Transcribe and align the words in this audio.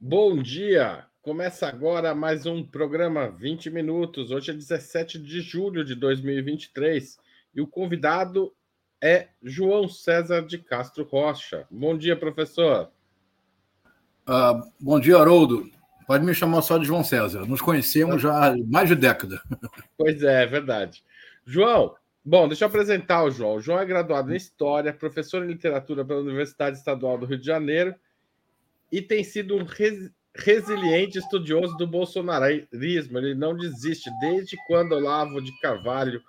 Bom 0.00 0.42
dia! 0.42 1.06
Começa 1.22 1.66
agora 1.66 2.14
mais 2.14 2.44
um 2.44 2.62
programa 2.62 3.30
20 3.30 3.70
minutos. 3.70 4.30
Hoje 4.30 4.50
é 4.50 4.54
17 4.54 5.18
de 5.18 5.40
julho 5.40 5.82
de 5.84 5.94
2023 5.94 7.16
e 7.54 7.60
o 7.62 7.66
convidado 7.66 8.52
é 9.00 9.28
João 9.42 9.88
César 9.88 10.42
de 10.42 10.58
Castro 10.58 11.04
Rocha. 11.04 11.66
Bom 11.70 11.96
dia, 11.96 12.16
professor. 12.16 12.90
Uh, 14.28 14.60
bom 14.78 15.00
dia, 15.00 15.16
Haroldo. 15.16 15.70
Pode 16.06 16.24
me 16.24 16.34
chamar 16.34 16.60
só 16.60 16.76
de 16.76 16.84
João 16.84 17.04
César. 17.04 17.46
Nos 17.46 17.62
conhecemos 17.62 18.20
já 18.20 18.48
há 18.48 18.56
mais 18.66 18.88
de 18.88 18.96
década. 18.96 19.40
Pois 19.96 20.22
é, 20.22 20.42
é 20.42 20.46
verdade. 20.46 21.02
João, 21.46 21.94
bom, 22.22 22.46
deixa 22.46 22.64
eu 22.64 22.68
apresentar 22.68 23.24
o 23.24 23.30
João. 23.30 23.54
O 23.54 23.60
João 23.60 23.78
é 23.78 23.86
graduado 23.86 24.34
em 24.34 24.36
História, 24.36 24.92
professor 24.92 25.42
em 25.42 25.48
Literatura 25.48 26.04
pela 26.04 26.20
Universidade 26.20 26.76
Estadual 26.76 27.16
do 27.16 27.24
Rio 27.24 27.38
de 27.38 27.46
Janeiro 27.46 27.94
e 28.90 29.02
tem 29.02 29.24
sido 29.24 29.56
um 29.56 29.64
res, 29.64 30.10
resiliente 30.34 31.18
estudioso 31.18 31.76
do 31.76 31.86
bolsonarismo. 31.86 33.18
Ele 33.18 33.34
não 33.34 33.56
desiste. 33.56 34.10
Desde 34.20 34.56
quando 34.66 34.92
Olavo 34.92 35.40
de 35.40 35.58
Carvalho 35.60 36.22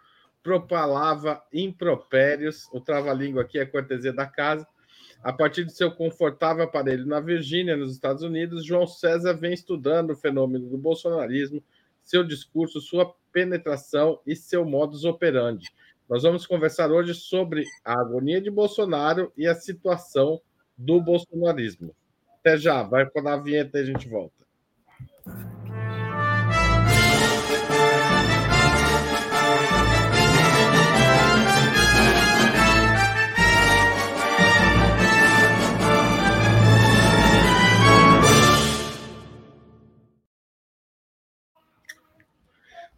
propalava 0.44 1.44
impropérios, 1.52 2.68
o 2.72 2.80
trava-língua 2.80 3.42
aqui 3.42 3.58
é 3.58 3.66
cortesia 3.66 4.14
da 4.14 4.28
casa, 4.28 4.68
a 5.24 5.34
partir 5.34 5.66
de 5.66 5.74
seu 5.74 5.92
confortável 5.92 6.64
aparelho 6.64 7.08
na 7.08 7.20
Virgínia, 7.20 7.76
nos 7.76 7.94
Estados 7.94 8.22
Unidos, 8.22 8.64
João 8.64 8.86
César 8.86 9.34
vem 9.34 9.54
estudando 9.54 10.12
o 10.12 10.16
fenômeno 10.16 10.70
do 10.70 10.78
bolsonarismo, 10.78 11.64
seu 12.04 12.24
discurso, 12.24 12.80
sua 12.80 13.12
penetração 13.32 14.20
e 14.24 14.36
seu 14.36 14.64
modus 14.64 15.04
operandi. 15.04 15.74
Nós 16.08 16.22
vamos 16.22 16.46
conversar 16.46 16.92
hoje 16.92 17.16
sobre 17.16 17.64
a 17.84 18.00
agonia 18.00 18.40
de 18.40 18.52
Bolsonaro 18.52 19.34
e 19.36 19.48
a 19.48 19.56
situação 19.56 20.40
do 20.78 21.02
bolsonarismo. 21.02 21.96
Até 22.46 22.60
já, 22.60 22.84
vai 22.84 23.08
para 23.08 23.34
a 23.34 23.38
vinheta 23.38 23.80
e 23.80 23.82
a 23.82 23.86
gente 23.86 24.08
volta. 24.08 24.46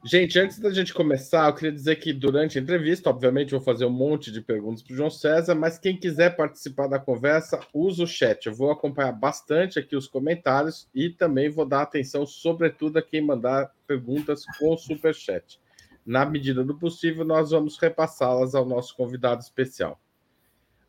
Gente, 0.09 0.39
antes 0.39 0.57
da 0.57 0.69
gente 0.69 0.93
começar, 0.93 1.49
eu 1.49 1.53
queria 1.53 1.71
dizer 1.73 1.97
que 1.97 2.13
durante 2.13 2.57
a 2.57 2.61
entrevista, 2.61 3.09
obviamente, 3.09 3.51
vou 3.51 3.59
fazer 3.59 3.83
um 3.83 3.89
monte 3.89 4.31
de 4.31 4.39
perguntas 4.39 4.81
para 4.81 4.93
o 4.93 4.95
João 4.95 5.09
César, 5.09 5.53
mas 5.53 5.77
quem 5.77 5.97
quiser 5.97 6.33
participar 6.33 6.87
da 6.87 6.97
conversa, 6.97 7.59
usa 7.73 8.03
o 8.03 8.07
chat. 8.07 8.45
Eu 8.45 8.53
vou 8.53 8.71
acompanhar 8.71 9.11
bastante 9.11 9.77
aqui 9.77 9.97
os 9.97 10.07
comentários 10.07 10.87
e 10.95 11.09
também 11.09 11.49
vou 11.49 11.65
dar 11.65 11.81
atenção, 11.81 12.25
sobretudo, 12.25 12.99
a 12.99 13.01
quem 13.01 13.19
mandar 13.19 13.69
perguntas 13.85 14.45
com 14.57 14.77
super 14.77 15.13
chat. 15.13 15.59
Na 16.05 16.25
medida 16.25 16.63
do 16.63 16.79
possível, 16.79 17.25
nós 17.25 17.51
vamos 17.51 17.77
repassá-las 17.77 18.55
ao 18.55 18.65
nosso 18.65 18.95
convidado 18.95 19.41
especial. 19.41 19.99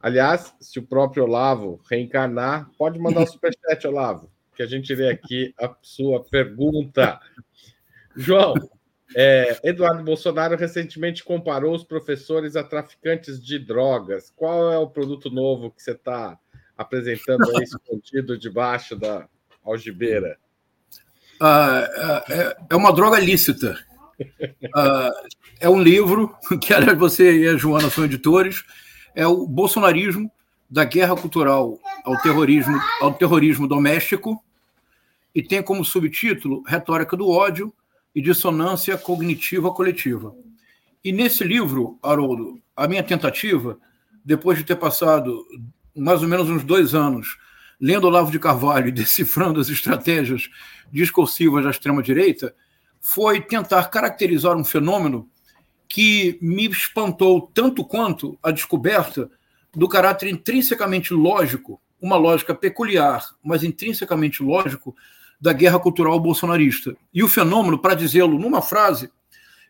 Aliás, 0.01 0.55
se 0.61 0.79
o 0.79 0.87
próprio 0.87 1.25
Olavo 1.25 1.81
reencarnar, 1.91 2.71
pode 2.79 3.01
mandar 3.01 3.23
o 3.23 3.27
super 3.27 3.53
chat, 3.53 3.85
Olavo, 3.85 4.31
que 4.55 4.63
a 4.63 4.67
gente 4.67 4.95
lê 4.95 5.11
aqui 5.11 5.53
a 5.59 5.75
sua 5.83 6.23
pergunta. 6.23 7.19
João, 8.17 8.55
é, 9.15 9.59
Eduardo 9.65 10.03
Bolsonaro 10.03 10.57
recentemente 10.57 11.25
comparou 11.25 11.75
os 11.75 11.85
professores 11.85 12.57
a 12.57 12.63
traficantes 12.63 13.43
de 13.43 13.59
drogas. 13.59 14.33
Qual 14.37 14.73
é 14.73 14.79
o 14.79 14.89
produto 14.89 15.31
novo 15.31 15.71
que 15.71 15.83
você 15.83 15.93
está 15.93 16.39
apresentando 16.77 17.45
aí 17.57 17.65
escondido 17.65 18.39
debaixo 18.39 18.95
da 18.95 19.29
algibeira? 19.65 20.39
Ah, 21.41 22.25
é, 22.29 22.57
é 22.71 22.77
uma 22.77 22.93
droga 22.93 23.19
lícita. 23.19 23.79
Ah, 24.75 25.13
é 25.61 25.69
um 25.69 25.81
livro 25.81 26.37
que, 26.61 26.75
aliás, 26.75 26.99
você 26.99 27.39
e 27.39 27.49
a 27.49 27.57
Joana 27.57 27.89
são 27.89 28.05
editores. 28.05 28.65
É 29.15 29.27
o 29.27 29.47
bolsonarismo 29.47 30.31
da 30.69 30.85
guerra 30.85 31.17
cultural 31.17 31.79
ao 32.05 32.21
terrorismo, 32.21 32.79
ao 33.01 33.15
terrorismo 33.15 33.67
doméstico 33.67 34.43
e 35.35 35.43
tem 35.43 35.63
como 35.63 35.85
subtítulo 35.85 36.63
Retórica 36.67 37.17
do 37.17 37.29
ódio 37.29 37.73
e 38.15 38.23
dissonância 38.23 38.97
cognitiva 38.97 39.71
coletiva. 39.73 40.35
E 41.05 41.13
nesse 41.13 41.45
livro, 41.45 41.99
Haroldo, 42.03 42.61
a 42.77 42.89
minha 42.89 43.03
tentativa, 43.03 43.79
depois 44.25 44.59
de 44.59 44.65
ter 44.65 44.77
passado 44.77 45.45
mais 45.97 46.23
ou 46.23 46.29
menos 46.29 46.49
uns 46.49 46.65
dois 46.65 46.95
anos 46.95 47.39
lendo 47.81 48.07
Olavo 48.07 48.31
de 48.31 48.39
Carvalho 48.39 48.89
e 48.89 48.93
decifrando 48.93 49.61
as 49.61 49.69
estratégias 49.69 50.51
discursivas 50.91 51.65
da 51.65 51.71
extrema-direita, 51.71 52.55
foi 53.01 53.41
tentar 53.41 53.85
caracterizar 53.91 54.57
um 54.57 54.65
fenômeno 54.65 55.29
que 55.89 56.39
me 56.43 56.67
espantou 56.69 57.51
tanto 57.55 57.85
quanto 57.85 58.39
a 58.43 58.51
descoberta 58.51 59.31
do 59.75 59.89
caráter 59.89 60.29
intrinsecamente 60.29 61.15
lógico, 61.15 61.81
uma 62.01 62.17
lógica 62.17 62.55
peculiar, 62.55 63.25
mas 63.43 63.63
intrinsecamente 63.63 64.43
lógico, 64.43 64.95
da 65.41 65.53
guerra 65.53 65.79
cultural 65.79 66.19
bolsonarista. 66.19 66.97
E 67.13 67.23
o 67.23 67.29
fenômeno, 67.29 67.79
para 67.79 67.95
dizê-lo 67.95 68.39
numa 68.39 68.61
frase, 68.61 69.11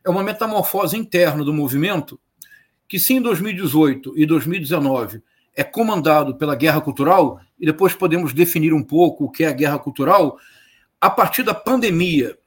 é 0.04 0.10
uma 0.10 0.22
metamorfose 0.22 0.96
interna 0.96 1.44
do 1.44 1.52
movimento 1.52 2.18
que, 2.86 2.98
se 2.98 3.14
em 3.14 3.20
2018 3.20 4.14
e 4.16 4.24
2019 4.24 5.22
é 5.54 5.64
comandado 5.64 6.36
pela 6.36 6.54
guerra 6.54 6.80
cultural, 6.80 7.40
e 7.58 7.66
depois 7.66 7.92
podemos 7.92 8.32
definir 8.32 8.72
um 8.72 8.82
pouco 8.82 9.24
o 9.24 9.30
que 9.30 9.44
é 9.44 9.48
a 9.48 9.52
guerra 9.52 9.78
cultural, 9.78 10.38
a 11.00 11.10
partir 11.10 11.42
da 11.42 11.52
pandemia 11.52 12.38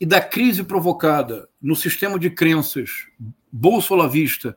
e 0.00 0.04
da 0.04 0.20
crise 0.20 0.64
provocada 0.64 1.48
no 1.62 1.74
sistema 1.74 2.18
de 2.18 2.28
crenças 2.28 3.06
bolsolavista 3.50 4.56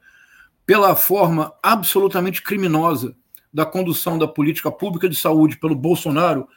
pela 0.66 0.96
forma 0.96 1.54
absolutamente 1.64 2.42
criminosa 2.42 3.16
da 3.52 3.66
condução 3.66 4.18
da 4.18 4.28
política 4.28 4.72
pública 4.72 5.08
de 5.08 5.16
saúde 5.16 5.58
pelo 5.58 5.76
Bolsonaro, 5.76 6.48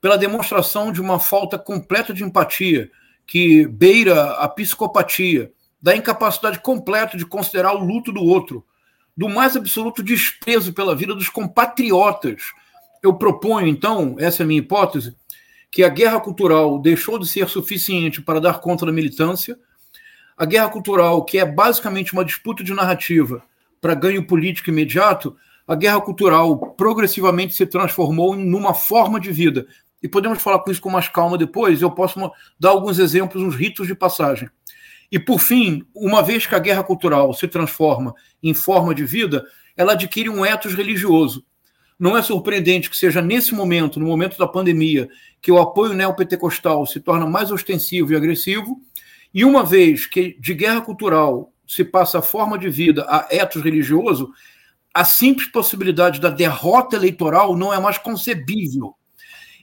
pela 0.00 0.18
demonstração 0.18 0.92
de 0.92 1.00
uma 1.00 1.18
falta 1.18 1.58
completa 1.58 2.12
de 2.12 2.24
empatia, 2.24 2.90
que 3.26 3.66
beira 3.66 4.32
a 4.32 4.48
psicopatia, 4.48 5.50
da 5.80 5.94
incapacidade 5.94 6.60
completa 6.60 7.16
de 7.16 7.26
considerar 7.26 7.74
o 7.74 7.84
luto 7.84 8.12
do 8.12 8.22
outro, 8.22 8.64
do 9.16 9.28
mais 9.28 9.56
absoluto 9.56 10.02
desprezo 10.02 10.72
pela 10.72 10.94
vida 10.94 11.14
dos 11.14 11.28
compatriotas. 11.28 12.42
Eu 13.02 13.14
proponho, 13.14 13.66
então, 13.66 14.16
essa 14.18 14.42
é 14.42 14.44
a 14.44 14.46
minha 14.46 14.60
hipótese, 14.60 15.14
que 15.70 15.82
a 15.82 15.88
guerra 15.88 16.20
cultural 16.20 16.78
deixou 16.78 17.18
de 17.18 17.26
ser 17.26 17.48
suficiente 17.48 18.22
para 18.22 18.40
dar 18.40 18.60
conta 18.60 18.86
da 18.86 18.92
militância, 18.92 19.58
a 20.36 20.44
guerra 20.44 20.68
cultural, 20.68 21.24
que 21.24 21.38
é 21.38 21.44
basicamente 21.44 22.12
uma 22.12 22.24
disputa 22.24 22.62
de 22.62 22.74
narrativa 22.74 23.42
para 23.80 23.94
ganho 23.94 24.26
político 24.26 24.70
imediato, 24.70 25.36
a 25.66 25.74
guerra 25.74 26.00
cultural 26.00 26.58
progressivamente 26.72 27.54
se 27.54 27.66
transformou 27.66 28.36
em 28.36 28.54
uma 28.54 28.74
forma 28.74 29.18
de 29.18 29.32
vida, 29.32 29.66
e 30.06 30.08
podemos 30.08 30.40
falar 30.40 30.60
com 30.60 30.70
isso 30.70 30.80
com 30.80 30.88
mais 30.88 31.08
calma 31.08 31.36
depois, 31.36 31.82
eu 31.82 31.90
posso 31.90 32.30
dar 32.60 32.70
alguns 32.70 33.00
exemplos, 33.00 33.42
uns 33.42 33.56
ritos 33.56 33.88
de 33.88 33.94
passagem. 33.94 34.48
E, 35.10 35.18
por 35.18 35.40
fim, 35.40 35.84
uma 35.92 36.22
vez 36.22 36.46
que 36.46 36.54
a 36.54 36.60
guerra 36.60 36.84
cultural 36.84 37.34
se 37.34 37.48
transforma 37.48 38.14
em 38.40 38.54
forma 38.54 38.94
de 38.94 39.04
vida, 39.04 39.44
ela 39.76 39.94
adquire 39.94 40.28
um 40.28 40.46
ethos 40.46 40.74
religioso. 40.74 41.44
Não 41.98 42.16
é 42.16 42.22
surpreendente 42.22 42.88
que 42.88 42.96
seja 42.96 43.20
nesse 43.20 43.52
momento, 43.52 43.98
no 43.98 44.06
momento 44.06 44.38
da 44.38 44.46
pandemia, 44.46 45.08
que 45.42 45.50
o 45.50 45.58
apoio 45.58 45.92
neopentecostal 45.92 46.86
se 46.86 47.00
torna 47.00 47.26
mais 47.26 47.50
ostensivo 47.50 48.12
e 48.12 48.16
agressivo, 48.16 48.80
e 49.34 49.44
uma 49.44 49.64
vez 49.64 50.06
que 50.06 50.36
de 50.38 50.54
guerra 50.54 50.82
cultural 50.82 51.52
se 51.66 51.84
passa 51.84 52.20
a 52.20 52.22
forma 52.22 52.56
de 52.56 52.70
vida 52.70 53.04
a 53.08 53.26
ethos 53.28 53.60
religioso, 53.60 54.30
a 54.94 55.04
simples 55.04 55.48
possibilidade 55.48 56.20
da 56.20 56.30
derrota 56.30 56.94
eleitoral 56.94 57.56
não 57.56 57.74
é 57.74 57.80
mais 57.80 57.98
concebível. 57.98 58.94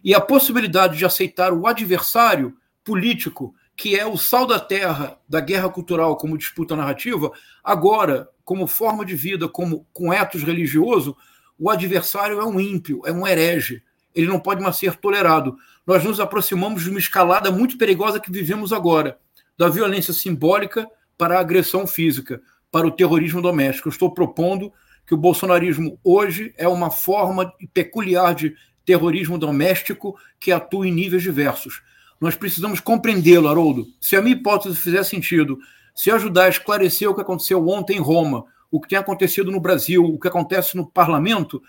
E 0.04 0.14
a 0.14 0.20
possibilidade 0.20 0.98
de 0.98 1.06
aceitar 1.06 1.54
o 1.54 1.66
adversário 1.66 2.56
político, 2.84 3.56
que 3.76 3.98
é 3.98 4.06
o 4.06 4.18
sal 4.18 4.46
da 4.46 4.60
terra 4.60 5.18
da 5.28 5.40
guerra 5.40 5.70
cultural 5.70 6.18
como 6.18 6.38
disputa 6.38 6.76
narrativa, 6.76 7.32
agora, 7.64 8.30
como 8.44 8.68
forma 8.68 9.06
de 9.06 9.16
vida, 9.16 9.48
como 9.48 9.88
com 9.94 10.14
etos 10.14 10.44
religioso, 10.44 11.16
o 11.58 11.70
adversário 11.70 12.40
é 12.40 12.46
um 12.46 12.60
ímpio, 12.60 13.02
é 13.06 13.12
um 13.12 13.26
herege. 13.26 13.82
Ele 14.14 14.28
não 14.28 14.40
pode 14.40 14.62
mais 14.62 14.76
ser 14.76 14.96
tolerado. 14.96 15.56
Nós 15.88 16.04
nos 16.04 16.20
aproximamos 16.20 16.84
de 16.84 16.90
uma 16.90 17.00
escalada 17.00 17.52
muito 17.52 17.78
perigosa 17.78 18.20
que 18.20 18.32
vivemos 18.32 18.74
agora, 18.74 19.18
da 19.58 19.70
violência 19.70 20.14
simbólica 20.14 20.88
para 21.18 21.38
a 21.38 21.40
agressão 21.40 21.88
física, 21.88 22.42
para 22.72 22.86
o 22.86 22.92
terrorismo 22.92 23.42
doméstico. 23.42 23.88
Eu 23.88 23.92
estou 23.92 24.14
propondo 24.14 24.72
que 25.06 25.14
o 25.14 25.18
bolsonarismo 25.18 26.00
hoje 26.04 26.54
é 26.58 26.68
uma 26.68 26.90
forma 26.90 27.54
peculiar 27.74 28.34
de 28.36 28.56
terrorismo 28.86 29.38
doméstico 29.38 30.18
que 30.40 30.52
atua 30.52 30.88
em 30.88 30.92
níveis 30.92 31.24
diversos. 31.24 31.82
Nós 32.20 32.36
precisamos 32.36 32.80
compreendê-lo, 32.80 33.48
Haroldo. 33.48 33.88
Se 34.00 34.16
a 34.16 34.22
minha 34.22 34.36
hipótese 34.36 34.76
fizer 34.76 35.04
sentido, 35.04 35.60
se 35.96 36.10
ajudar 36.12 36.46
a 36.46 36.50
esclarecer 36.50 37.10
o 37.10 37.16
que 37.16 37.22
aconteceu 37.22 37.68
ontem 37.68 37.98
em 37.98 38.02
Roma, 38.02 38.46
o 38.72 38.80
que 38.80 38.90
tem 38.90 38.98
acontecido 38.98 39.52
no 39.52 39.60
Brasil, 39.60 40.04
o 40.04 40.20
que 40.20 40.28
acontece 40.28 40.76
no 40.76 40.90
parlamento, 40.90 41.62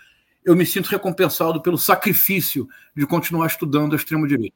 eu 0.43 0.55
me 0.55 0.65
sinto 0.65 0.87
recompensado 0.87 1.61
pelo 1.61 1.77
sacrifício 1.77 2.67
de 2.95 3.05
continuar 3.05 3.47
estudando 3.47 3.93
a 3.93 3.95
extrema-direita. 3.95 4.55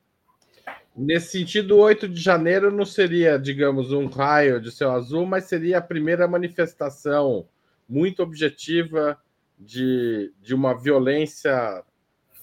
Nesse 0.95 1.39
sentido, 1.39 1.77
8 1.77 2.09
de 2.09 2.21
janeiro 2.21 2.71
não 2.71 2.85
seria, 2.85 3.37
digamos, 3.37 3.91
um 3.91 4.07
raio 4.07 4.59
de 4.59 4.71
céu 4.71 4.91
azul, 4.91 5.25
mas 5.25 5.45
seria 5.45 5.77
a 5.77 5.81
primeira 5.81 6.27
manifestação 6.27 7.47
muito 7.87 8.21
objetiva 8.21 9.17
de, 9.57 10.31
de 10.41 10.53
uma 10.53 10.73
violência 10.73 11.83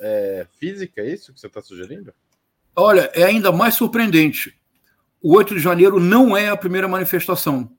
é, 0.00 0.46
física, 0.58 1.00
é 1.00 1.12
isso 1.12 1.32
que 1.32 1.40
você 1.40 1.46
está 1.46 1.60
sugerindo? 1.60 2.12
Olha, 2.74 3.10
é 3.14 3.24
ainda 3.24 3.50
mais 3.50 3.74
surpreendente. 3.74 4.54
O 5.22 5.34
8 5.36 5.54
de 5.54 5.60
janeiro 5.60 5.98
não 5.98 6.36
é 6.36 6.48
a 6.48 6.56
primeira 6.56 6.86
manifestação. 6.86 7.70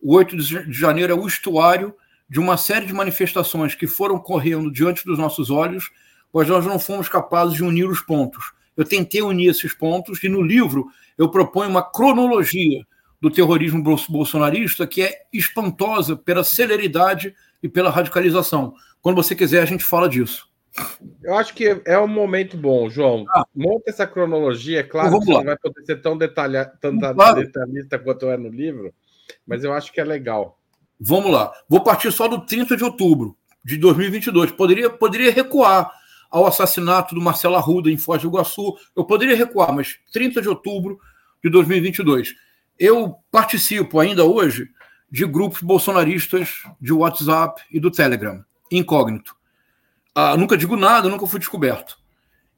O 0.00 0.14
8 0.14 0.36
de 0.36 0.72
janeiro 0.72 1.12
é 1.12 1.16
o 1.16 1.26
estuário 1.26 1.94
de 2.28 2.40
uma 2.40 2.56
série 2.56 2.86
de 2.86 2.92
manifestações 2.92 3.74
que 3.74 3.86
foram 3.86 4.18
correndo 4.18 4.70
diante 4.70 5.04
dos 5.04 5.18
nossos 5.18 5.50
olhos, 5.50 5.90
mas 6.32 6.48
nós 6.48 6.66
não 6.66 6.78
fomos 6.78 7.08
capazes 7.08 7.54
de 7.54 7.62
unir 7.62 7.88
os 7.88 8.00
pontos. 8.00 8.52
Eu 8.76 8.84
tentei 8.84 9.22
unir 9.22 9.50
esses 9.50 9.72
pontos 9.74 10.22
e 10.22 10.28
no 10.28 10.42
livro 10.42 10.86
eu 11.16 11.28
proponho 11.28 11.70
uma 11.70 11.82
cronologia 11.82 12.84
do 13.20 13.30
terrorismo 13.30 13.82
bolsonarista 14.08 14.86
que 14.86 15.02
é 15.02 15.22
espantosa 15.32 16.16
pela 16.16 16.42
celeridade 16.42 17.34
e 17.62 17.68
pela 17.68 17.90
radicalização. 17.90 18.74
Quando 19.00 19.16
você 19.16 19.34
quiser, 19.34 19.62
a 19.62 19.66
gente 19.66 19.84
fala 19.84 20.08
disso. 20.08 20.49
Eu 21.22 21.34
acho 21.34 21.54
que 21.54 21.82
é 21.84 21.98
um 21.98 22.08
momento 22.08 22.56
bom, 22.56 22.88
João. 22.88 23.26
Ah, 23.30 23.44
Monta 23.54 23.90
essa 23.90 24.06
cronologia. 24.06 24.80
É 24.80 24.82
claro 24.82 25.20
que 25.20 25.32
não 25.32 25.44
vai 25.44 25.56
poder 25.58 25.84
ser 25.84 26.00
tão, 26.00 26.16
detalha, 26.16 26.64
tão 26.80 26.98
claro. 26.98 27.40
detalhista 27.40 27.98
quanto 27.98 28.26
é 28.26 28.36
no 28.36 28.48
livro, 28.48 28.92
mas 29.46 29.64
eu 29.64 29.72
acho 29.72 29.92
que 29.92 30.00
é 30.00 30.04
legal. 30.04 30.58
Vamos 30.98 31.32
lá. 31.32 31.52
Vou 31.68 31.82
partir 31.82 32.12
só 32.12 32.28
do 32.28 32.44
30 32.44 32.76
de 32.76 32.84
outubro 32.84 33.36
de 33.64 33.76
2022. 33.78 34.52
Poderia, 34.52 34.90
poderia 34.90 35.32
recuar 35.32 35.90
ao 36.30 36.46
assassinato 36.46 37.14
do 37.14 37.20
Marcelo 37.20 37.56
Arruda 37.56 37.90
em 37.90 37.96
Foz 37.96 38.22
do 38.22 38.28
Iguaçu. 38.28 38.76
Eu 38.94 39.04
poderia 39.04 39.36
recuar, 39.36 39.74
mas 39.74 39.98
30 40.12 40.40
de 40.40 40.48
outubro 40.48 40.98
de 41.42 41.50
2022. 41.50 42.34
Eu 42.78 43.16
participo 43.30 43.98
ainda 43.98 44.24
hoje 44.24 44.68
de 45.10 45.26
grupos 45.26 45.60
bolsonaristas 45.60 46.62
de 46.80 46.92
WhatsApp 46.92 47.62
e 47.70 47.80
do 47.80 47.90
Telegram, 47.90 48.44
incógnito. 48.70 49.34
Ah, 50.22 50.36
nunca 50.36 50.54
digo 50.54 50.76
nada, 50.76 51.08
nunca 51.08 51.26
fui 51.26 51.38
descoberto. 51.38 51.98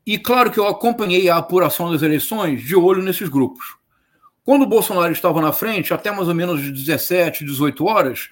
E 0.05 0.19
claro 0.19 0.50
que 0.50 0.59
eu 0.59 0.67
acompanhei 0.67 1.29
a 1.29 1.37
apuração 1.37 1.93
das 1.93 2.03
eleições 2.03 2.61
de 2.61 2.75
olho 2.75 3.00
nesses 3.00 3.29
grupos. 3.29 3.76
Quando 4.44 4.62
o 4.62 4.67
Bolsonaro 4.67 5.12
estava 5.12 5.41
na 5.41 5.53
frente, 5.53 5.94
até 5.94 6.11
mais 6.11 6.26
ou 6.26 6.35
menos 6.35 6.61
17, 6.61 7.44
18 7.44 7.85
horas, 7.85 8.31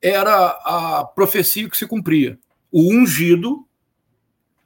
era 0.00 0.46
a 0.64 1.04
profecia 1.04 1.68
que 1.68 1.76
se 1.76 1.86
cumpria. 1.86 2.38
O 2.72 2.90
ungido 2.90 3.66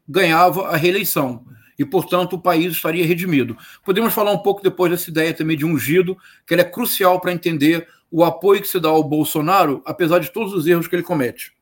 ganhava 0.09 0.69
a 0.69 0.77
reeleição 0.77 1.45
e, 1.77 1.85
portanto, 1.85 2.35
o 2.35 2.41
país 2.41 2.73
estaria 2.73 3.05
redimido. 3.05 3.59
Podemos 3.85 4.15
falar 4.15 4.31
um 4.31 4.39
pouco 4.39 4.63
depois 4.63 4.93
dessa 4.93 5.11
ideia 5.11 5.35
também 5.35 5.57
de 5.57 5.67
ungido, 5.67 6.17
que 6.47 6.55
é 6.55 6.63
crucial 6.63 7.21
para 7.21 7.33
entender 7.33 7.89
o 8.13 8.23
apoio 8.23 8.61
que 8.61 8.69
se 8.69 8.79
dá 8.79 8.91
ao 8.91 9.03
Bolsonaro, 9.03 9.83
apesar 9.85 10.21
de 10.21 10.31
todos 10.31 10.53
os 10.53 10.69
erros 10.69 10.87
que 10.87 10.95
ele 10.95 11.03
comete. 11.03 11.54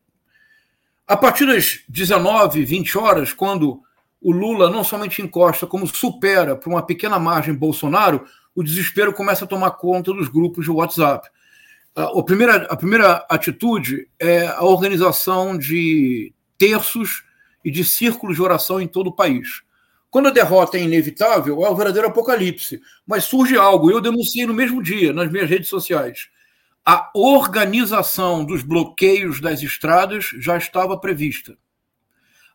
A 1.13 1.17
partir 1.19 1.45
das 1.45 1.81
19, 1.91 2.65
20 2.65 2.97
horas, 2.97 3.35
quando 3.35 3.83
o 4.19 4.33
Lula 4.33 4.71
não 4.71 4.83
somente 4.83 5.21
encosta, 5.21 5.67
como 5.67 5.87
supera 5.87 6.57
por 6.57 6.71
uma 6.71 6.81
pequena 6.81 7.19
margem 7.19 7.53
Bolsonaro, 7.53 8.25
o 8.55 8.63
desespero 8.63 9.13
começa 9.13 9.45
a 9.45 9.47
tomar 9.47 9.73
conta 9.73 10.11
dos 10.11 10.29
grupos 10.29 10.65
de 10.65 10.71
WhatsApp. 10.71 11.29
A 11.95 12.23
primeira, 12.23 12.65
a 12.65 12.75
primeira 12.75 13.27
atitude 13.29 14.09
é 14.19 14.47
a 14.47 14.65
organização 14.65 15.59
de 15.59 16.33
terços 16.57 17.25
e 17.63 17.71
de 17.71 17.85
círculos 17.85 18.37
de 18.37 18.43
oração 18.43 18.81
em 18.81 18.89
todo 18.89 19.09
o 19.09 19.15
país. 19.15 19.61
Quando 20.11 20.29
a 20.29 20.33
derrota 20.33 20.79
é 20.79 20.83
inevitável, 20.83 21.63
é 21.63 21.69
o 21.69 21.77
verdadeiro 21.77 22.09
apocalipse. 22.09 22.81
Mas 23.07 23.25
surge 23.25 23.55
algo, 23.55 23.91
eu 23.91 24.01
denunciei 24.01 24.47
no 24.47 24.55
mesmo 24.55 24.83
dia 24.83 25.13
nas 25.13 25.31
minhas 25.31 25.51
redes 25.51 25.69
sociais. 25.69 26.31
A 26.85 27.13
organização 27.15 28.45
dos 28.45 28.65
bloqueios 28.65 29.41
das 29.41 29.63
estradas 29.63 30.31
já 30.39 30.57
estava 30.57 30.99
prevista. 30.99 31.57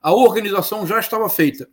A 0.02 0.14
organização 0.14 0.86
já 0.86 1.00
estava 1.00 1.30
feita. 1.30 1.66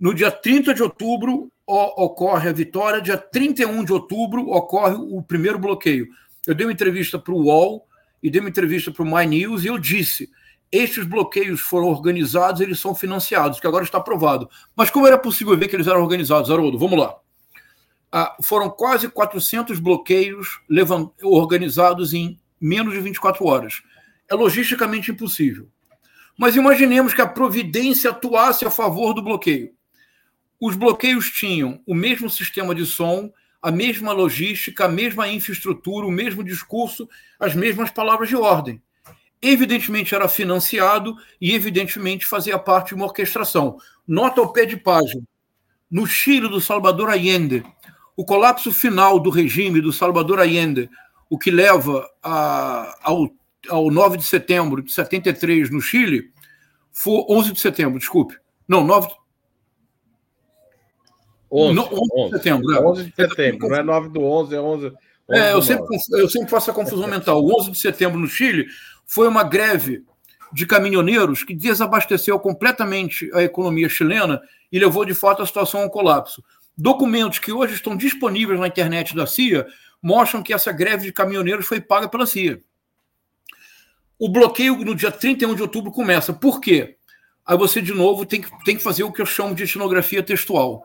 No 0.00 0.14
dia 0.14 0.30
30 0.30 0.72
de 0.72 0.82
outubro 0.82 1.52
ocorre 1.66 2.48
a 2.48 2.52
vitória, 2.52 3.00
dia 3.02 3.18
31 3.18 3.84
de 3.84 3.92
outubro 3.92 4.48
ocorre 4.48 4.94
o 4.94 5.22
primeiro 5.22 5.58
bloqueio. 5.58 6.08
Eu 6.46 6.54
dei 6.54 6.66
uma 6.66 6.72
entrevista 6.72 7.18
para 7.18 7.34
o 7.34 7.44
UOL 7.44 7.86
e 8.22 8.30
dei 8.30 8.40
uma 8.40 8.48
entrevista 8.48 8.90
para 8.90 9.02
o 9.02 9.06
My 9.06 9.26
News 9.26 9.62
e 9.62 9.66
eu 9.66 9.76
disse: 9.78 10.30
estes 10.72 11.04
bloqueios 11.04 11.60
foram 11.60 11.88
organizados, 11.88 12.62
eles 12.62 12.80
são 12.80 12.94
financiados, 12.94 13.60
que 13.60 13.66
agora 13.66 13.84
está 13.84 13.98
aprovado. 13.98 14.48
Mas 14.74 14.88
como 14.88 15.06
era 15.06 15.18
possível 15.18 15.56
ver 15.58 15.68
que 15.68 15.76
eles 15.76 15.86
eram 15.86 16.00
organizados, 16.00 16.50
Haroldo? 16.50 16.78
Vamos 16.78 16.98
lá. 16.98 17.21
Ah, 18.14 18.36
foram 18.42 18.68
quase 18.68 19.08
400 19.08 19.80
bloqueios 19.80 20.60
organizados 21.22 22.12
em 22.12 22.38
menos 22.60 22.92
de 22.92 23.00
24 23.00 23.46
horas. 23.46 23.82
É 24.28 24.34
logisticamente 24.34 25.10
impossível. 25.10 25.66
Mas 26.38 26.54
imaginemos 26.54 27.14
que 27.14 27.22
a 27.22 27.26
providência 27.26 28.10
atuasse 28.10 28.66
a 28.66 28.70
favor 28.70 29.14
do 29.14 29.22
bloqueio. 29.22 29.72
Os 30.60 30.76
bloqueios 30.76 31.30
tinham 31.30 31.80
o 31.86 31.94
mesmo 31.94 32.28
sistema 32.28 32.74
de 32.74 32.84
som, 32.84 33.32
a 33.62 33.70
mesma 33.70 34.12
logística, 34.12 34.84
a 34.84 34.88
mesma 34.88 35.26
infraestrutura, 35.28 36.06
o 36.06 36.10
mesmo 36.10 36.44
discurso, 36.44 37.08
as 37.40 37.54
mesmas 37.54 37.90
palavras 37.90 38.28
de 38.28 38.36
ordem. 38.36 38.82
Evidentemente 39.40 40.14
era 40.14 40.28
financiado 40.28 41.16
e, 41.40 41.52
evidentemente, 41.52 42.26
fazia 42.26 42.58
parte 42.58 42.88
de 42.88 42.94
uma 42.94 43.06
orquestração. 43.06 43.78
Nota 44.06 44.40
ao 44.40 44.52
pé 44.52 44.66
de 44.66 44.76
página. 44.76 45.22
No 45.90 46.06
Chile 46.06 46.48
do 46.48 46.60
Salvador 46.60 47.10
Allende, 47.10 47.64
o 48.16 48.24
colapso 48.24 48.72
final 48.72 49.18
do 49.18 49.30
regime 49.30 49.80
do 49.80 49.92
Salvador 49.92 50.40
Allende, 50.40 50.88
o 51.30 51.38
que 51.38 51.50
leva 51.50 52.08
a, 52.22 52.96
ao, 53.02 53.30
ao 53.68 53.90
9 53.90 54.18
de 54.18 54.24
setembro 54.24 54.82
de 54.82 54.92
73 54.92 55.70
no 55.70 55.80
Chile, 55.80 56.30
foi 56.92 57.24
11 57.28 57.52
de 57.52 57.60
setembro, 57.60 57.98
desculpe. 57.98 58.36
Não, 58.68 58.84
9, 58.84 59.08
11, 61.50 61.74
no, 61.74 61.82
11, 61.82 61.94
11 61.94 62.24
de 62.24 62.36
setembro. 62.38 62.74
É. 62.74 62.80
11 62.80 63.04
de 63.04 63.14
setembro, 63.14 63.68
não 63.68 63.76
é 63.76 63.82
9 63.82 64.08
do 64.08 64.22
11, 64.22 64.54
é 64.54 64.60
11. 64.60 64.86
11 64.86 64.96
é, 65.30 65.52
eu 65.52 65.62
sempre, 65.62 65.96
eu 66.12 66.28
sempre 66.28 66.50
faço 66.50 66.70
a 66.70 66.74
confusão 66.74 67.06
mental. 67.06 67.42
O 67.42 67.60
11 67.60 67.70
de 67.70 67.78
setembro 67.78 68.18
no 68.18 68.26
Chile 68.26 68.66
foi 69.06 69.28
uma 69.28 69.42
greve 69.42 70.04
de 70.52 70.66
caminhoneiros 70.66 71.44
que 71.44 71.54
desabasteceu 71.54 72.38
completamente 72.38 73.30
a 73.34 73.42
economia 73.42 73.88
chilena 73.88 74.40
e 74.70 74.78
levou 74.78 75.04
de 75.04 75.14
fato 75.14 75.42
a 75.42 75.46
situação 75.46 75.82
ao 75.82 75.90
colapso. 75.90 76.42
Documentos 76.76 77.38
que 77.38 77.52
hoje 77.52 77.74
estão 77.74 77.96
disponíveis 77.96 78.58
na 78.58 78.68
internet 78.68 79.14
da 79.14 79.26
CIA 79.26 79.66
mostram 80.02 80.42
que 80.42 80.52
essa 80.52 80.72
greve 80.72 81.06
de 81.06 81.12
caminhoneiros 81.12 81.66
foi 81.66 81.80
paga 81.80 82.08
pela 82.08 82.26
CIA. 82.26 82.60
O 84.18 84.28
bloqueio 84.28 84.76
no 84.76 84.94
dia 84.94 85.10
31 85.10 85.54
de 85.54 85.62
outubro 85.62 85.90
começa. 85.90 86.32
Por 86.32 86.60
quê? 86.60 86.96
Aí 87.44 87.56
você, 87.56 87.82
de 87.82 87.92
novo, 87.92 88.24
tem 88.24 88.40
que, 88.40 88.64
tem 88.64 88.76
que 88.76 88.82
fazer 88.82 89.02
o 89.02 89.12
que 89.12 89.20
eu 89.20 89.26
chamo 89.26 89.54
de 89.54 89.64
etnografia 89.64 90.22
textual 90.22 90.84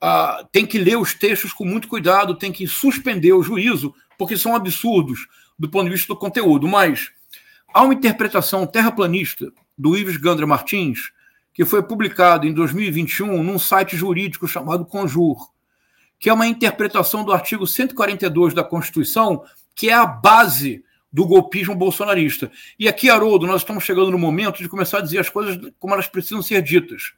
ah, 0.00 0.46
tem 0.52 0.66
que 0.66 0.78
ler 0.78 0.96
os 0.96 1.14
textos 1.14 1.52
com 1.52 1.64
muito 1.64 1.88
cuidado, 1.88 2.36
tem 2.36 2.52
que 2.52 2.66
suspender 2.66 3.32
o 3.32 3.42
juízo, 3.42 3.94
porque 4.18 4.36
são 4.36 4.54
absurdos 4.54 5.26
do 5.58 5.68
ponto 5.68 5.86
de 5.86 5.92
vista 5.92 6.08
do 6.08 6.18
conteúdo. 6.18 6.68
Mas 6.68 7.10
há 7.72 7.82
uma 7.82 7.94
interpretação 7.94 8.66
terraplanista 8.66 9.50
do 9.76 9.96
Ives 9.96 10.16
Gandra 10.16 10.46
Martins, 10.46 11.10
que 11.56 11.64
foi 11.64 11.82
publicado 11.82 12.46
em 12.46 12.52
2021 12.52 13.42
num 13.42 13.58
site 13.58 13.96
jurídico 13.96 14.46
chamado 14.46 14.84
Conjur, 14.84 15.50
que 16.18 16.28
é 16.28 16.32
uma 16.32 16.46
interpretação 16.46 17.24
do 17.24 17.32
artigo 17.32 17.66
142 17.66 18.52
da 18.52 18.62
Constituição, 18.62 19.42
que 19.74 19.88
é 19.88 19.94
a 19.94 20.04
base 20.04 20.84
do 21.10 21.26
golpismo 21.26 21.74
bolsonarista. 21.74 22.52
E 22.78 22.86
aqui, 22.86 23.08
Haroldo, 23.08 23.46
nós 23.46 23.62
estamos 23.62 23.84
chegando 23.84 24.10
no 24.10 24.18
momento 24.18 24.58
de 24.58 24.68
começar 24.68 24.98
a 24.98 25.00
dizer 25.00 25.18
as 25.18 25.30
coisas 25.30 25.58
como 25.78 25.94
elas 25.94 26.06
precisam 26.06 26.42
ser 26.42 26.60
ditas. 26.60 27.14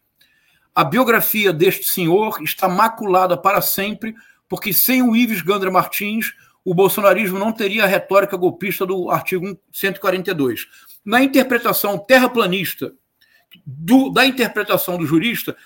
A 0.73 0.85
biografia 0.85 1.53
deste 1.53 1.91
senhor 1.91 2.41
está 2.41 2.69
maculada 2.69 3.37
para 3.37 3.61
sempre, 3.61 4.15
porque 4.49 4.73
sem 4.73 5.03
o 5.03 5.17
Ives 5.17 5.43
Gandra 5.43 5.69
Martins, 5.69 6.33
o 6.65 6.73
bolsonarismo 6.73 7.41
não 7.41 7.51
teria 7.51 7.83
a 7.83 7.89
retórica 7.89 8.37
golpista 8.37 8.87
do 8.87 9.11
artigo 9.11 9.59
142. 9.73 10.69
Na 11.05 11.21
interpretação 11.21 11.99
terraplanista 11.99 12.95
do, 13.67 14.11
da 14.11 14.27
interpretação 14.27 14.97
do 14.99 15.07
jurista, 15.07 15.57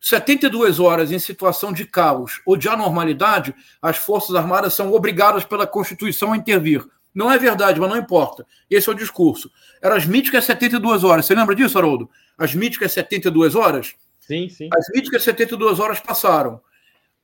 72 0.00 0.78
horas 0.78 1.10
em 1.10 1.18
situação 1.18 1.72
de 1.72 1.84
caos 1.84 2.40
ou 2.46 2.56
de 2.56 2.68
anormalidade, 2.68 3.54
as 3.82 3.96
Forças 3.96 4.34
Armadas 4.34 4.74
são 4.74 4.92
obrigadas 4.92 5.44
pela 5.44 5.66
Constituição 5.66 6.32
a 6.32 6.36
intervir. 6.36 6.86
Não 7.14 7.32
é 7.32 7.38
verdade, 7.38 7.80
mas 7.80 7.90
não 7.90 7.96
importa. 7.96 8.46
Esse 8.70 8.88
é 8.88 8.92
o 8.92 8.94
discurso. 8.94 9.50
Eram 9.82 9.96
as 9.96 10.06
míticas 10.06 10.44
72 10.44 11.02
horas. 11.02 11.26
Você 11.26 11.34
lembra 11.34 11.54
disso, 11.54 11.76
Haroldo? 11.76 12.08
As 12.36 12.54
míticas 12.54 12.92
72 12.92 13.56
horas? 13.56 13.94
Sim, 14.20 14.48
sim. 14.48 14.68
As 14.72 14.86
míticas 14.94 15.24
72 15.24 15.80
horas 15.80 15.98
passaram. 15.98 16.60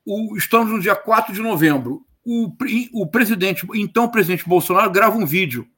O, 0.04 0.37
estamos 0.37 0.71
no 0.71 0.80
dia 0.80 0.97
4 0.97 1.33
de 1.33 1.40
novembro. 1.40 2.04
O, 2.25 2.50
o 2.94 3.06
presidente, 3.06 3.66
então 3.75 4.09
presidente 4.09 4.49
Bolsonaro, 4.49 4.90
grava 4.90 5.16
um 5.16 5.26
vídeo. 5.26 5.68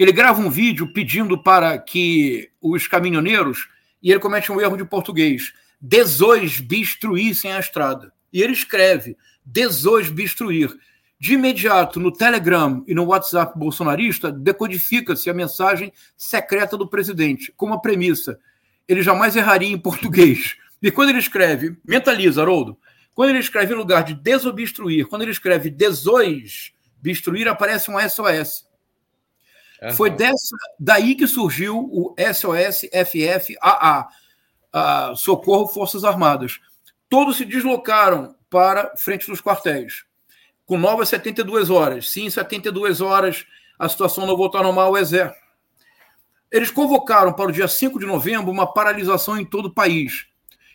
Ele 0.00 0.12
grava 0.12 0.40
um 0.40 0.48
vídeo 0.48 0.90
pedindo 0.90 1.36
para 1.36 1.78
que 1.78 2.48
os 2.58 2.86
caminhoneiros, 2.86 3.68
e 4.02 4.10
ele 4.10 4.18
comete 4.18 4.50
um 4.50 4.58
erro 4.58 4.74
de 4.74 4.84
português, 4.86 5.52
desosbistruíssem 5.78 7.52
a 7.52 7.60
estrada. 7.60 8.10
E 8.32 8.42
ele 8.42 8.54
escreve 8.54 9.14
desosbistruir. 9.44 10.74
De 11.18 11.34
imediato, 11.34 12.00
no 12.00 12.10
Telegram 12.10 12.82
e 12.86 12.94
no 12.94 13.04
WhatsApp 13.04 13.58
bolsonarista, 13.58 14.32
decodifica-se 14.32 15.28
a 15.28 15.34
mensagem 15.34 15.92
secreta 16.16 16.78
do 16.78 16.88
presidente, 16.88 17.52
com 17.54 17.66
uma 17.66 17.82
premissa. 17.82 18.40
Ele 18.88 19.02
jamais 19.02 19.36
erraria 19.36 19.68
em 19.68 19.76
português. 19.76 20.56
E 20.80 20.90
quando 20.90 21.10
ele 21.10 21.18
escreve, 21.18 21.76
mentaliza, 21.86 22.40
Haroldo, 22.40 22.78
quando 23.14 23.28
ele 23.28 23.40
escreve 23.40 23.74
em 23.74 23.76
lugar 23.76 24.02
de 24.02 24.14
desobstruir, 24.14 25.06
quando 25.08 25.20
ele 25.20 25.30
escreve 25.30 25.68
desosbistruir, 25.68 27.46
aparece 27.46 27.90
um 27.90 28.00
SOS. 28.00 28.69
Uhum. 29.82 29.92
Foi 29.92 30.10
dessa, 30.10 30.56
daí 30.78 31.14
que 31.14 31.26
surgiu 31.26 31.78
o 31.78 32.14
SOS 32.18 32.88
FFAA, 32.92 34.08
a 34.72 35.14
Socorro 35.16 35.66
Forças 35.66 36.04
Armadas. 36.04 36.60
Todos 37.08 37.36
se 37.36 37.44
deslocaram 37.44 38.36
para 38.48 38.94
frente 38.96 39.26
dos 39.26 39.40
quartéis, 39.40 40.04
com 40.66 40.76
novas 40.76 41.08
72 41.08 41.70
horas. 41.70 42.10
Sim, 42.10 42.28
72 42.28 43.00
horas, 43.00 43.46
a 43.78 43.88
situação 43.88 44.26
não 44.26 44.36
voltou 44.36 44.58
ao 44.58 44.64
normal, 44.64 44.92
o 44.92 44.98
Exército. 44.98 45.40
Eles 46.50 46.70
convocaram 46.70 47.32
para 47.32 47.48
o 47.48 47.52
dia 47.52 47.68
5 47.68 47.98
de 47.98 48.06
novembro 48.06 48.50
uma 48.50 48.72
paralisação 48.72 49.38
em 49.38 49.44
todo 49.44 49.66
o 49.66 49.74
país, 49.74 50.26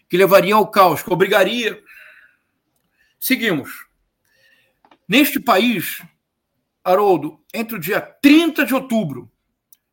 que 0.09 0.17
levaria 0.17 0.55
ao 0.55 0.67
caos, 0.67 1.03
que 1.03 1.11
obrigaria. 1.11 1.81
Seguimos. 3.19 3.85
Neste 5.07 5.39
país, 5.39 6.01
Haroldo, 6.85 7.39
entre 7.51 7.75
o 7.75 7.79
dia 7.79 7.99
30 7.99 8.63
de 8.63 8.75
outubro 8.75 9.31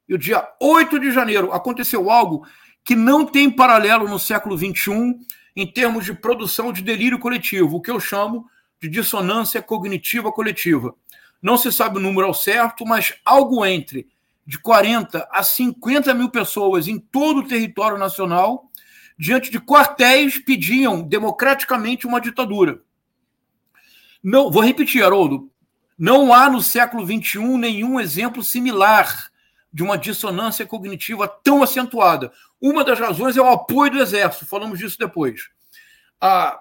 e 0.07 0.15
o 0.15 0.19
dia 0.19 0.47
8 0.61 1.01
de 1.01 1.11
janeiro, 1.11 1.51
aconteceu 1.51 2.11
algo 2.11 2.47
que 2.85 2.95
não 2.95 3.25
tem 3.25 3.51
paralelo 3.51 4.07
no 4.07 4.19
século 4.19 4.59
XXI 4.59 5.17
em 5.57 5.67
termos 5.67 6.05
de 6.05 6.13
produção 6.13 6.71
de 6.71 6.83
delírio 6.83 7.19
coletivo, 7.19 7.77
o 7.77 7.81
que 7.81 7.91
eu 7.91 7.99
chamo 7.99 8.47
de 8.81 8.89
dissonância 8.89 9.63
cognitiva 9.63 10.31
coletiva. 10.31 10.95
Não 11.41 11.57
se 11.57 11.73
sabe 11.73 11.97
o 11.97 12.01
número 12.01 12.27
ao 12.27 12.35
certo, 12.35 12.85
mas 12.85 13.15
algo 13.25 13.65
entre 13.65 14.09
de 14.47 14.59
40 14.59 15.29
a 15.31 15.43
50 15.43 16.13
mil 16.15 16.29
pessoas 16.29 16.89
em 16.89 16.99
todo 16.99 17.39
o 17.39 17.47
território 17.47 17.97
nacional, 17.97 18.71
diante 19.17 19.51
de 19.51 19.61
quartéis, 19.61 20.39
pediam 20.39 21.01
democraticamente 21.01 22.07
uma 22.07 22.21
ditadura. 22.21 22.83
Não, 24.23 24.51
vou 24.51 24.63
repetir, 24.63 25.03
Haroldo. 25.03 25.52
Não 25.99 26.33
há 26.33 26.49
no 26.49 26.61
século 26.61 27.07
XXI 27.07 27.57
nenhum 27.59 28.01
exemplo 28.01 28.43
similar 28.43 29.31
de 29.73 29.83
uma 29.83 29.97
dissonância 29.97 30.67
cognitiva 30.67 31.27
tão 31.27 31.63
acentuada. 31.63 32.33
Uma 32.61 32.85
das 32.85 32.99
razões 32.99 33.37
é 33.37 33.41
o 33.41 33.49
apoio 33.49 33.93
do 33.93 34.01
Exército, 34.01 34.47
falamos 34.47 34.79
disso 34.79 34.99
depois. 34.99 35.49
Ah, 36.21 36.61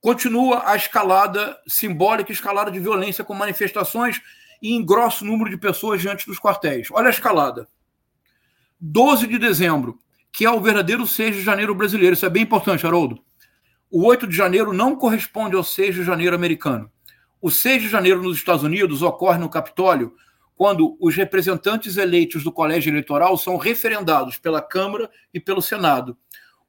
continua 0.00 0.68
a 0.68 0.76
escalada 0.76 1.56
simbólica, 1.68 2.32
escalada 2.32 2.70
de 2.70 2.80
violência 2.80 3.24
com 3.24 3.34
manifestações 3.34 4.20
e 4.60 4.72
em 4.72 4.84
grosso 4.84 5.24
número 5.24 5.50
de 5.50 5.56
pessoas 5.56 6.00
diante 6.00 6.26
dos 6.26 6.38
quartéis. 6.38 6.88
Olha 6.90 7.08
a 7.08 7.10
escalada. 7.10 7.68
12 8.80 9.26
de 9.26 9.38
dezembro, 9.38 9.98
que 10.32 10.44
é 10.44 10.50
o 10.50 10.60
verdadeiro 10.60 11.06
6 11.06 11.36
de 11.36 11.42
janeiro 11.42 11.74
brasileiro. 11.74 12.14
Isso 12.14 12.26
é 12.26 12.30
bem 12.30 12.42
importante, 12.42 12.86
Haroldo. 12.86 13.22
O 13.90 14.04
8 14.04 14.26
de 14.26 14.36
janeiro 14.36 14.72
não 14.72 14.96
corresponde 14.96 15.54
ao 15.54 15.62
6 15.62 15.94
de 15.94 16.04
janeiro 16.04 16.34
americano. 16.34 16.90
O 17.46 17.50
6 17.50 17.82
de 17.82 17.88
janeiro 17.90 18.22
nos 18.22 18.38
Estados 18.38 18.62
Unidos 18.62 19.02
ocorre 19.02 19.36
no 19.36 19.50
Capitólio 19.50 20.14
quando 20.56 20.96
os 20.98 21.14
representantes 21.14 21.98
eleitos 21.98 22.42
do 22.42 22.50
colégio 22.50 22.88
eleitoral 22.88 23.36
são 23.36 23.58
referendados 23.58 24.38
pela 24.38 24.62
Câmara 24.62 25.10
e 25.30 25.38
pelo 25.38 25.60
Senado, 25.60 26.16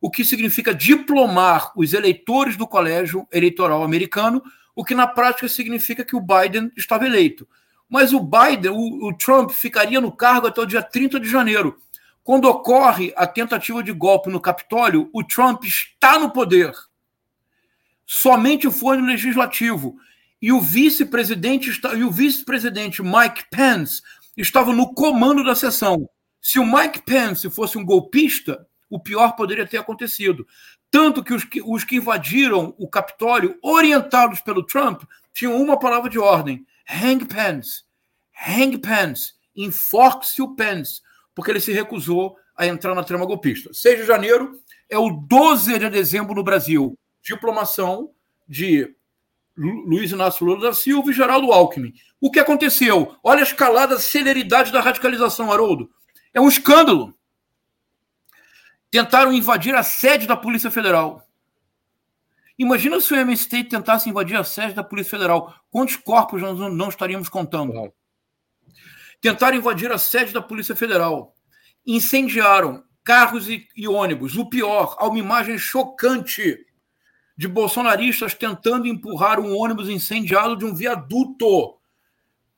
o 0.01 0.11
que 0.11 0.25
significa 0.25 0.75
diplomar 0.75 1.71
os 1.77 1.93
eleitores 1.93 2.57
do 2.57 2.67
colégio 2.67 3.25
eleitoral 3.31 3.83
americano, 3.83 4.43
o 4.75 4.83
que 4.83 4.93
na 4.93 5.07
prática 5.07 5.47
significa 5.47 6.03
que 6.03 6.13
o 6.13 6.19
Biden 6.19 6.69
estava 6.75 7.05
eleito. 7.05 7.47
Mas 7.87 8.11
o 8.11 8.19
Biden, 8.19 8.71
o, 8.71 9.07
o 9.07 9.17
Trump, 9.17 9.51
ficaria 9.51 10.01
no 10.01 10.11
cargo 10.11 10.47
até 10.47 10.59
o 10.59 10.65
dia 10.65 10.83
30 10.83 11.21
de 11.21 11.29
janeiro. 11.29 11.77
Quando 12.21 12.49
ocorre 12.49 13.13
a 13.15 13.25
tentativa 13.25 13.81
de 13.81 13.93
golpe 13.93 14.29
no 14.29 14.41
Capitólio, 14.41 15.09
o 15.13 15.23
Trump 15.23 15.63
está 15.63 16.19
no 16.19 16.31
poder. 16.31 16.73
Somente 18.05 18.69
foi 18.69 18.97
no 18.97 19.05
legislativo 19.05 19.95
e 20.41 20.51
o 20.51 20.61
vice-presidente 20.61 21.71
e 21.95 22.03
o 22.03 22.11
vice-presidente 22.11 23.01
Mike 23.01 23.45
Pence 23.49 24.01
estavam 24.35 24.73
no 24.73 24.93
comando 24.93 25.43
da 25.43 25.55
sessão. 25.55 26.09
Se 26.41 26.59
o 26.59 26.65
Mike 26.65 27.01
Pence 27.03 27.49
fosse 27.49 27.77
um 27.77 27.85
golpista, 27.85 28.67
o 28.89 28.99
pior 28.99 29.35
poderia 29.35 29.65
ter 29.65 29.77
acontecido. 29.77 30.45
Tanto 30.91 31.23
que 31.23 31.33
os 31.33 31.43
que, 31.43 31.61
os 31.61 31.83
que 31.83 31.97
invadiram 31.97 32.73
o 32.77 32.87
Capitólio, 32.87 33.57
orientados 33.61 34.39
pelo 34.41 34.63
Trump, 34.63 35.03
tinham 35.33 35.59
uma 35.61 35.77
palavra 35.77 36.09
de 36.09 36.19
ordem: 36.19 36.65
hang 36.89 37.25
Pence, 37.25 37.83
hang 38.47 38.77
Pence, 38.77 39.33
enforce 39.55 40.41
o 40.41 40.55
Pence, 40.55 41.01
porque 41.33 41.51
ele 41.51 41.59
se 41.59 41.73
recusou 41.73 42.37
a 42.55 42.65
entrar 42.65 42.95
na 42.95 43.03
trama 43.03 43.25
golpista. 43.25 43.73
6 43.73 44.01
de 44.01 44.05
janeiro 44.05 44.61
é 44.89 44.97
o 44.97 45.09
12 45.09 45.77
de 45.77 45.89
dezembro 45.89 46.35
no 46.35 46.43
Brasil. 46.43 46.97
Diplomação 47.21 48.11
de 48.47 48.94
Luiz 49.57 50.11
Inácio 50.11 50.45
Lula 50.45 50.61
da 50.61 50.73
Silva 50.73 51.11
e 51.11 51.13
Geraldo 51.13 51.51
Alckmin. 51.51 51.93
O 52.19 52.29
que 52.29 52.39
aconteceu? 52.39 53.15
Olha 53.23 53.39
a 53.39 53.43
escalada, 53.43 53.95
a 53.95 53.99
celeridade 53.99 54.71
da 54.71 54.81
radicalização, 54.81 55.51
Haroldo. 55.51 55.89
É 56.33 56.41
um 56.41 56.49
escândalo. 56.49 57.13
Tentaram 58.91 59.31
invadir 59.31 59.73
a 59.73 59.83
sede 59.83 60.27
da 60.27 60.35
Polícia 60.35 60.69
Federal. 60.69 61.25
Imagina 62.57 62.99
se 63.01 63.13
o 63.13 63.17
MST 63.17 63.65
tentasse 63.65 64.09
invadir 64.09 64.37
a 64.37 64.43
sede 64.43 64.73
da 64.73 64.83
Polícia 64.83 65.11
Federal. 65.11 65.53
Quantos 65.69 65.95
corpos 65.95 66.41
nós 66.41 66.57
não 66.57 66.89
estaríamos 66.89 67.29
contando? 67.29 67.93
Tentaram 69.21 69.57
invadir 69.57 69.91
a 69.91 69.97
sede 69.97 70.33
da 70.33 70.41
Polícia 70.41 70.75
Federal. 70.75 71.33
Incendiaram 71.85 72.83
carros 73.03 73.49
e, 73.49 73.67
e 73.75 73.87
ônibus. 73.87 74.37
O 74.37 74.49
pior, 74.49 74.95
há 74.99 75.07
uma 75.07 75.19
imagem 75.19 75.57
chocante 75.57 76.57
de 77.37 77.47
bolsonaristas 77.47 78.33
tentando 78.33 78.87
empurrar 78.87 79.39
um 79.39 79.55
ônibus 79.55 79.89
incendiado 79.89 80.55
de 80.55 80.65
um 80.65 80.73
viaduto. 80.73 81.77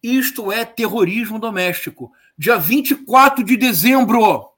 Isto 0.01 0.51
é 0.51 0.63
terrorismo 0.63 1.39
doméstico. 1.39 2.12
Dia 2.38 2.57
24 2.57 3.43
de 3.43 3.57
dezembro. 3.57 4.50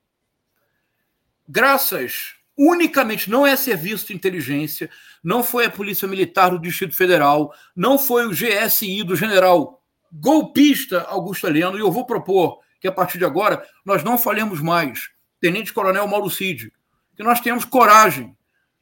Graças 1.48 2.40
unicamente, 2.62 3.30
não 3.30 3.48
é 3.48 3.56
serviço 3.56 4.08
de 4.08 4.14
inteligência, 4.14 4.90
não 5.24 5.42
foi 5.42 5.66
a 5.66 5.72
Polícia 5.72 6.06
Militar 6.06 6.50
do 6.50 6.60
Distrito 6.60 6.94
Federal, 6.94 7.54
não 7.74 7.98
foi 7.98 8.26
o 8.26 8.32
GSI 8.32 9.02
do 9.04 9.16
general 9.16 9.82
golpista 10.12 11.04
Augusto 11.04 11.48
Heleno, 11.48 11.78
e 11.78 11.80
eu 11.80 11.90
vou 11.90 12.06
propor 12.06 12.60
que 12.82 12.88
a 12.88 12.92
partir 12.92 13.18
de 13.18 13.24
agora 13.24 13.66
nós 13.86 14.04
não 14.04 14.18
falemos 14.18 14.60
mais 14.60 15.10
Tenente 15.40 15.72
Coronel 15.72 16.06
Mauro 16.06 16.30
Cid, 16.30 16.74
que 17.16 17.24
nós 17.24 17.40
tenhamos 17.40 17.64
coragem 17.64 18.36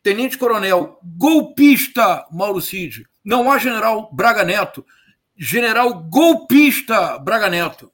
tenente-coronel 0.07 0.97
golpista 1.03 2.25
Mauro 2.31 2.61
Cid. 2.61 3.05
Não 3.25 3.51
há 3.51 3.57
general 3.57 4.09
Braga 4.13 4.41
Neto. 4.41 4.85
General 5.35 5.93
golpista 5.93 7.19
Braga 7.19 7.49
Neto. 7.49 7.91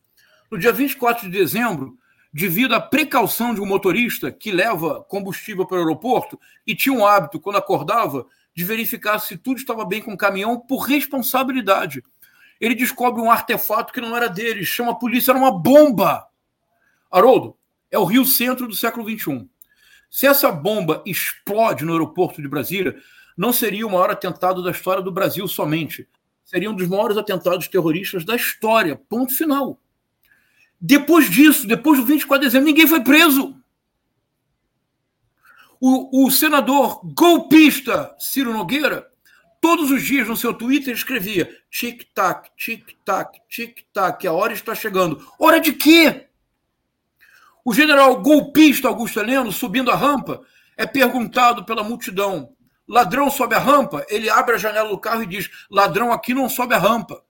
No 0.52 0.60
dia 0.60 0.72
24 0.72 1.28
de 1.28 1.36
dezembro, 1.36 1.98
devido 2.32 2.76
à 2.76 2.80
precaução 2.80 3.52
de 3.52 3.60
um 3.60 3.66
motorista 3.66 4.32
que 4.32 4.52
leva 4.52 5.04
combustível 5.06 5.66
para 5.66 5.78
o 5.78 5.80
aeroporto 5.80 6.40
e 6.68 6.76
tinha 6.76 6.94
um 6.94 7.04
hábito, 7.04 7.40
quando 7.40 7.56
acordava, 7.56 8.28
de 8.56 8.64
verificar 8.64 9.18
se 9.18 9.36
tudo 9.36 9.58
estava 9.58 9.84
bem 9.84 10.00
com 10.00 10.14
o 10.14 10.18
caminhão 10.18 10.60
por 10.60 10.82
responsabilidade. 10.82 12.04
Ele 12.62 12.76
descobre 12.76 13.24
um 13.24 13.32
artefato 13.32 13.92
que 13.92 14.00
não 14.00 14.16
era 14.16 14.30
dele, 14.30 14.64
chama 14.64 14.92
a 14.92 14.96
polícia, 14.96 15.32
era 15.32 15.40
uma 15.40 15.52
bomba. 15.52 16.28
Haroldo, 17.10 17.58
é 17.90 17.98
o 17.98 18.06
Rio 18.06 18.24
Centro 18.24 18.68
do 18.68 18.76
século 18.76 19.10
XXI. 19.10 19.50
Se 20.14 20.28
essa 20.28 20.52
bomba 20.52 21.02
explode 21.08 21.84
no 21.84 21.92
aeroporto 21.92 22.40
de 22.40 22.48
Brasília, 22.48 22.96
não 23.36 23.52
seria 23.52 23.88
o 23.88 23.90
maior 23.90 24.12
atentado 24.12 24.62
da 24.62 24.70
história 24.70 25.02
do 25.02 25.12
Brasil 25.12 25.48
somente. 25.48 26.08
Seria 26.46 26.70
um 26.70 26.76
dos 26.76 26.88
maiores 26.88 27.18
atentados 27.18 27.68
terroristas 27.68 28.24
da 28.24 28.36
história. 28.36 28.96
Ponto 28.96 29.36
final. 29.36 29.82
Depois 30.80 31.32
disso, 31.32 31.66
depois 31.66 32.00
do 32.00 32.06
24 32.06 32.42
de 32.42 32.46
dezembro, 32.46 32.68
ninguém 32.68 32.86
foi 32.86 33.04
preso. 33.04 33.56
O, 35.82 36.28
o 36.28 36.30
senador 36.30 37.02
golpista 37.16 38.16
Ciro 38.20 38.54
Nogueira, 38.54 39.10
todos 39.60 39.90
os 39.90 40.04
dias 40.04 40.28
no 40.28 40.38
seu 40.38 40.54
Twitter 40.54 40.94
escrevia: 40.94 41.50
tic-tac, 41.72 42.52
tic-tac, 42.56 43.40
tic-tac, 43.50 44.28
a 44.28 44.32
hora 44.32 44.54
está 44.54 44.76
chegando. 44.76 45.28
Hora 45.40 45.60
de 45.60 45.74
quê? 45.74 46.28
O 47.66 47.74
general 47.74 48.22
golpista 48.22 48.88
Augusto 48.88 49.20
Heleno, 49.20 49.52
subindo 49.52 49.90
a 49.90 49.96
rampa, 49.96 50.42
é 50.76 50.86
perguntado 50.86 51.64
pela 51.64 51.84
multidão: 51.84 52.54
ladrão 52.88 53.30
sobe 53.30 53.56
a 53.56 53.60
rampa? 53.60 54.06
Ele 54.10 54.30
abre 54.30 54.56
a 54.56 54.58
janela 54.58 54.90
do 54.90 54.98
carro 54.98 55.24
e 55.24 55.28
diz: 55.28 55.50
ladrão 55.70 56.12
aqui 56.12 56.34
não 56.34 56.50
sobe 56.50 56.74
a 56.74 56.80
rampa. 56.80 57.24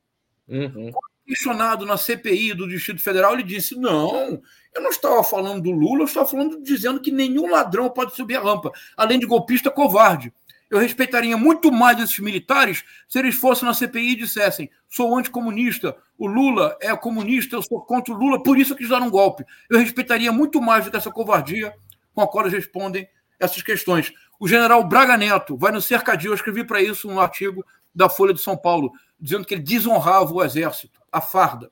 Uhum. 0.47 0.91
questionado 1.25 1.85
na 1.85 1.95
CPI 1.95 2.53
do 2.53 2.67
Distrito 2.67 3.01
Federal, 3.01 3.33
ele 3.33 3.43
disse: 3.43 3.75
não, 3.75 4.41
eu 4.73 4.81
não 4.81 4.89
estava 4.89 5.23
falando 5.23 5.61
do 5.61 5.71
Lula, 5.71 6.01
eu 6.01 6.05
estava 6.05 6.27
falando 6.27 6.61
dizendo 6.61 6.99
que 6.99 7.11
nenhum 7.11 7.49
ladrão 7.49 7.89
pode 7.89 8.15
subir 8.15 8.35
a 8.35 8.41
rampa, 8.41 8.71
além 8.97 9.19
de 9.19 9.25
golpista 9.25 9.69
covarde. 9.69 10.33
Eu 10.73 10.79
respeitaria 10.79 11.37
muito 11.37 11.71
mais 11.71 11.99
esses 11.99 12.17
militares 12.17 12.83
se 13.07 13.19
eles 13.19 13.35
fossem 13.35 13.63
na 13.63 13.75
CPI 13.75 14.13
e 14.13 14.15
dissessem: 14.15 14.71
sou 14.89 15.15
anticomunista, 15.15 15.95
o 16.17 16.25
Lula 16.25 16.75
é 16.81 16.95
comunista, 16.97 17.55
eu 17.55 17.61
sou 17.61 17.79
contra 17.81 18.11
o 18.11 18.17
Lula, 18.17 18.41
por 18.41 18.57
isso 18.57 18.73
que 18.75 18.81
eles 18.81 18.89
deram 18.89 19.05
um 19.05 19.11
golpe. 19.11 19.45
Eu 19.69 19.77
respeitaria 19.77 20.31
muito 20.31 20.59
mais 20.59 20.83
do 20.83 20.89
que 20.89 20.97
essa 20.97 21.11
covardia 21.11 21.71
com 22.11 22.21
a 22.21 22.27
qual 22.27 22.45
eles 22.47 22.57
respondem 22.57 23.07
essas 23.39 23.61
questões. 23.61 24.11
O 24.39 24.47
general 24.47 24.83
Braga 24.83 25.15
Neto 25.15 25.55
vai 25.55 25.71
no 25.71 25.79
cercadinho, 25.79 26.31
eu 26.31 26.35
escrevi 26.35 26.63
para 26.63 26.81
isso 26.81 27.07
um 27.07 27.19
artigo 27.19 27.63
da 27.93 28.09
Folha 28.09 28.33
de 28.33 28.41
São 28.41 28.57
Paulo, 28.57 28.91
dizendo 29.19 29.45
que 29.45 29.53
ele 29.53 29.61
desonrava 29.61 30.33
o 30.33 30.43
exército, 30.43 30.99
a 31.11 31.21
farda. 31.21 31.71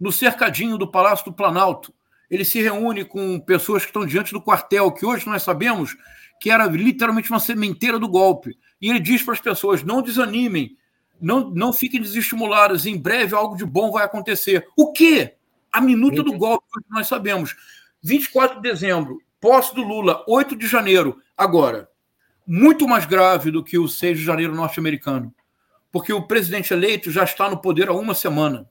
No 0.00 0.10
cercadinho 0.10 0.78
do 0.78 0.90
Palácio 0.90 1.26
do 1.26 1.34
Planalto, 1.34 1.92
ele 2.30 2.44
se 2.44 2.62
reúne 2.62 3.04
com 3.04 3.38
pessoas 3.38 3.82
que 3.82 3.90
estão 3.90 4.06
diante 4.06 4.32
do 4.32 4.40
quartel, 4.40 4.90
que 4.90 5.04
hoje 5.04 5.26
nós 5.26 5.42
sabemos 5.42 5.94
que 6.40 6.50
era 6.50 6.66
literalmente 6.66 7.30
uma 7.30 7.40
sementeira 7.40 7.98
do 7.98 8.08
golpe. 8.08 8.56
E 8.80 8.90
ele 8.90 9.00
diz 9.00 9.22
para 9.22 9.34
as 9.34 9.40
pessoas: 9.40 9.82
não 9.82 10.02
desanimem, 10.02 10.76
não, 11.20 11.50
não 11.50 11.72
fiquem 11.72 12.00
desestimuladas, 12.00 12.86
em 12.86 12.98
breve 12.98 13.34
algo 13.34 13.56
de 13.56 13.64
bom 13.64 13.90
vai 13.90 14.04
acontecer. 14.04 14.66
O 14.76 14.92
quê? 14.92 15.34
A 15.72 15.80
minuta 15.80 16.22
do 16.22 16.36
golpe, 16.36 16.64
nós 16.90 17.06
sabemos. 17.06 17.54
24 18.02 18.60
de 18.60 18.70
dezembro, 18.70 19.20
posse 19.40 19.74
do 19.74 19.82
Lula, 19.82 20.24
8 20.28 20.56
de 20.56 20.66
janeiro. 20.66 21.20
Agora, 21.36 21.88
muito 22.46 22.86
mais 22.86 23.04
grave 23.04 23.50
do 23.50 23.64
que 23.64 23.78
o 23.78 23.88
6 23.88 24.18
de 24.18 24.24
janeiro 24.24 24.54
norte-americano, 24.54 25.34
porque 25.90 26.12
o 26.12 26.26
presidente 26.26 26.72
eleito 26.72 27.10
já 27.10 27.24
está 27.24 27.50
no 27.50 27.60
poder 27.60 27.88
há 27.88 27.92
uma 27.92 28.14
semana. 28.14 28.68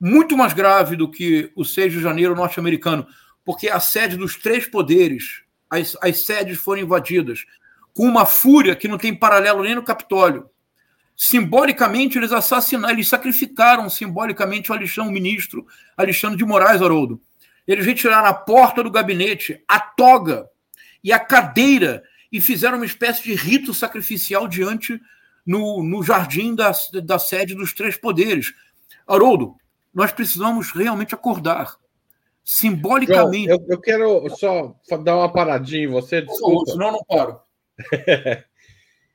Muito 0.00 0.36
mais 0.36 0.52
grave 0.52 0.96
do 0.96 1.10
que 1.10 1.50
o 1.56 1.64
6 1.64 1.92
de 1.92 2.00
janeiro 2.00 2.34
norte-americano, 2.34 3.06
porque 3.44 3.68
a 3.68 3.80
sede 3.80 4.16
dos 4.16 4.36
três 4.36 4.66
poderes, 4.66 5.42
as, 5.70 5.96
as 6.02 6.24
sedes 6.24 6.58
foram 6.58 6.82
invadidas, 6.82 7.44
com 7.92 8.06
uma 8.06 8.26
fúria 8.26 8.74
que 8.74 8.88
não 8.88 8.98
tem 8.98 9.14
paralelo 9.14 9.62
nem 9.62 9.74
no 9.74 9.82
Capitólio. 9.82 10.48
Simbolicamente, 11.16 12.18
eles 12.18 12.32
assassinaram, 12.32 12.92
eles 12.92 13.08
sacrificaram 13.08 13.88
simbolicamente 13.88 14.70
o 14.70 14.74
Alexandre, 14.74 15.10
o 15.10 15.12
ministro 15.12 15.66
Alexandre 15.96 16.36
de 16.36 16.44
Moraes, 16.44 16.82
Haroldo. 16.82 17.20
Eles 17.66 17.86
retiraram 17.86 18.26
a 18.26 18.34
porta 18.34 18.82
do 18.82 18.90
gabinete, 18.90 19.62
a 19.68 19.78
toga 19.78 20.48
e 21.02 21.12
a 21.12 21.18
cadeira 21.18 22.02
e 22.32 22.40
fizeram 22.40 22.78
uma 22.78 22.86
espécie 22.86 23.22
de 23.22 23.34
rito 23.34 23.72
sacrificial 23.72 24.48
diante 24.48 25.00
no, 25.46 25.82
no 25.82 26.02
jardim 26.02 26.54
da, 26.54 26.72
da 27.04 27.18
sede 27.18 27.54
dos 27.54 27.72
três 27.72 27.96
poderes. 27.96 28.52
Haroldo, 29.06 29.54
nós 29.94 30.10
precisamos 30.10 30.72
realmente 30.72 31.14
acordar. 31.14 31.76
Simbolicamente. 32.44 33.48
eu, 33.48 33.64
eu, 33.68 33.80
quero 33.80 34.28
só 34.28 34.76
dar 35.02 35.16
uma 35.16 35.32
paradinha 35.32 35.84
em 35.84 35.88
você, 35.88 36.20
desculpa. 36.20 36.72
Senão 36.72 36.92
não 36.92 37.04
paro. 37.04 37.40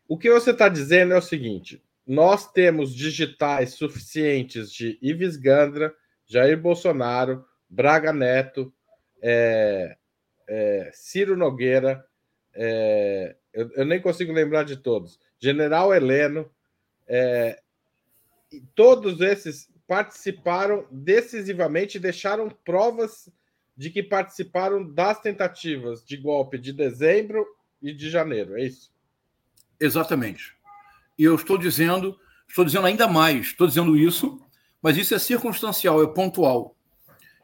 o 0.07 0.17
que 0.17 0.31
você 0.31 0.49
está 0.49 0.67
dizendo 0.67 1.13
é 1.13 1.17
o 1.17 1.21
seguinte: 1.21 1.83
nós 2.07 2.51
temos 2.51 2.93
digitais 2.95 3.75
suficientes 3.75 4.71
de 4.71 4.97
Ives 4.99 5.37
Gandra, 5.37 5.93
Jair 6.25 6.59
Bolsonaro, 6.59 7.45
Braga 7.69 8.11
Neto, 8.11 8.73
é, 9.21 9.95
é, 10.47 10.89
Ciro 10.91 11.37
Nogueira, 11.37 12.03
é, 12.55 13.35
eu, 13.53 13.69
eu, 13.75 13.85
nem 13.85 14.01
consigo 14.01 14.33
lembrar 14.33 14.63
de 14.63 14.77
todos, 14.77 15.19
General 15.39 15.93
Heleno, 15.93 16.49
é, 17.07 17.61
todos 18.73 19.21
esses 19.21 19.69
participaram 19.89 20.85
decisivamente, 20.91 21.97
deixaram 21.97 22.47
provas 22.47 23.27
de 23.75 23.89
que 23.89 24.03
participaram 24.03 24.87
das 24.87 25.19
tentativas 25.19 26.05
de 26.05 26.15
golpe 26.15 26.59
de 26.59 26.71
dezembro 26.71 27.43
e 27.81 27.91
de 27.91 28.07
janeiro, 28.07 28.55
é 28.55 28.65
isso? 28.65 28.93
Exatamente. 29.79 30.55
E 31.17 31.23
eu 31.23 31.33
estou 31.33 31.57
dizendo, 31.57 32.19
estou 32.47 32.63
dizendo 32.63 32.85
ainda 32.85 33.07
mais, 33.07 33.47
estou 33.47 33.65
dizendo 33.65 33.97
isso, 33.97 34.39
mas 34.79 34.95
isso 34.95 35.15
é 35.15 35.17
circunstancial, 35.17 36.03
é 36.03 36.07
pontual. 36.07 36.75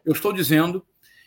Eu 0.06 0.14
estou 0.14 0.32
dizendo 0.32 0.86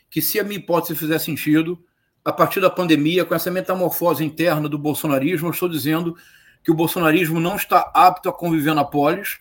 que 0.09 0.22
se 0.22 0.38
a 0.38 0.44
minha 0.44 0.61
hipótese 0.61 0.94
fizer 0.94 1.18
sentido, 1.18 1.85
a 2.24 2.33
partir 2.33 2.61
da 2.61 2.70
pandemia, 2.70 3.24
com 3.24 3.35
essa 3.35 3.50
metamorfose 3.50 4.24
interna 4.24 4.68
do 4.68 4.78
bolsonarismo, 4.78 5.48
eu 5.48 5.52
estou 5.52 5.68
dizendo 5.68 6.16
que 6.62 6.70
o 6.70 6.74
bolsonarismo 6.74 7.40
não 7.40 7.57
está 7.57 7.90
apto 7.92 8.28
a 8.28 8.33
conviver 8.33 8.72
na 8.72 8.85
polis, 8.85 9.40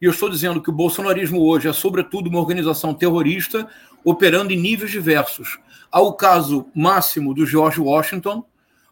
e 0.00 0.04
eu 0.04 0.10
estou 0.10 0.28
dizendo 0.28 0.62
que 0.62 0.70
o 0.70 0.72
bolsonarismo 0.72 1.40
hoje 1.42 1.68
é, 1.68 1.72
sobretudo, 1.72 2.28
uma 2.28 2.38
organização 2.38 2.94
terrorista 2.94 3.68
operando 4.04 4.52
em 4.52 4.56
níveis 4.56 4.90
diversos. 4.90 5.58
Há 5.90 6.00
o 6.00 6.12
caso 6.12 6.68
máximo 6.74 7.34
do 7.34 7.44
George 7.44 7.80
Washington, 7.80 8.44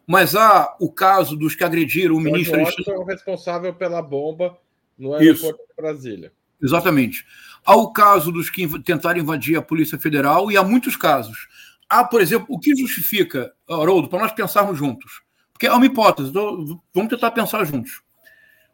mas 0.05 0.35
há 0.35 0.75
o 0.79 0.91
caso 0.91 1.35
dos 1.35 1.55
que 1.55 1.63
agrediram 1.63 2.15
o 2.15 2.21
George 2.21 2.31
ministro. 2.31 2.59
Washington 2.59 2.91
é 2.91 2.97
o 2.97 3.03
responsável 3.03 3.73
pela 3.73 4.01
bomba 4.01 4.57
no 4.97 5.13
aeroporto 5.13 5.61
Isso. 5.61 5.67
de 5.69 5.75
Brasília. 5.81 6.31
Exatamente. 6.61 7.25
Há 7.65 7.75
o 7.75 7.91
caso 7.91 8.31
dos 8.31 8.49
que 8.49 8.67
tentaram 8.81 9.19
invadir 9.19 9.57
a 9.57 9.61
Polícia 9.61 9.97
Federal 9.97 10.51
e 10.51 10.57
há 10.57 10.63
muitos 10.63 10.95
casos. 10.95 11.47
Há, 11.89 12.03
por 12.03 12.21
exemplo, 12.21 12.47
o 12.49 12.59
que 12.59 12.75
justifica, 12.75 13.53
Haroldo, 13.69 14.09
para 14.09 14.19
nós 14.19 14.31
pensarmos 14.31 14.77
juntos? 14.77 15.21
Porque 15.53 15.67
é 15.67 15.73
uma 15.73 15.85
hipótese, 15.85 16.29
então 16.29 16.81
vamos 16.93 17.09
tentar 17.09 17.31
pensar 17.31 17.63
juntos. 17.65 18.01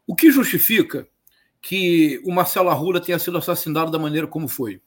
O 0.07 0.15
que 0.15 0.31
justifica 0.31 1.07
que 1.63 2.21
o 2.25 2.31
Marcelo 2.31 2.69
Arruda 2.69 2.99
tenha 2.99 3.17
sido 3.17 3.37
assassinado 3.37 3.89
da 3.89 3.97
maneira 3.97 4.27
como 4.27 4.49
foi? 4.49 4.81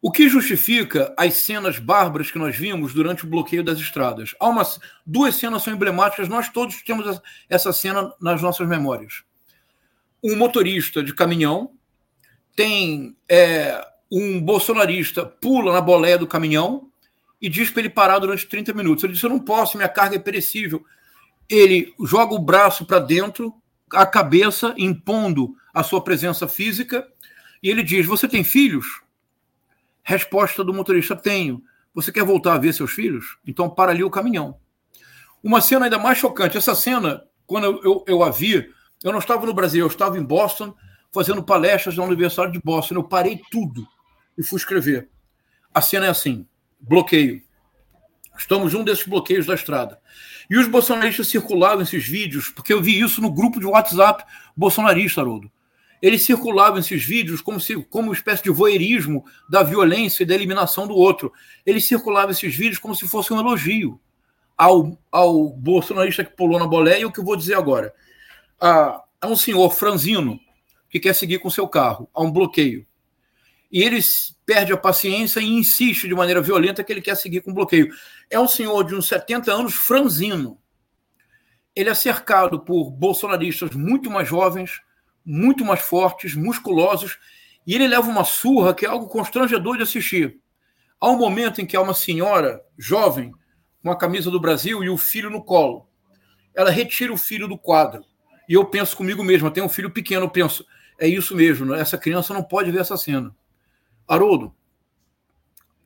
O 0.00 0.10
que 0.10 0.26
justifica 0.26 1.12
as 1.18 1.34
cenas 1.34 1.78
bárbaras 1.78 2.30
que 2.30 2.38
nós 2.38 2.56
vimos 2.56 2.94
durante 2.94 3.24
o 3.24 3.28
bloqueio 3.28 3.62
das 3.62 3.78
estradas? 3.78 4.34
Há 4.40 4.50
duas 5.04 5.34
cenas 5.34 5.62
são 5.62 5.74
emblemáticas, 5.74 6.28
nós 6.28 6.48
todos 6.48 6.82
temos 6.82 7.20
essa 7.48 7.72
cena 7.74 8.10
nas 8.18 8.40
nossas 8.40 8.66
memórias. 8.66 9.22
Um 10.24 10.34
motorista 10.34 11.02
de 11.02 11.14
caminhão 11.14 11.72
tem 12.56 13.14
é, 13.28 13.84
um 14.10 14.40
bolsonarista 14.40 15.26
pula 15.26 15.72
na 15.72 15.80
boleia 15.80 16.16
do 16.16 16.26
caminhão 16.26 16.88
e 17.40 17.50
diz 17.50 17.68
para 17.68 17.80
ele 17.80 17.90
parar 17.90 18.18
durante 18.18 18.46
30 18.46 18.72
minutos. 18.72 19.04
Ele 19.04 19.12
diz: 19.12 19.22
Eu 19.22 19.30
não 19.30 19.38
posso, 19.38 19.76
minha 19.76 19.88
carga 19.88 20.16
é 20.16 20.18
perecível. 20.18 20.84
Ele 21.48 21.92
joga 22.04 22.34
o 22.34 22.38
braço 22.38 22.86
para 22.86 22.98
dentro, 22.98 23.54
a 23.92 24.06
cabeça, 24.06 24.74
impondo 24.76 25.54
a 25.72 25.82
sua 25.82 26.02
presença 26.02 26.46
física, 26.48 27.06
e 27.62 27.70
ele 27.70 27.82
diz: 27.82 28.06
Você 28.06 28.28
tem 28.28 28.44
filhos? 28.44 29.02
Resposta 30.02 30.64
do 30.64 30.74
motorista: 30.74 31.16
Tenho. 31.16 31.62
Você 31.94 32.12
quer 32.12 32.24
voltar 32.24 32.54
a 32.54 32.58
ver 32.58 32.72
seus 32.72 32.92
filhos? 32.92 33.38
Então 33.46 33.68
para 33.68 33.90
ali 33.90 34.04
o 34.04 34.10
caminhão. 34.10 34.56
Uma 35.42 35.60
cena 35.60 35.86
ainda 35.86 35.98
mais 35.98 36.18
chocante. 36.18 36.56
Essa 36.56 36.74
cena, 36.74 37.24
quando 37.46 37.64
eu, 37.64 37.80
eu, 37.82 38.04
eu 38.06 38.22
a 38.22 38.30
vi, 38.30 38.72
eu 39.02 39.12
não 39.12 39.18
estava 39.18 39.46
no 39.46 39.54
Brasil, 39.54 39.84
eu 39.84 39.88
estava 39.88 40.18
em 40.18 40.22
Boston, 40.22 40.74
fazendo 41.12 41.42
palestras 41.42 41.96
na 41.96 42.04
Universidade 42.04 42.52
de 42.52 42.60
Boston. 42.62 42.96
Eu 42.96 43.04
parei 43.04 43.40
tudo 43.50 43.86
e 44.36 44.42
fui 44.42 44.58
escrever. 44.58 45.08
A 45.72 45.80
cena 45.80 46.06
é 46.06 46.10
assim: 46.10 46.46
bloqueio. 46.80 47.42
Estamos 48.38 48.72
num 48.72 48.84
desses 48.84 49.04
bloqueios 49.04 49.46
da 49.46 49.54
estrada. 49.54 50.00
E 50.48 50.56
os 50.56 50.68
bolsonaristas 50.68 51.26
circulavam 51.26 51.82
esses 51.82 52.06
vídeos, 52.06 52.48
porque 52.48 52.72
eu 52.72 52.80
vi 52.80 52.98
isso 52.98 53.20
no 53.20 53.30
grupo 53.30 53.58
de 53.58 53.66
WhatsApp 53.66 54.24
bolsonarista, 54.56 55.20
Haroldo. 55.20 55.50
Eles 56.00 56.22
circulavam 56.22 56.78
esses 56.78 57.04
vídeos 57.04 57.40
como, 57.42 57.60
se, 57.60 57.74
como 57.84 58.08
uma 58.08 58.14
espécie 58.14 58.44
de 58.44 58.50
voyeurismo 58.50 59.24
da 59.50 59.64
violência 59.64 60.22
e 60.22 60.26
da 60.26 60.34
eliminação 60.34 60.86
do 60.86 60.94
outro. 60.94 61.32
Eles 61.66 61.84
circulavam 61.84 62.30
esses 62.30 62.54
vídeos 62.54 62.78
como 62.78 62.94
se 62.94 63.08
fosse 63.08 63.32
um 63.32 63.40
elogio 63.40 64.00
ao, 64.56 64.96
ao 65.10 65.50
bolsonarista 65.50 66.24
que 66.24 66.36
pulou 66.36 66.60
na 66.60 66.66
boleia. 66.66 67.00
E 67.00 67.04
o 67.04 67.10
que 67.10 67.18
eu 67.18 67.24
vou 67.24 67.36
dizer 67.36 67.54
agora? 67.54 67.92
Há, 68.60 69.02
há 69.20 69.26
um 69.26 69.36
senhor 69.36 69.68
franzino 69.70 70.38
que 70.88 71.00
quer 71.00 71.14
seguir 71.14 71.40
com 71.40 71.50
seu 71.50 71.66
carro, 71.66 72.08
há 72.14 72.22
um 72.22 72.30
bloqueio. 72.30 72.86
E 73.70 73.82
ele 73.82 74.00
perde 74.46 74.72
a 74.72 74.76
paciência 74.76 75.40
e 75.40 75.46
insiste 75.46 76.08
de 76.08 76.14
maneira 76.14 76.40
violenta 76.40 76.82
que 76.82 76.92
ele 76.92 77.02
quer 77.02 77.16
seguir 77.16 77.42
com 77.42 77.50
o 77.50 77.54
bloqueio. 77.54 77.92
É 78.30 78.40
um 78.40 78.48
senhor 78.48 78.82
de 78.84 78.94
uns 78.94 79.06
70 79.06 79.52
anos, 79.52 79.74
franzino. 79.74 80.58
Ele 81.76 81.90
é 81.90 81.94
cercado 81.94 82.60
por 82.60 82.90
bolsonaristas 82.90 83.70
muito 83.72 84.10
mais 84.10 84.28
jovens, 84.28 84.80
muito 85.24 85.64
mais 85.64 85.80
fortes, 85.80 86.34
musculosos, 86.34 87.18
e 87.66 87.74
ele 87.74 87.86
leva 87.86 88.08
uma 88.08 88.24
surra 88.24 88.74
que 88.74 88.86
é 88.86 88.88
algo 88.88 89.08
constrangedor 89.08 89.76
de 89.76 89.82
assistir. 89.82 90.40
Há 90.98 91.10
um 91.10 91.18
momento 91.18 91.60
em 91.60 91.66
que 91.66 91.76
há 91.76 91.80
uma 91.80 91.94
senhora 91.94 92.62
jovem, 92.76 93.32
com 93.82 93.90
a 93.90 93.96
camisa 93.96 94.30
do 94.30 94.40
Brasil 94.40 94.82
e 94.82 94.88
o 94.88 94.98
filho 94.98 95.30
no 95.30 95.44
colo. 95.44 95.86
Ela 96.54 96.70
retira 96.70 97.12
o 97.12 97.16
filho 97.16 97.46
do 97.46 97.56
quadro. 97.56 98.04
E 98.48 98.54
eu 98.54 98.64
penso 98.64 98.96
comigo 98.96 99.22
mesmo, 99.22 99.46
eu 99.46 99.50
tenho 99.50 99.66
um 99.66 99.68
filho 99.68 99.90
pequeno, 99.90 100.24
eu 100.24 100.30
penso, 100.30 100.66
é 100.98 101.06
isso 101.06 101.36
mesmo, 101.36 101.74
essa 101.74 101.98
criança 101.98 102.32
não 102.32 102.42
pode 102.42 102.70
ver 102.70 102.80
essa 102.80 102.96
cena. 102.96 103.34
Haroldo, 104.08 104.54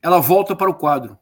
ela 0.01 0.19
volta 0.19 0.55
para 0.55 0.69
o 0.69 0.73
quadro. 0.73 1.17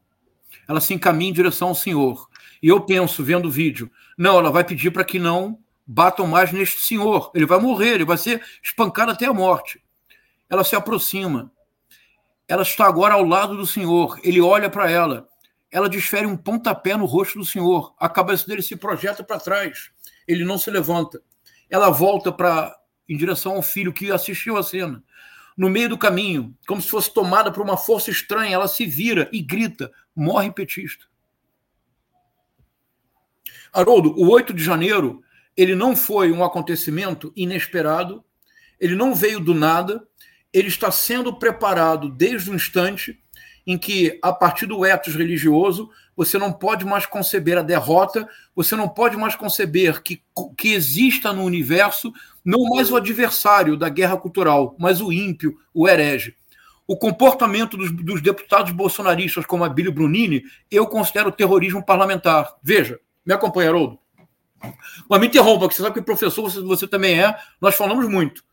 Ela 0.68 0.80
se 0.80 0.94
encaminha 0.94 1.32
em 1.32 1.34
direção 1.34 1.70
ao 1.70 1.76
senhor. 1.76 2.30
E 2.62 2.68
eu 2.68 2.82
penso, 2.82 3.24
vendo 3.24 3.48
o 3.48 3.52
vídeo, 3.52 3.92
não, 4.18 4.38
ela 4.38 4.52
vai 4.52 4.64
pedir 4.64 4.92
para 4.92 5.04
que 5.04 5.18
não 5.18 5.60
batam 5.86 6.28
mais 6.28 6.52
neste 6.52 6.82
senhor. 6.82 7.32
Ele 7.34 7.46
vai 7.46 7.60
morrer, 7.60 7.96
ele 7.96 8.06
vai 8.06 8.18
ser 8.18 8.44
espancado 8.64 9.12
até 9.12 9.26
a 9.26 9.34
morte. 9.34 9.84
Ela 10.50 10.64
se 10.64 10.76
aproxima. 10.76 11.52
Ela 12.48 12.62
está 12.62 12.86
agora 12.86 13.16
ao 13.16 13.24
lado 13.24 13.58
do 13.58 13.66
senhor. 13.66 14.20
Ele 14.24 14.40
olha 14.40 14.70
para 14.70 14.90
ela. 14.90 15.28
Ela 15.72 15.90
desfere 15.90 16.28
um 16.28 16.38
pontapé 16.38 16.96
no 16.96 17.06
rosto 17.06 17.40
do 17.40 17.46
senhor. 17.46 17.94
A 17.98 18.10
cabeça 18.10 18.46
dele 18.46 18.62
se 18.62 18.76
projeta 18.76 19.24
para 19.24 19.40
trás. 19.40 19.90
Ele 20.28 20.44
não 20.44 20.58
se 20.58 20.70
levanta. 20.70 21.22
Ela 21.70 21.90
volta 21.90 22.32
para 22.32 22.78
em 23.08 23.18
direção 23.18 23.56
ao 23.56 23.62
filho 23.62 23.92
que 23.92 24.12
assistiu 24.12 24.58
a 24.58 24.64
cena. 24.64 25.04
No 25.62 25.70
meio 25.70 25.90
do 25.90 25.98
caminho, 25.98 26.58
como 26.68 26.82
se 26.82 26.90
fosse 26.90 27.14
tomada 27.14 27.52
por 27.52 27.62
uma 27.62 27.78
força 27.78 28.10
estranha, 28.10 28.56
ela 28.56 28.68
se 28.68 28.84
vira 28.84 29.30
e 29.32 29.44
grita: 29.44 29.92
morre 30.16 30.50
petista. 30.52 31.06
Haroldo, 33.72 34.20
o 34.20 34.28
8 34.32 34.56
de 34.56 34.64
janeiro, 34.64 35.22
ele 35.56 35.76
não 35.76 35.96
foi 35.96 36.32
um 36.32 36.44
acontecimento 36.44 37.32
inesperado, 37.36 38.26
ele 38.80 38.96
não 38.96 39.14
veio 39.14 39.40
do 39.40 39.54
nada, 39.54 40.04
ele 40.52 40.68
está 40.68 40.90
sendo 40.90 41.32
preparado 41.38 42.10
desde 42.10 42.50
o 42.50 42.56
instante 42.56 43.22
em 43.68 43.78
que, 43.78 44.18
a 44.24 44.34
partir 44.34 44.66
do 44.66 44.84
etos 44.84 45.16
religioso, 45.16 45.92
você 46.16 46.40
não 46.40 46.52
pode 46.52 46.86
mais 46.86 47.06
conceber 47.06 47.60
a 47.60 47.62
derrota, 47.62 48.28
você 48.56 48.76
não 48.76 48.90
pode 48.90 49.16
mais 49.16 49.36
conceber 49.36 50.02
que, 50.02 50.24
que 50.58 50.74
exista 50.74 51.32
no 51.32 51.44
universo 51.44 52.12
não 52.44 52.64
mais 52.64 52.92
o 52.92 52.96
adversário 52.96 53.78
da 53.78 53.90
guerra 53.90 54.18
cultural, 54.18 54.76
mas 54.80 55.02
o 55.02 55.12
ímpio, 55.12 55.58
o 55.74 55.88
herege. 55.88 56.36
O 56.88 56.98
comportamento 56.98 57.78
dos, 57.78 57.92
dos 57.92 58.22
deputados 58.22 58.72
bolsonaristas, 58.72 59.46
como 59.46 59.64
a 59.64 59.70
Brunini, 59.70 60.44
eu 60.70 60.88
considero 60.88 61.32
terrorismo 61.32 61.86
parlamentar. 61.86 62.56
Veja, 62.62 63.00
me 63.26 63.34
acompanha, 63.34 63.70
Haroldo. 63.70 64.00
Mas 65.10 65.20
me 65.20 65.28
interrompa, 65.28 65.68
que 65.68 65.76
você 65.76 65.82
sabe 65.82 65.96
que 65.96 66.02
professor 66.02 66.42
você, 66.42 66.60
você 66.62 66.88
também 66.88 67.20
é, 67.20 67.36
nós 67.60 67.76
falamos 67.76 68.08
muito. 68.08 68.44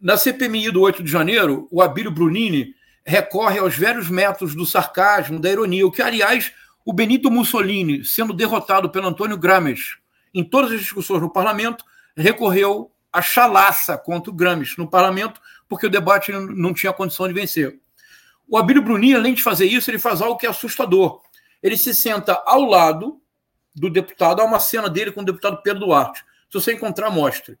Na 0.00 0.16
CPMI 0.16 0.70
do 0.70 0.80
8 0.80 1.02
de 1.02 1.10
janeiro, 1.10 1.68
o 1.70 1.80
Abílio 1.80 2.10
Brunini 2.10 2.74
recorre 3.04 3.58
aos 3.58 3.76
velhos 3.76 4.08
métodos 4.08 4.54
do 4.54 4.66
sarcasmo, 4.66 5.40
da 5.40 5.50
ironia, 5.50 5.86
o 5.86 5.90
que, 5.90 6.02
aliás, 6.02 6.52
o 6.84 6.92
Benito 6.92 7.30
Mussolini, 7.30 8.04
sendo 8.04 8.32
derrotado 8.32 8.90
pelo 8.90 9.08
Antônio 9.08 9.36
Gramsci 9.36 9.96
em 10.34 10.44
todas 10.44 10.72
as 10.72 10.80
discussões 10.80 11.20
no 11.20 11.32
parlamento, 11.32 11.84
recorreu 12.16 12.91
à 13.12 13.20
chalaça 13.20 13.98
contra 13.98 14.30
o 14.30 14.34
Gramsci 14.34 14.78
no 14.78 14.88
parlamento, 14.88 15.40
porque 15.68 15.86
o 15.86 15.90
debate 15.90 16.32
não 16.32 16.72
tinha 16.72 16.92
condição 16.92 17.28
de 17.28 17.34
vencer. 17.34 17.78
O 18.48 18.56
Abílio 18.56 18.82
Brunini, 18.82 19.14
além 19.14 19.34
de 19.34 19.42
fazer 19.42 19.66
isso, 19.66 19.90
ele 19.90 19.98
faz 19.98 20.20
algo 20.20 20.38
que 20.38 20.46
é 20.46 20.50
assustador. 20.50 21.20
Ele 21.62 21.76
se 21.76 21.94
senta 21.94 22.42
ao 22.44 22.62
lado 22.62 23.20
do 23.74 23.88
deputado, 23.88 24.40
há 24.40 24.44
uma 24.44 24.60
cena 24.60 24.88
dele 24.88 25.12
com 25.12 25.20
o 25.20 25.24
deputado 25.24 25.62
Pedro 25.62 25.86
Duarte. 25.86 26.20
Se 26.20 26.54
você 26.60 26.72
encontrar, 26.72 27.10
mostre. 27.10 27.58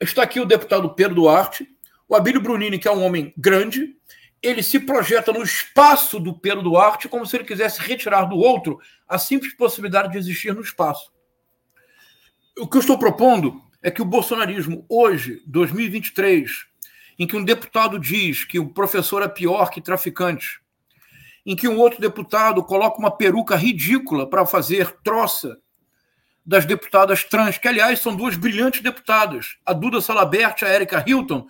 Está 0.00 0.22
aqui 0.22 0.40
o 0.40 0.44
deputado 0.44 0.94
Pedro 0.94 1.16
Duarte, 1.16 1.68
o 2.08 2.16
Abílio 2.16 2.40
Brunini, 2.40 2.78
que 2.78 2.88
é 2.88 2.92
um 2.92 3.04
homem 3.04 3.32
grande, 3.36 3.96
ele 4.42 4.62
se 4.62 4.78
projeta 4.80 5.32
no 5.32 5.42
espaço 5.42 6.18
do 6.20 6.32
Pedro 6.32 6.62
Duarte 6.62 7.08
como 7.08 7.26
se 7.26 7.36
ele 7.36 7.44
quisesse 7.44 7.80
retirar 7.80 8.24
do 8.24 8.36
outro 8.36 8.80
a 9.06 9.18
simples 9.18 9.54
possibilidade 9.54 10.12
de 10.12 10.18
existir 10.18 10.54
no 10.54 10.60
espaço. 10.60 11.12
O 12.58 12.66
que 12.66 12.76
eu 12.76 12.80
estou 12.80 12.98
propondo 12.98 13.62
é 13.82 13.90
que 13.90 14.02
o 14.02 14.04
bolsonarismo, 14.04 14.84
hoje, 14.88 15.42
2023, 15.46 16.66
em 17.18 17.26
que 17.26 17.36
um 17.36 17.44
deputado 17.44 17.98
diz 17.98 18.44
que 18.44 18.58
o 18.58 18.68
professor 18.68 19.22
é 19.22 19.28
pior 19.28 19.70
que 19.70 19.80
traficante, 19.80 20.60
em 21.44 21.56
que 21.56 21.68
um 21.68 21.78
outro 21.78 22.00
deputado 22.00 22.62
coloca 22.62 22.98
uma 22.98 23.10
peruca 23.10 23.56
ridícula 23.56 24.28
para 24.28 24.44
fazer 24.44 24.96
troça 25.02 25.58
das 26.44 26.64
deputadas 26.64 27.24
trans, 27.24 27.58
que, 27.58 27.68
aliás, 27.68 28.00
são 28.00 28.14
duas 28.14 28.36
brilhantes 28.36 28.80
deputadas, 28.80 29.58
a 29.64 29.72
Duda 29.72 30.00
Salabert 30.00 30.62
e 30.62 30.64
a 30.64 30.74
Erika 30.74 31.04
Hilton, 31.06 31.46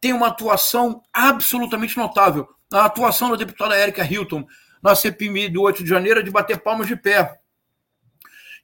tem 0.00 0.12
uma 0.12 0.28
atuação 0.28 1.02
absolutamente 1.12 1.96
notável. 1.96 2.48
A 2.72 2.86
atuação 2.86 3.30
da 3.30 3.36
deputada 3.36 3.78
Erika 3.78 4.04
Hilton 4.04 4.46
na 4.82 4.94
CPMI 4.94 5.50
do 5.50 5.62
8 5.62 5.82
de 5.82 5.88
janeiro 5.88 6.20
é 6.20 6.22
de 6.22 6.30
bater 6.30 6.58
palmas 6.62 6.86
de 6.86 6.96
pé. 6.96 7.38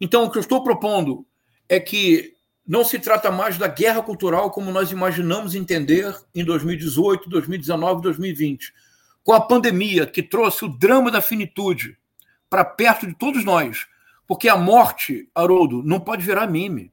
Então, 0.00 0.24
o 0.24 0.30
que 0.30 0.38
eu 0.38 0.40
estou 0.40 0.62
propondo 0.62 1.26
é 1.68 1.78
que 1.78 2.35
não 2.66 2.82
se 2.82 2.98
trata 2.98 3.30
mais 3.30 3.56
da 3.56 3.68
guerra 3.68 4.02
cultural 4.02 4.50
como 4.50 4.72
nós 4.72 4.90
imaginamos 4.90 5.54
entender 5.54 6.14
em 6.34 6.44
2018, 6.44 7.28
2019, 7.28 8.02
2020. 8.02 8.72
Com 9.22 9.32
a 9.32 9.40
pandemia 9.40 10.06
que 10.06 10.22
trouxe 10.22 10.64
o 10.64 10.68
drama 10.68 11.10
da 11.10 11.20
finitude 11.20 11.96
para 12.50 12.64
perto 12.64 13.06
de 13.06 13.14
todos 13.14 13.44
nós, 13.44 13.86
porque 14.26 14.48
a 14.48 14.56
morte, 14.56 15.28
Haroldo, 15.34 15.82
não 15.84 16.00
pode 16.00 16.24
virar 16.24 16.48
meme. 16.48 16.92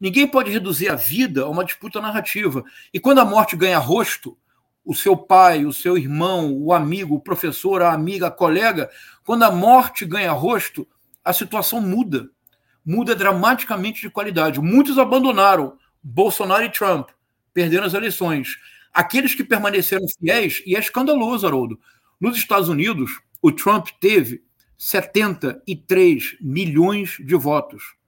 Ninguém 0.00 0.26
pode 0.26 0.50
reduzir 0.50 0.88
a 0.88 0.94
vida 0.94 1.42
a 1.42 1.48
uma 1.48 1.64
disputa 1.64 2.00
narrativa. 2.00 2.64
E 2.94 3.00
quando 3.00 3.18
a 3.18 3.24
morte 3.24 3.56
ganha 3.56 3.78
rosto, 3.78 4.36
o 4.84 4.94
seu 4.94 5.16
pai, 5.16 5.64
o 5.66 5.72
seu 5.72 5.98
irmão, 5.98 6.52
o 6.54 6.72
amigo, 6.72 7.16
o 7.16 7.20
professor, 7.20 7.82
a 7.82 7.92
amiga, 7.92 8.28
a 8.28 8.30
colega, 8.30 8.88
quando 9.24 9.42
a 9.42 9.50
morte 9.50 10.06
ganha 10.06 10.32
rosto, 10.32 10.86
a 11.24 11.32
situação 11.32 11.80
muda. 11.80 12.30
Muda 12.84 13.14
dramaticamente 13.14 14.00
de 14.00 14.10
qualidade. 14.10 14.60
Muitos 14.60 14.98
abandonaram 14.98 15.76
Bolsonaro 16.02 16.64
e 16.64 16.70
Trump, 16.70 17.10
perderam 17.52 17.86
as 17.86 17.94
eleições. 17.94 18.58
Aqueles 18.92 19.34
que 19.34 19.44
permaneceram 19.44 20.06
fiéis, 20.18 20.62
e 20.66 20.74
é 20.74 20.78
escandaloso, 20.78 21.46
Haroldo, 21.46 21.78
nos 22.18 22.36
Estados 22.36 22.68
Unidos, 22.68 23.20
o 23.40 23.52
Trump 23.52 23.88
teve 24.00 24.42
73 24.76 26.36
milhões 26.40 27.16
de 27.20 27.34
votos 27.36 28.00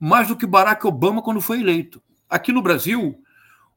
mais 0.00 0.28
do 0.28 0.36
que 0.36 0.46
Barack 0.46 0.86
Obama 0.86 1.22
quando 1.22 1.42
foi 1.42 1.60
eleito. 1.60 2.02
Aqui 2.28 2.52
no 2.52 2.62
Brasil, 2.62 3.22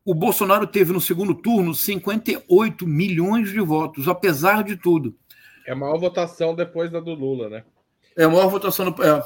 o 0.06 0.16
Bolsonaro 0.16 0.66
teve 0.66 0.94
no 0.94 1.02
segundo 1.02 1.36
turno 1.36 1.76
58 1.76 2.88
milhões 2.88 3.50
de 3.52 3.60
votos, 3.60 4.08
apesar 4.08 4.64
de 4.64 4.78
tudo. 4.78 5.14
É 5.68 5.74
a 5.74 5.76
maior 5.76 5.98
votação 5.98 6.56
depois 6.56 6.90
da 6.90 7.02
do 7.02 7.14
Lula, 7.14 7.50
né? 7.50 7.66
É 8.16 8.24
a 8.24 8.30
maior 8.30 8.48
votação. 8.48 8.86
No... 8.86 9.04
É. 9.04 9.24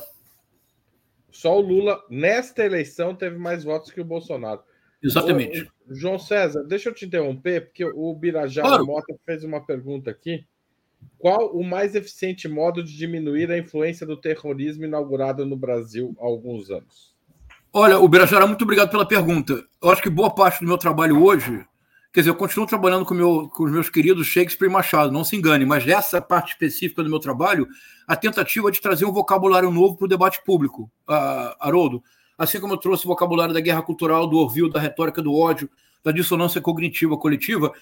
Só 1.32 1.58
o 1.58 1.62
Lula, 1.62 2.02
nesta 2.10 2.66
eleição, 2.66 3.16
teve 3.16 3.38
mais 3.38 3.64
votos 3.64 3.92
que 3.92 4.02
o 4.02 4.06
Bolsonaro. 4.06 4.62
Exatamente. 5.02 5.70
O, 5.88 5.96
João 5.96 6.18
César, 6.18 6.64
deixa 6.64 6.90
eu 6.90 6.94
te 6.94 7.06
interromper, 7.06 7.68
porque 7.68 7.86
o 7.86 8.14
Birajara 8.14 8.68
claro. 8.68 8.86
Mota 8.86 9.16
fez 9.26 9.44
uma 9.44 9.66
pergunta 9.66 10.10
aqui. 10.10 10.46
Qual 11.18 11.56
o 11.56 11.64
mais 11.64 11.96
eficiente 11.96 12.48
modo 12.48 12.84
de 12.84 12.96
diminuir 12.96 13.52
a 13.52 13.58
influência 13.58 14.06
do 14.06 14.18
terrorismo 14.18 14.86
inaugurado 14.86 15.46
no 15.46 15.56
Brasil 15.56 16.16
há 16.20 16.26
alguns 16.26 16.70
anos? 16.70 17.16
Olha, 17.72 18.00
o 18.00 18.08
Birajara, 18.08 18.48
muito 18.48 18.64
obrigado 18.64 18.90
pela 18.90 19.08
pergunta. 19.08 19.64
Eu 19.82 19.90
acho 19.92 20.02
que 20.02 20.10
boa 20.10 20.34
parte 20.34 20.62
do 20.62 20.68
meu 20.68 20.78
trabalho 20.78 21.24
hoje, 21.24 21.64
quer 22.14 22.22
dizer, 22.22 22.30
eu 22.30 22.36
continuo 22.36 22.68
trabalhando 22.68 23.06
com, 23.06 23.14
meu, 23.14 23.50
com 23.50 23.64
os 23.64 23.72
meus 23.72 23.90
queridos 23.90 24.28
Shakespeare 24.28 24.70
e 24.70 24.72
Machado, 24.72 25.12
não 25.12 25.24
se 25.24 25.36
engane, 25.36 25.66
mas 25.66 25.86
nessa 25.86 26.22
parte 26.22 26.54
específica 26.54 27.04
do 27.04 27.10
meu 27.10 27.20
trabalho, 27.20 27.68
a 28.08 28.16
tentativa 28.16 28.72
de 28.72 28.82
trazer 28.82 29.06
um 29.06 29.12
vocabulário 29.12 29.70
novo 29.72 29.98
para 29.98 30.06
o 30.06 30.08
debate 30.08 30.42
público, 30.44 30.90
uh, 31.08 31.56
Haroldo. 31.60 32.04
Assim 32.38 32.60
como 32.60 32.74
eu 32.74 32.78
trouxe 32.78 33.06
o 33.06 33.08
vocabulário 33.08 33.54
da 33.54 33.60
guerra 33.60 33.82
cultural, 33.82 34.28
do 34.28 34.38
Orville, 34.38 34.72
da 34.72 34.80
retórica 34.80 35.22
do 35.22 35.34
ódio, 35.34 35.70
da 36.04 36.12
dissonância 36.12 36.62
cognitiva 36.62 37.18
coletiva, 37.18 37.74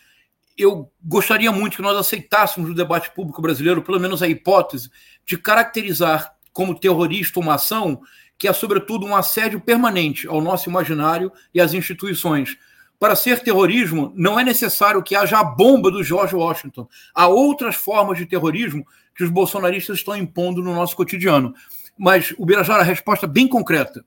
eu 0.58 0.90
gostaria 1.04 1.52
muito 1.52 1.76
que 1.76 1.82
nós 1.82 1.98
aceitássemos 1.98 2.70
no 2.70 2.76
debate 2.76 3.12
público 3.12 3.42
brasileiro, 3.42 3.82
pelo 3.82 4.00
menos 4.00 4.24
a 4.24 4.28
hipótese, 4.28 4.90
de 5.26 5.38
caracterizar 5.38 6.34
como 6.54 6.80
terrorista 6.80 7.40
uma 7.40 7.56
ação 7.56 8.02
que 8.38 8.48
é, 8.48 8.54
sobretudo, 8.54 9.06
um 9.06 9.16
assédio 9.16 9.60
permanente 9.62 10.28
ao 10.28 10.42
nosso 10.42 10.70
imaginário 10.70 11.32
e 11.54 11.62
às 11.62 11.74
instituições. 11.74 12.58
Para 13.00 13.16
ser 13.16 13.42
terrorismo, 13.42 14.12
não 14.16 14.40
é 14.40 14.44
necessário 14.44 15.04
que 15.04 15.16
haja 15.16 15.40
a 15.40 15.44
bomba 15.44 15.92
do 15.92 16.04
George 16.04 16.36
Washington. 16.36 16.88
Há 17.14 17.28
outras 17.28 17.76
formas 17.76 18.18
de 18.18 18.26
terrorismo 18.26 18.86
que 19.14 19.24
os 19.24 19.30
bolsonaristas 19.30 19.98
estão 19.98 20.16
impondo 20.16 20.62
no 20.62 20.74
nosso 20.74 20.96
cotidiano. 20.96 21.54
Mas, 21.98 22.34
o 22.38 22.46
Birajara, 22.46 22.82
a 22.82 22.86
resposta 22.86 23.28
bem 23.28 23.48
concreta. 23.48 24.06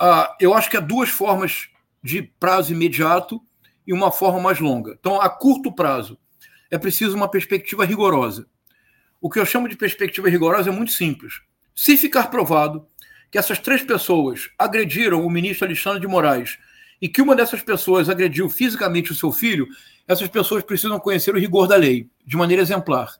Uh, 0.00 0.26
eu 0.40 0.54
acho 0.54 0.70
que 0.70 0.76
há 0.76 0.80
duas 0.80 1.10
formas 1.10 1.68
de 2.02 2.22
prazo 2.22 2.72
imediato 2.72 3.40
e 3.86 3.92
uma 3.92 4.10
forma 4.10 4.40
mais 4.40 4.58
longa. 4.58 4.96
Então, 4.98 5.20
a 5.20 5.28
curto 5.28 5.72
prazo, 5.72 6.18
é 6.70 6.78
preciso 6.78 7.16
uma 7.16 7.28
perspectiva 7.28 7.84
rigorosa. 7.84 8.46
O 9.20 9.30
que 9.30 9.38
eu 9.38 9.46
chamo 9.46 9.68
de 9.68 9.76
perspectiva 9.76 10.28
rigorosa 10.28 10.70
é 10.70 10.72
muito 10.72 10.92
simples. 10.92 11.42
Se 11.74 11.96
ficar 11.96 12.28
provado 12.28 12.86
que 13.30 13.38
essas 13.38 13.58
três 13.58 13.82
pessoas 13.82 14.50
agrediram 14.58 15.24
o 15.24 15.30
ministro 15.30 15.66
Alexandre 15.66 16.00
de 16.00 16.06
Moraes 16.06 16.58
e 17.02 17.08
que 17.08 17.20
uma 17.20 17.34
dessas 17.34 17.60
pessoas 17.60 18.08
agrediu 18.08 18.48
fisicamente 18.48 19.10
o 19.10 19.14
seu 19.14 19.32
filho, 19.32 19.66
essas 20.06 20.28
pessoas 20.28 20.62
precisam 20.62 21.00
conhecer 21.00 21.34
o 21.34 21.38
rigor 21.38 21.66
da 21.66 21.74
lei, 21.74 22.08
de 22.24 22.36
maneira 22.36 22.62
exemplar. 22.62 23.16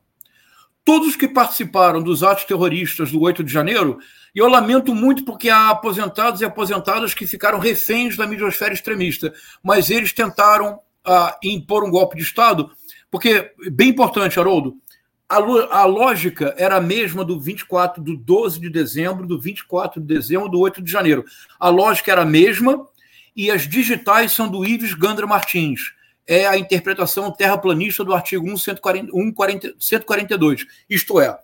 Todos 0.84 1.16
que 1.16 1.26
participaram 1.26 2.00
dos 2.00 2.22
atos 2.22 2.44
terroristas 2.44 3.10
do 3.10 3.20
8 3.20 3.42
de 3.42 3.52
janeiro 3.52 3.98
e 4.32 4.38
eu 4.38 4.48
lamento 4.48 4.94
muito 4.94 5.24
porque 5.24 5.50
há 5.50 5.70
aposentados 5.70 6.40
e 6.40 6.44
aposentadas 6.44 7.12
que 7.12 7.26
ficaram 7.26 7.58
reféns 7.58 8.16
da 8.16 8.26
midiosfera 8.26 8.72
extremista, 8.72 9.34
mas 9.62 9.90
eles 9.90 10.12
tentaram 10.12 10.74
uh, 10.74 11.34
impor 11.42 11.84
um 11.84 11.90
golpe 11.90 12.16
de 12.16 12.22
Estado, 12.22 12.70
porque, 13.10 13.52
bem 13.70 13.90
importante, 13.90 14.38
Haroldo, 14.38 14.76
a, 15.28 15.36
a, 15.36 15.84
lógica 15.84 16.54
era 16.56 16.76
a 16.76 16.80
mesma 16.80 17.24
do 17.24 17.38
24, 17.38 18.02
do 18.02 18.16
12 18.16 18.60
de 18.60 18.70
dezembro, 18.70 19.26
do 19.26 19.40
24 19.40 20.00
de 20.00 20.06
dezembro, 20.06 20.48
do 20.48 20.60
8 20.60 20.82
de 20.82 20.90
janeiro. 20.90 21.24
A 21.58 21.68
lógica 21.68 22.12
era 22.12 22.22
a 22.22 22.26
mesma 22.26 22.86
e 23.34 23.50
as 23.50 23.68
digitais 23.68 24.32
são 24.32 24.48
do 24.48 24.64
Ives 24.64 24.94
Gandra 24.94 25.26
Martins. 25.26 25.92
É 26.26 26.46
a 26.46 26.56
interpretação 26.56 27.32
terraplanista 27.32 28.04
do 28.04 28.14
artigo 28.14 28.46
142. 28.56 30.66
Isto 30.88 31.20
é, 31.20 31.36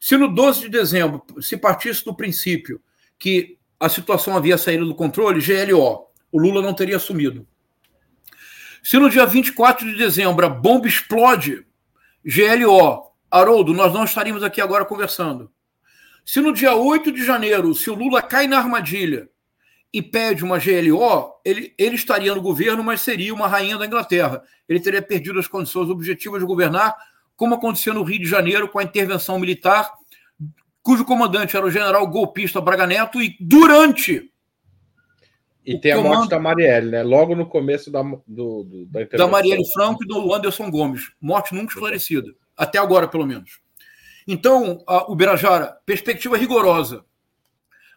se 0.00 0.16
no 0.16 0.26
12 0.26 0.62
de 0.62 0.68
dezembro 0.68 1.22
se 1.40 1.56
partisse 1.56 2.04
do 2.04 2.14
princípio 2.14 2.80
que 3.18 3.56
a 3.78 3.88
situação 3.88 4.36
havia 4.36 4.58
saído 4.58 4.86
do 4.86 4.94
controle, 4.94 5.40
GLO, 5.40 6.08
o 6.30 6.40
Lula 6.40 6.62
não 6.62 6.74
teria 6.74 6.96
assumido. 6.96 7.46
Se 8.82 8.98
no 8.98 9.08
dia 9.08 9.24
24 9.24 9.88
de 9.88 9.96
dezembro 9.96 10.44
a 10.44 10.48
bomba 10.48 10.88
explode, 10.88 11.64
GLO, 12.24 13.12
Haroldo, 13.30 13.72
nós 13.72 13.92
não 13.92 14.04
estaríamos 14.04 14.42
aqui 14.42 14.60
agora 14.60 14.84
conversando. 14.84 15.50
Se 16.24 16.40
no 16.40 16.52
dia 16.52 16.74
8 16.74 17.12
de 17.12 17.24
janeiro, 17.24 17.74
se 17.74 17.90
o 17.90 17.94
Lula 17.94 18.22
cai 18.22 18.46
na 18.46 18.58
armadilha 18.58 19.28
e 19.92 20.00
pede 20.00 20.42
uma 20.42 20.58
GLO, 20.58 21.34
ele, 21.44 21.74
ele 21.76 21.96
estaria 21.96 22.34
no 22.34 22.40
governo, 22.40 22.82
mas 22.82 23.02
seria 23.02 23.34
uma 23.34 23.46
rainha 23.46 23.76
da 23.76 23.86
Inglaterra. 23.86 24.42
Ele 24.66 24.80
teria 24.80 25.02
perdido 25.02 25.38
as 25.38 25.46
condições 25.46 25.90
objetivas 25.90 26.40
de 26.40 26.46
governar, 26.46 26.96
como 27.36 27.54
aconteceu 27.54 27.92
no 27.92 28.02
Rio 28.02 28.20
de 28.20 28.26
Janeiro 28.26 28.68
com 28.68 28.78
a 28.78 28.82
intervenção 28.82 29.38
militar, 29.38 29.92
cujo 30.82 31.04
comandante 31.04 31.56
era 31.56 31.66
o 31.66 31.70
general 31.70 32.06
golpista 32.06 32.60
Braga 32.60 32.86
Neto, 32.86 33.20
e 33.20 33.36
durante. 33.38 34.30
E 35.64 35.78
tem 35.78 35.92
a 35.92 35.96
comando... 35.96 36.14
morte 36.14 36.30
da 36.30 36.40
Marielle, 36.40 36.90
né? 36.90 37.02
Logo 37.02 37.36
no 37.36 37.46
começo 37.46 37.90
da, 37.90 38.02
do, 38.02 38.16
do, 38.26 38.86
da 38.86 39.02
intervenção. 39.02 39.26
Da 39.26 39.28
Marielle 39.28 39.72
Franco 39.72 40.02
e 40.02 40.06
do 40.06 40.34
Anderson 40.34 40.70
Gomes. 40.70 41.12
Morte 41.20 41.54
nunca 41.54 41.74
esclarecida. 41.74 42.32
Até 42.56 42.78
agora, 42.78 43.06
pelo 43.06 43.26
menos. 43.26 43.60
Então, 44.26 44.82
a, 44.86 45.10
o 45.10 45.14
Birajara, 45.14 45.76
perspectiva 45.84 46.36
rigorosa. 46.36 47.04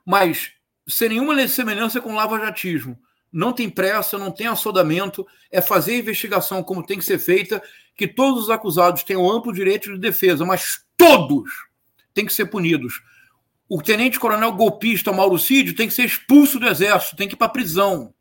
Mas 0.05 0.51
sem 0.87 1.09
nenhuma 1.09 1.47
semelhança 1.47 1.99
com 1.99 2.13
lava-jatismo. 2.13 2.97
Não 3.31 3.51
tem 3.51 3.69
pressa, 3.69 4.17
não 4.17 4.31
tem 4.31 4.47
assodamento, 4.47 5.25
é 5.51 5.61
fazer 5.61 5.93
a 5.93 5.97
investigação 5.97 6.63
como 6.63 6.85
tem 6.85 6.97
que 6.97 7.05
ser 7.05 7.19
feita, 7.19 7.61
que 7.95 8.07
todos 8.07 8.43
os 8.43 8.49
acusados 8.49 9.03
tenham 9.03 9.29
amplo 9.29 9.53
direito 9.53 9.91
de 9.91 9.99
defesa, 9.99 10.45
mas 10.45 10.85
todos 10.95 11.51
têm 12.13 12.25
que 12.25 12.33
ser 12.33 12.45
punidos. 12.45 13.01
O 13.67 13.81
tenente-coronel 13.81 14.51
golpista 14.53 15.11
Mauro 15.11 15.39
Cid 15.39 15.73
tem 15.73 15.87
que 15.87 15.93
ser 15.93 16.05
expulso 16.05 16.59
do 16.59 16.67
exército, 16.67 17.15
tem 17.15 17.27
que 17.27 17.33
ir 17.33 17.37
para 17.37 17.49
prisão. 17.49 18.13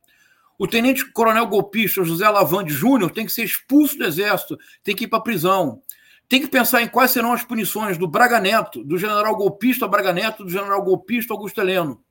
O 0.59 0.66
tenente-coronel 0.66 1.46
golpista 1.46 2.03
José 2.05 2.29
Lavande 2.29 2.72
Júnior 2.72 3.11
tem 3.11 3.27
que 3.27 3.33
ser 3.33 3.44
expulso 3.44 3.98
do 3.98 4.05
exército, 4.05 4.59
tem 4.83 4.94
que 4.94 5.05
ir 5.05 5.09
para 5.09 5.20
prisão. 5.20 5.83
Tem 6.29 6.40
que 6.40 6.48
pensar 6.48 6.81
em 6.83 6.88
quais 6.88 7.11
serão 7.11 7.33
as 7.33 7.44
punições 7.44 7.98
do 7.98 8.09
Braga 8.09 8.40
Neto, 8.40 8.83
do 8.83 8.96
general 8.96 9.37
golpista 9.37 9.87
Braga 9.87 10.12
Neto, 10.12 10.44
do 10.44 10.50
general 10.50 10.83
golpista 10.83 11.35
Augusto 11.35 11.61
Heleno. 11.61 12.03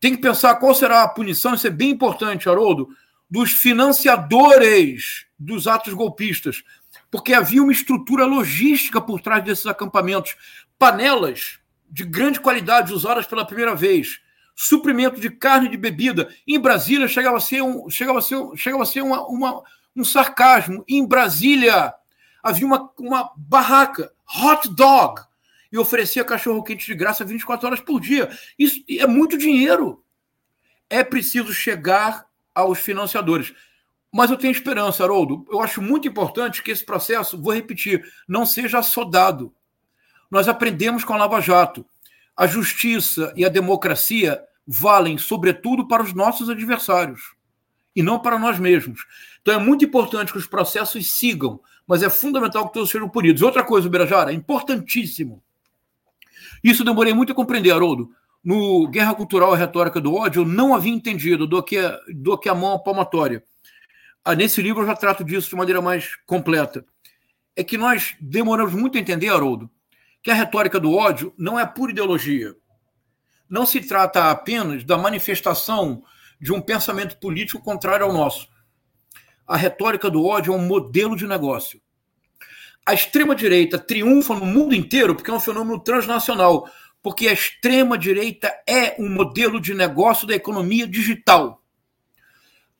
Tem 0.00 0.14
que 0.14 0.20
pensar 0.20 0.54
qual 0.56 0.74
será 0.74 1.02
a 1.02 1.08
punição, 1.08 1.54
isso 1.54 1.66
é 1.66 1.70
bem 1.70 1.90
importante, 1.90 2.48
Haroldo, 2.48 2.88
dos 3.28 3.52
financiadores 3.52 5.26
dos 5.38 5.66
atos 5.66 5.94
golpistas, 5.94 6.62
porque 7.10 7.32
havia 7.32 7.62
uma 7.62 7.72
estrutura 7.72 8.24
logística 8.24 9.00
por 9.00 9.20
trás 9.20 9.44
desses 9.44 9.66
acampamentos, 9.66 10.36
panelas 10.78 11.58
de 11.90 12.04
grande 12.04 12.40
qualidade 12.40 12.92
usadas 12.92 13.26
pela 13.26 13.46
primeira 13.46 13.74
vez, 13.74 14.20
suprimento 14.54 15.20
de 15.20 15.30
carne 15.30 15.66
e 15.66 15.70
de 15.70 15.76
bebida. 15.76 16.28
Em 16.46 16.58
Brasília 16.58 17.08
chegava 17.08 17.36
a 17.36 17.40
ser 17.40 17.62
um, 17.62 17.88
chegava 17.90 18.18
a 18.18 18.22
ser, 18.22 18.36
chegava 18.56 18.82
a 18.82 18.86
ser 18.86 19.02
uma, 19.02 19.26
uma, 19.26 19.62
um 19.94 20.04
sarcasmo. 20.04 20.84
Em 20.88 21.06
Brasília 21.06 21.92
havia 22.42 22.66
uma, 22.66 22.90
uma 22.98 23.30
barraca, 23.36 24.10
hot 24.42 24.68
dog, 24.74 25.20
e 25.76 25.78
oferecia 25.78 26.24
cachorro 26.24 26.62
quente 26.62 26.86
de 26.86 26.94
graça 26.94 27.24
24 27.24 27.66
horas 27.66 27.80
por 27.80 28.00
dia. 28.00 28.30
Isso 28.58 28.82
é 28.88 29.06
muito 29.06 29.36
dinheiro. 29.36 30.02
É 30.88 31.04
preciso 31.04 31.52
chegar 31.52 32.26
aos 32.54 32.78
financiadores. 32.78 33.52
Mas 34.10 34.30
eu 34.30 34.38
tenho 34.38 34.50
esperança, 34.50 35.04
Haroldo. 35.04 35.44
Eu 35.50 35.60
acho 35.60 35.82
muito 35.82 36.08
importante 36.08 36.62
que 36.62 36.70
esse 36.70 36.84
processo, 36.84 37.40
vou 37.40 37.52
repetir, 37.52 38.02
não 38.26 38.46
seja 38.46 38.78
assodado. 38.78 39.54
Nós 40.30 40.48
aprendemos 40.48 41.04
com 41.04 41.12
a 41.12 41.18
Lava 41.18 41.40
Jato. 41.40 41.84
A 42.34 42.46
justiça 42.46 43.32
e 43.36 43.44
a 43.44 43.50
democracia 43.50 44.42
valem, 44.66 45.18
sobretudo, 45.18 45.86
para 45.86 46.02
os 46.02 46.14
nossos 46.14 46.48
adversários 46.48 47.34
e 47.94 48.02
não 48.02 48.18
para 48.18 48.38
nós 48.38 48.58
mesmos. 48.58 49.06
Então 49.42 49.54
é 49.54 49.58
muito 49.58 49.84
importante 49.84 50.32
que 50.32 50.38
os 50.38 50.46
processos 50.46 51.12
sigam, 51.12 51.60
mas 51.86 52.02
é 52.02 52.10
fundamental 52.10 52.66
que 52.66 52.74
todos 52.74 52.90
sejam 52.90 53.08
punidos. 53.08 53.42
Outra 53.42 53.62
coisa, 53.62 53.88
Birajara, 53.88 54.32
importantíssimo. 54.32 55.42
Isso 56.62 56.84
demorei 56.84 57.12
muito 57.12 57.32
a 57.32 57.34
compreender, 57.34 57.72
Haroldo. 57.72 58.10
No 58.42 58.88
Guerra 58.88 59.14
Cultural 59.14 59.54
e 59.54 59.58
Retórica 59.58 60.00
do 60.00 60.14
Ódio, 60.14 60.42
eu 60.42 60.46
não 60.46 60.74
havia 60.74 60.92
entendido 60.92 61.46
do 61.46 61.62
que, 61.62 61.78
do 62.14 62.38
que 62.38 62.48
a 62.48 62.54
mão 62.54 62.78
palmatória. 62.78 63.42
Ah, 64.24 64.34
nesse 64.34 64.62
livro 64.62 64.82
eu 64.82 64.86
já 64.86 64.94
trato 64.94 65.24
disso 65.24 65.50
de 65.50 65.56
maneira 65.56 65.80
mais 65.80 66.16
completa. 66.26 66.84
É 67.54 67.64
que 67.64 67.78
nós 67.78 68.14
demoramos 68.20 68.74
muito 68.74 68.98
a 68.98 69.00
entender, 69.00 69.28
Haroldo, 69.28 69.70
que 70.22 70.30
a 70.30 70.34
retórica 70.34 70.78
do 70.78 70.92
ódio 70.92 71.34
não 71.38 71.58
é 71.58 71.66
pura 71.66 71.92
ideologia. 71.92 72.54
Não 73.48 73.64
se 73.64 73.80
trata 73.80 74.30
apenas 74.30 74.84
da 74.84 74.98
manifestação 74.98 76.02
de 76.40 76.52
um 76.52 76.60
pensamento 76.60 77.18
político 77.18 77.62
contrário 77.62 78.06
ao 78.06 78.12
nosso. 78.12 78.48
A 79.46 79.56
retórica 79.56 80.10
do 80.10 80.24
ódio 80.24 80.52
é 80.52 80.56
um 80.56 80.66
modelo 80.66 81.16
de 81.16 81.26
negócio 81.26 81.80
a 82.86 82.94
extrema-direita 82.94 83.78
triunfa 83.78 84.34
no 84.34 84.46
mundo 84.46 84.72
inteiro 84.72 85.16
porque 85.16 85.30
é 85.30 85.34
um 85.34 85.40
fenômeno 85.40 85.80
transnacional, 85.80 86.70
porque 87.02 87.26
a 87.26 87.32
extrema-direita 87.32 88.52
é 88.64 88.94
um 88.96 89.08
modelo 89.08 89.60
de 89.60 89.74
negócio 89.74 90.24
da 90.26 90.36
economia 90.36 90.86
digital. 90.86 91.60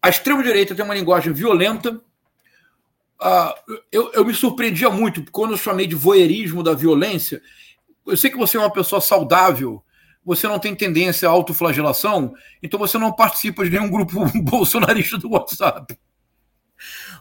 A 0.01 0.09
extrema-direita 0.09 0.77
tem 0.77 0.85
uma 0.85 0.95
linguagem 0.95 1.33
violenta. 1.33 2.01
Uh, 3.21 3.81
eu, 3.90 4.12
eu 4.12 4.25
me 4.25 4.33
surpreendia 4.33 4.88
muito 4.90 5.29
quando 5.33 5.53
eu 5.53 5.59
chamei 5.59 5.88
de 5.88 5.97
voyeurismo 5.97 6.62
da 6.62 6.73
violência. 6.73 7.42
Eu 8.07 8.16
sei 8.16 8.31
que 8.31 8.37
você 8.37 8.57
é 8.57 8.61
uma 8.61 8.71
pessoa 8.71 9.01
saudável, 9.01 9.83
você 10.25 10.47
não 10.47 10.61
tem 10.61 10.75
tendência 10.77 11.29
à 11.29 11.33
autoflagelação, 11.33 12.33
então 12.62 12.79
você 12.79 12.97
não 12.99 13.12
participa 13.12 13.64
de 13.64 13.71
nenhum 13.71 13.90
grupo 13.90 14.25
bolsonarista 14.42 15.19
do 15.19 15.31
WhatsApp. 15.31 15.99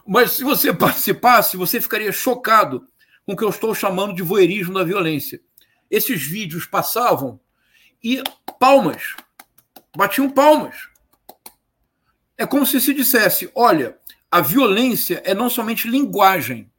Mas 0.06 0.32
se 0.32 0.44
você 0.44 0.72
participasse, 0.72 1.56
você 1.56 1.80
ficaria 1.80 2.12
chocado 2.12 2.86
com 3.24 3.32
o 3.32 3.36
que 3.36 3.42
eu 3.42 3.48
estou 3.48 3.74
chamando 3.74 4.14
de 4.14 4.22
voyeurismo 4.22 4.74
da 4.74 4.84
violência. 4.84 5.40
Esses 5.90 6.22
vídeos 6.22 6.64
passavam 6.64 7.40
e 8.02 8.22
palmas, 8.58 9.16
batiam 9.96 10.30
palmas. 10.30 10.88
É 12.38 12.46
como 12.46 12.64
se 12.64 12.80
se 12.80 12.94
dissesse: 12.94 13.50
olha, 13.54 13.98
a 14.30 14.40
violência 14.40 15.22
é 15.24 15.34
não 15.34 15.50
somente 15.50 15.88
linguagem, 15.88 16.70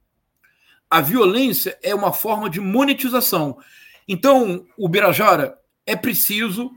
a 0.90 1.02
violência 1.02 1.78
é 1.84 1.94
uma 1.94 2.14
forma 2.14 2.50
de 2.50 2.62
monetização. 2.62 3.58
Então, 4.08 4.66
o 4.78 4.88
Birajara 4.88 5.60
é 5.86 5.96
preciso, 5.96 6.72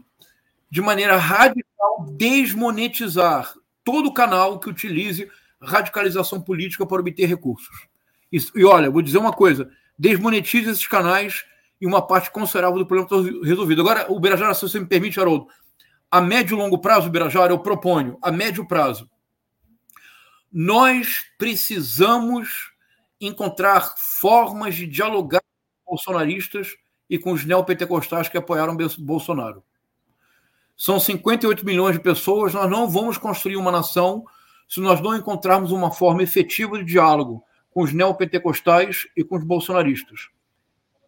de 0.69 0.81
maneira 0.81 1.17
radical, 1.17 2.07
desmonetizar 2.17 3.55
todo 3.85 4.13
canal 4.13 4.59
que 4.59 4.69
utilize 4.69 5.31
radicalização 5.61 6.41
política 6.41 6.87
para 6.87 7.01
obter 7.01 7.27
recursos. 7.27 7.89
Isso, 8.31 8.53
e 8.57 8.65
olha, 8.65 8.91
vou 8.91 9.03
dizer 9.03 9.19
uma 9.19 9.33
coisa: 9.33 9.71
desmonetize 9.99 10.71
esses 10.71 10.87
canais 10.87 11.45
e 11.81 11.87
uma 11.87 12.07
parte 12.07 12.31
considerável 12.31 12.79
do 12.79 12.87
problema 12.87 13.09
está 13.09 13.47
resolvido. 13.47 13.81
Agora, 13.81 14.11
o 14.11 14.21
Birajara, 14.21 14.55
se 14.55 14.63
você 14.63 14.79
me 14.79 14.87
permite, 14.87 15.19
Haroldo, 15.19 15.49
a 16.11 16.21
médio 16.21 16.57
e 16.57 16.59
longo 16.59 16.79
prazo, 16.79 17.11
Birajara, 17.11 17.53
eu 17.53 17.59
proponho, 17.59 18.19
a 18.23 18.31
médio 18.31 18.67
prazo, 18.67 19.09
nós 20.53 21.25
precisamos 21.39 22.73
encontrar 23.21 23.95
formas 23.97 24.75
de 24.75 24.87
dialogar 24.87 25.41
com 25.85 25.95
os 25.95 26.05
bolsonaristas 26.05 26.77
e 27.09 27.19
com 27.19 27.33
os 27.33 27.45
neopentecostais 27.45 28.29
que 28.29 28.39
apoiaram 28.39 28.77
Bolsonaro. 28.99 29.63
São 30.77 30.99
58 30.99 31.65
milhões 31.65 31.97
de 31.97 32.03
pessoas, 32.03 32.55
nós 32.55 32.71
não 32.71 32.89
vamos 32.89 33.19
construir 33.19 33.57
uma 33.57 33.71
nação 33.71 34.25
se 34.71 34.81
nós 34.81 35.01
não 35.01 35.17
encontrarmos 35.17 35.73
uma 35.73 35.91
forma 35.91 36.23
efetiva 36.23 36.79
de 36.79 36.85
diálogo 36.85 37.43
com 37.73 37.83
os 37.83 37.93
neopentecostais 37.93 39.09
e 39.17 39.25
com 39.25 39.37
os 39.37 39.43
bolsonaristas. 39.43 40.29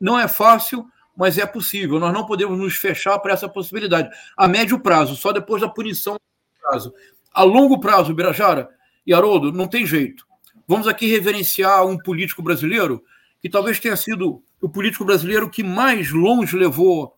Não 0.00 0.18
é 0.18 0.26
fácil, 0.26 0.84
mas 1.16 1.38
é 1.38 1.46
possível. 1.46 2.00
Nós 2.00 2.12
não 2.12 2.26
podemos 2.26 2.58
nos 2.58 2.74
fechar 2.74 3.16
para 3.20 3.32
essa 3.32 3.48
possibilidade. 3.48 4.10
A 4.36 4.48
médio 4.48 4.80
prazo, 4.80 5.14
só 5.14 5.30
depois 5.30 5.62
da 5.62 5.68
punição. 5.68 6.18
Prazo. 6.60 6.92
A 7.32 7.44
longo 7.44 7.78
prazo, 7.78 8.12
Birajara 8.12 8.68
e 9.06 9.14
Haroldo, 9.14 9.52
não 9.52 9.68
tem 9.68 9.86
jeito. 9.86 10.26
Vamos 10.66 10.88
aqui 10.88 11.06
reverenciar 11.06 11.86
um 11.86 11.96
político 11.96 12.42
brasileiro 12.42 13.02
que 13.40 13.48
talvez 13.48 13.78
tenha 13.78 13.96
sido 13.96 14.42
o 14.60 14.68
político 14.68 15.04
brasileiro 15.04 15.48
que 15.48 15.62
mais 15.62 16.10
longe 16.10 16.56
levou 16.56 17.16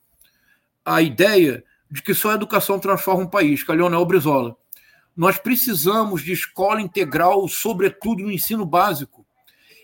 a 0.84 1.00
ideia 1.00 1.64
de 1.90 2.02
que 2.02 2.12
só 2.12 2.32
a 2.32 2.34
educação 2.34 2.78
transforma 2.78 3.22
um 3.22 3.30
país, 3.30 3.62
que 3.62 3.72
é 3.72 3.74
Leonel 3.74 4.04
Brizola. 4.04 4.56
Nós 5.16 5.38
precisamos 5.38 6.22
de 6.22 6.32
escola 6.32 6.80
integral, 6.80 7.46
sobretudo 7.48 8.22
no 8.22 8.32
ensino 8.32 8.66
básico. 8.66 9.24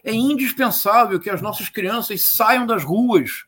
É 0.02 0.12
indispensável 0.12 1.20
que 1.20 1.30
as 1.30 1.40
nossas 1.40 1.68
crianças 1.68 2.32
saiam 2.32 2.66
das 2.66 2.82
ruas, 2.82 3.44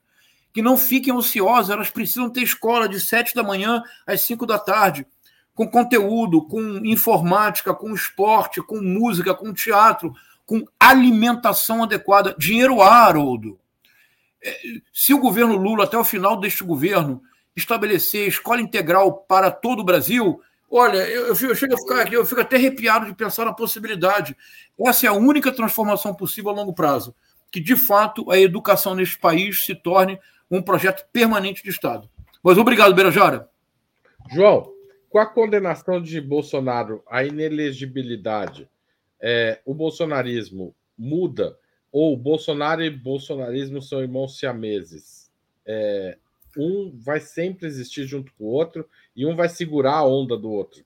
que 0.53 0.63
não 0.63 0.77
fiquem 0.77 1.13
ociosas, 1.13 1.71
elas 1.71 1.91
precisam 1.91 2.31
ter 2.31 2.43
escola 2.43 2.89
de 2.89 3.01
sete 3.01 3.35
da 3.35 3.43
manhã 3.43 3.83
às 4.07 4.21
cinco 4.21 4.45
da 4.45 4.59
tarde, 4.59 5.07
com 5.55 5.67
conteúdo, 5.67 6.43
com 6.43 6.61
informática, 6.85 7.75
com 7.75 7.95
esporte, 7.95 8.63
com 8.63 8.81
música, 8.81 9.35
com 9.35 9.53
teatro, 9.53 10.15
com 10.47 10.65
alimentação 10.79 11.83
adequada. 11.83 12.35
Dinheiro 12.39 12.81
há, 12.83 13.07
Haroldo. 13.07 13.59
É, 14.43 14.57
se 14.93 15.15
o 15.15 15.19
governo 15.19 15.57
Lula, 15.57 15.85
até 15.85 15.97
o 15.97 16.05
final 16.05 16.39
deste 16.39 16.65
governo, 16.65 17.23
estabelecer 17.57 18.29
escola 18.29 18.61
integral 18.61 19.25
para 19.29 19.51
todo 19.51 19.81
o 19.81 19.85
Brasil, 19.85 20.41
olha, 20.73 20.97
eu, 21.09 21.27
eu, 21.27 21.49
eu 21.49 21.55
chego 21.55 21.75
a 21.75 21.79
ficar 21.79 22.01
aqui, 22.01 22.15
eu 22.15 22.25
fico 22.25 22.41
até 22.41 22.57
arrepiado 22.57 23.07
de 23.07 23.15
pensar 23.15 23.45
na 23.45 23.53
possibilidade. 23.53 24.37
Essa 24.87 25.07
é 25.07 25.09
a 25.09 25.13
única 25.13 25.53
transformação 25.53 26.15
possível 26.15 26.51
a 26.51 26.55
longo 26.55 26.73
prazo, 26.73 27.15
que 27.51 27.61
de 27.61 27.77
fato 27.77 28.31
a 28.31 28.39
educação 28.39 28.95
neste 28.95 29.19
país 29.19 29.65
se 29.65 29.75
torne 29.75 30.19
um 30.51 30.63
projeto 30.63 31.07
permanente 31.13 31.63
de 31.63 31.71
Estado. 31.71 32.09
Mas 32.43 32.59
obrigado, 32.59 32.95
Beirajara. 32.95 33.49
João, 34.31 34.73
com 35.09 35.19
a 35.19 35.27
condenação 35.27 36.01
de 36.01 36.21
Bolsonaro 36.21 37.03
à 37.09 37.23
inelegibilidade, 37.23 38.69
é, 39.21 39.61
o 39.65 39.75
bolsonarismo 39.75 40.75
muda 40.97 41.57
ou 41.93 42.17
Bolsonaro 42.17 42.83
e 42.83 42.89
bolsonarismo 42.89 43.83
são 43.83 44.01
irmãos 44.01 44.39
siameses? 44.39 45.31
É, 45.67 46.17
um 46.57 46.93
vai 46.99 47.21
sempre 47.21 47.67
existir 47.67 48.07
junto 48.07 48.33
com 48.35 48.45
o 48.45 48.49
outro 48.49 48.89
e 49.15 49.27
um 49.27 49.35
vai 49.35 49.49
segurar 49.49 49.97
a 49.97 50.07
onda 50.07 50.37
do 50.37 50.51
outro. 50.51 50.85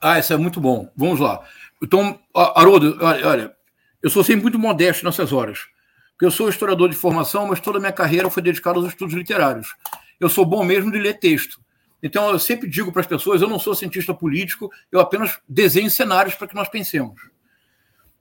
Ah, 0.00 0.18
isso 0.18 0.32
é 0.32 0.36
muito 0.36 0.60
bom. 0.60 0.90
Vamos 0.96 1.20
lá. 1.20 1.46
Então, 1.82 2.18
Haroldo, 2.34 2.96
olha, 3.00 3.26
olha, 3.26 3.56
eu 4.02 4.08
sou 4.08 4.24
sempre 4.24 4.42
muito 4.42 4.58
modesto 4.58 5.04
nessas 5.04 5.32
horas. 5.32 5.66
Porque 6.12 6.24
eu 6.24 6.30
sou 6.30 6.48
historiador 6.48 6.88
de 6.88 6.96
formação, 6.96 7.46
mas 7.46 7.60
toda 7.60 7.78
a 7.78 7.80
minha 7.80 7.92
carreira 7.92 8.30
foi 8.30 8.42
dedicada 8.42 8.78
aos 8.78 8.88
estudos 8.88 9.14
literários. 9.14 9.74
Eu 10.18 10.28
sou 10.28 10.44
bom 10.44 10.64
mesmo 10.64 10.90
de 10.90 10.98
ler 10.98 11.18
texto. 11.18 11.60
Então, 12.02 12.30
eu 12.30 12.38
sempre 12.38 12.68
digo 12.68 12.92
para 12.92 13.00
as 13.00 13.06
pessoas: 13.06 13.42
eu 13.42 13.48
não 13.48 13.58
sou 13.58 13.74
cientista 13.74 14.14
político, 14.14 14.70
eu 14.90 15.00
apenas 15.00 15.38
desenho 15.48 15.90
cenários 15.90 16.34
para 16.34 16.46
que 16.46 16.54
nós 16.54 16.68
pensemos. 16.68 17.20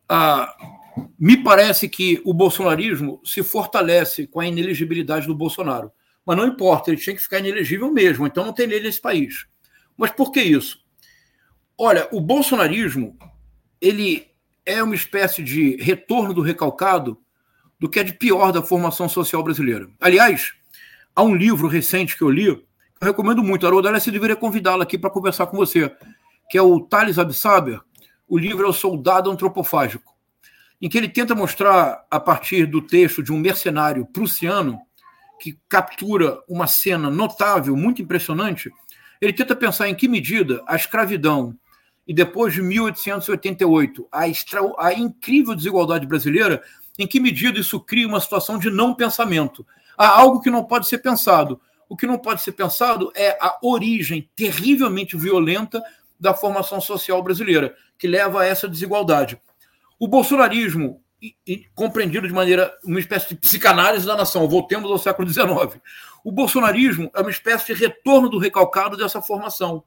Ah, 0.07 0.53
me 1.19 1.37
parece 1.37 1.87
que 1.87 2.21
o 2.25 2.33
bolsonarismo 2.33 3.21
se 3.23 3.43
fortalece 3.43 4.27
com 4.27 4.39
a 4.39 4.47
inelegibilidade 4.47 5.27
do 5.27 5.35
Bolsonaro. 5.35 5.91
Mas 6.25 6.37
não 6.37 6.47
importa, 6.47 6.89
ele 6.89 6.99
tinha 6.99 7.15
que 7.15 7.21
ficar 7.21 7.39
inelegível 7.39 7.91
mesmo, 7.91 8.25
então 8.27 8.45
não 8.45 8.53
tem 8.53 8.67
lei 8.67 8.81
nesse 8.81 9.01
país. 9.01 9.47
Mas 9.97 10.11
por 10.11 10.31
que 10.31 10.41
isso? 10.41 10.79
Olha, 11.77 12.07
o 12.11 12.21
bolsonarismo 12.21 13.17
ele 13.81 14.27
é 14.65 14.83
uma 14.83 14.95
espécie 14.95 15.41
de 15.43 15.77
retorno 15.77 16.33
do 16.33 16.41
recalcado 16.41 17.19
do 17.79 17.89
que 17.89 17.99
é 17.99 18.03
de 18.03 18.13
pior 18.13 18.51
da 18.51 18.61
formação 18.61 19.07
social 19.07 19.41
brasileira. 19.41 19.89
Aliás, 19.99 20.53
há 21.15 21.23
um 21.23 21.33
livro 21.33 21.67
recente 21.67 22.17
que 22.17 22.21
eu 22.21 22.29
li, 22.29 22.55
que 22.55 22.61
eu 23.01 23.07
recomendo 23.07 23.41
muito, 23.41 23.65
Haroldo, 23.65 23.87
aliás, 23.87 24.03
você 24.03 24.11
deveria 24.11 24.35
convidá-la 24.35 24.83
aqui 24.83 24.97
para 24.97 25.09
conversar 25.09 25.47
com 25.47 25.57
você, 25.57 25.91
que 26.49 26.57
é 26.57 26.61
o 26.61 26.79
Thales 26.81 27.17
Absaber, 27.17 27.79
o 28.27 28.37
livro 28.37 28.65
é 28.65 28.69
O 28.69 28.73
Soldado 28.73 29.31
Antropofágico 29.31 30.08
em 30.81 30.87
que 30.87 30.97
ele 30.97 31.09
tenta 31.09 31.35
mostrar, 31.35 32.05
a 32.09 32.19
partir 32.19 32.65
do 32.65 32.81
texto 32.81 33.21
de 33.21 33.31
um 33.31 33.37
mercenário 33.37 34.05
prussiano, 34.05 34.79
que 35.39 35.57
captura 35.67 36.41
uma 36.47 36.67
cena 36.67 37.09
notável, 37.09 37.75
muito 37.75 38.01
impressionante, 38.01 38.71
ele 39.21 39.33
tenta 39.33 39.55
pensar 39.55 39.89
em 39.89 39.95
que 39.95 40.07
medida 40.07 40.63
a 40.67 40.75
escravidão 40.75 41.55
e 42.09 42.13
depois 42.13 42.53
de 42.55 42.61
1888, 42.63 44.07
a, 44.11 44.27
extra, 44.27 44.61
a 44.79 44.91
incrível 44.91 45.53
desigualdade 45.53 46.07
brasileira, 46.07 46.63
em 46.97 47.05
que 47.05 47.19
medida 47.19 47.59
isso 47.59 47.79
cria 47.79 48.07
uma 48.07 48.19
situação 48.19 48.57
de 48.57 48.71
não 48.71 48.95
pensamento. 48.95 49.63
Há 49.95 50.07
algo 50.07 50.41
que 50.41 50.49
não 50.49 50.63
pode 50.63 50.87
ser 50.87 50.97
pensado. 50.97 51.61
O 51.87 51.95
que 51.95 52.07
não 52.07 52.17
pode 52.17 52.41
ser 52.41 52.53
pensado 52.53 53.11
é 53.15 53.37
a 53.39 53.59
origem 53.61 54.27
terrivelmente 54.35 55.15
violenta 55.15 55.83
da 56.19 56.33
formação 56.33 56.81
social 56.81 57.21
brasileira, 57.21 57.75
que 57.95 58.07
leva 58.07 58.41
a 58.41 58.45
essa 58.45 58.67
desigualdade. 58.67 59.39
O 59.99 60.07
bolsonarismo, 60.07 61.03
compreendido 61.75 62.25
de 62.25 62.33
maneira, 62.33 62.73
uma 62.85 62.99
espécie 62.99 63.27
de 63.29 63.35
psicanálise 63.35 64.05
da 64.05 64.15
nação, 64.15 64.47
voltemos 64.47 64.89
ao 64.89 64.97
século 64.97 65.27
XIX. 65.27 65.81
O 66.23 66.31
bolsonarismo 66.31 67.11
é 67.13 67.19
uma 67.19 67.29
espécie 67.29 67.67
de 67.67 67.73
retorno 67.73 68.29
do 68.29 68.39
recalcado 68.39 68.95
dessa 68.95 69.21
formação. 69.21 69.83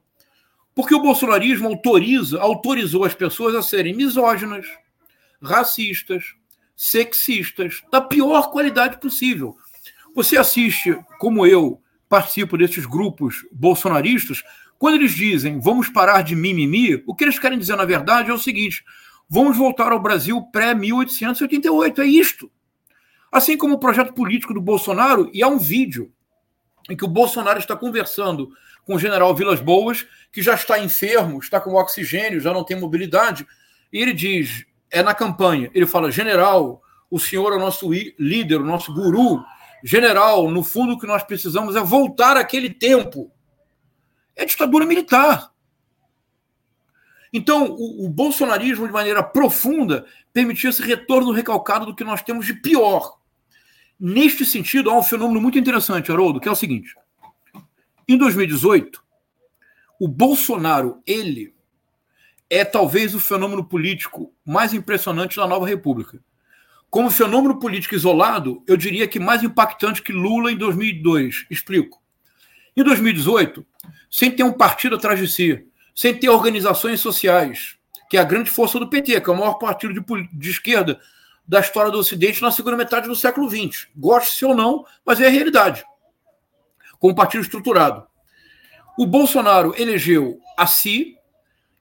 Porque 0.75 0.93
o 0.93 1.01
bolsonarismo 1.01 1.67
autoriza, 1.67 2.39
autorizou 2.39 3.03
as 3.03 3.15
pessoas 3.15 3.55
a 3.55 3.63
serem 3.63 3.95
misóginas, 3.95 4.67
racistas, 5.41 6.23
sexistas, 6.75 7.81
da 7.91 7.99
pior 7.99 8.51
qualidade 8.51 8.99
possível. 8.99 9.57
Você 10.15 10.37
assiste, 10.37 10.95
como 11.17 11.45
eu, 11.45 11.81
participo 12.07 12.55
desses 12.55 12.85
grupos 12.85 13.45
bolsonaristas, 13.51 14.43
quando 14.77 14.95
eles 14.95 15.15
dizem 15.15 15.59
vamos 15.59 15.89
parar 15.89 16.21
de 16.21 16.35
mimimi, 16.35 17.03
o 17.07 17.15
que 17.15 17.23
eles 17.23 17.39
querem 17.39 17.57
dizer, 17.57 17.75
na 17.75 17.85
verdade, 17.85 18.29
é 18.29 18.33
o 18.33 18.39
seguinte: 18.39 18.83
Vamos 19.29 19.57
voltar 19.57 19.91
ao 19.91 19.99
Brasil 19.99 20.41
pré-1888. 20.51 21.99
É 21.99 22.05
isto. 22.05 22.51
Assim 23.31 23.57
como 23.57 23.75
o 23.75 23.79
projeto 23.79 24.13
político 24.13 24.53
do 24.53 24.61
Bolsonaro, 24.61 25.29
e 25.33 25.41
há 25.41 25.47
um 25.47 25.57
vídeo 25.57 26.11
em 26.89 26.95
que 26.95 27.05
o 27.05 27.07
Bolsonaro 27.07 27.59
está 27.59 27.75
conversando 27.75 28.51
com 28.85 28.95
o 28.95 28.99
general 28.99 29.33
Vilas 29.33 29.59
Boas, 29.59 30.05
que 30.31 30.41
já 30.41 30.53
está 30.53 30.77
enfermo, 30.77 31.39
está 31.39 31.59
com 31.59 31.73
oxigênio, 31.73 32.39
já 32.39 32.53
não 32.53 32.63
tem 32.63 32.79
mobilidade, 32.79 33.47
e 33.91 34.01
ele 34.01 34.13
diz: 34.13 34.65
é 34.91 35.01
na 35.01 35.13
campanha. 35.13 35.71
Ele 35.73 35.87
fala: 35.87 36.11
general, 36.11 36.81
o 37.09 37.19
senhor 37.19 37.53
é 37.53 37.55
o 37.55 37.59
nosso 37.59 37.91
líder, 37.91 38.61
o 38.61 38.65
nosso 38.65 38.93
guru. 38.93 39.43
General, 39.83 40.49
no 40.49 40.63
fundo, 40.63 40.93
o 40.93 40.99
que 40.99 41.07
nós 41.07 41.23
precisamos 41.23 41.75
é 41.75 41.81
voltar 41.81 42.37
àquele 42.37 42.69
tempo. 42.69 43.31
É 44.35 44.45
ditadura 44.45 44.85
militar. 44.85 45.52
Então, 47.33 47.65
o, 47.65 48.05
o, 48.05 48.09
bolsonarismo, 48.09 48.85
de 48.85 48.93
maneira 48.93 49.23
profunda, 49.23 50.05
permitiu 50.31 50.69
esse 50.69 50.83
retorno 50.83 51.31
recalcado 51.31 51.87
do 51.87 51.95
que 51.95 52.03
nós 52.03 52.21
temos 52.21 52.45
de 52.45 52.53
pior. 52.53 53.17
Neste 53.99 54.45
sentido, 54.45 54.91
há 54.91 54.97
um 54.97 55.01
fenômeno 55.01 55.41
muito 55.41 55.57
interessante, 55.57 56.11
Haroldo, 56.11 56.39
que 56.39 56.47
é 56.47 56.51
o 56.51 56.55
seguinte: 56.55 56.93
em 58.07 58.17
2018, 58.17 59.03
o 59.99 60.07
Bolsonaro, 60.07 61.01
ele, 61.07 61.55
é 62.49 62.63
talvez 62.63 63.15
o 63.15 63.19
fenômeno 63.19 63.63
político 63.63 64.31
mais 64.45 64.73
impressionante 64.73 65.37
da 65.37 65.47
nova 65.47 65.65
República. 65.65 66.19
Como 66.87 67.09
fenômeno 67.09 67.57
político 67.59 67.95
isolado, 67.95 68.61
eu 68.67 68.77
diria 68.77 69.07
que 69.07 69.19
mais 69.19 69.41
impactante 69.41 70.03
que 70.03 70.11
Lula 70.11 70.51
em 70.51 70.55
2002. 70.55 71.47
Explico. 71.49 71.99
Em 72.77 72.83
2018, 72.83 73.65
sem 74.11 74.29
ter 74.29 74.43
um 74.43 74.53
partido 74.53 74.95
atrás 74.95 75.19
de 75.19 75.27
si, 75.27 75.65
sem 75.93 76.17
ter 76.17 76.29
organizações 76.29 76.99
sociais, 76.99 77.77
que 78.09 78.17
é 78.17 78.19
a 78.19 78.25
grande 78.25 78.49
força 78.49 78.79
do 78.79 78.89
PT, 78.89 79.21
que 79.21 79.29
é 79.29 79.33
o 79.33 79.37
maior 79.37 79.55
partido 79.55 79.93
de, 79.93 80.29
de 80.33 80.49
esquerda 80.49 80.99
da 81.47 81.59
história 81.59 81.91
do 81.91 81.97
Ocidente 81.97 82.41
na 82.41 82.51
segunda 82.51 82.77
metade 82.77 83.07
do 83.07 83.15
século 83.15 83.49
XX. 83.49 83.87
Goste-se 83.95 84.45
ou 84.45 84.55
não, 84.55 84.85
mas 85.05 85.19
é 85.19 85.27
a 85.27 85.29
realidade. 85.29 85.83
Com 86.99 87.09
um 87.09 87.15
partido 87.15 87.41
estruturado. 87.41 88.07
O 88.97 89.05
Bolsonaro 89.05 89.73
elegeu 89.77 90.39
a 90.57 90.67
si 90.67 91.17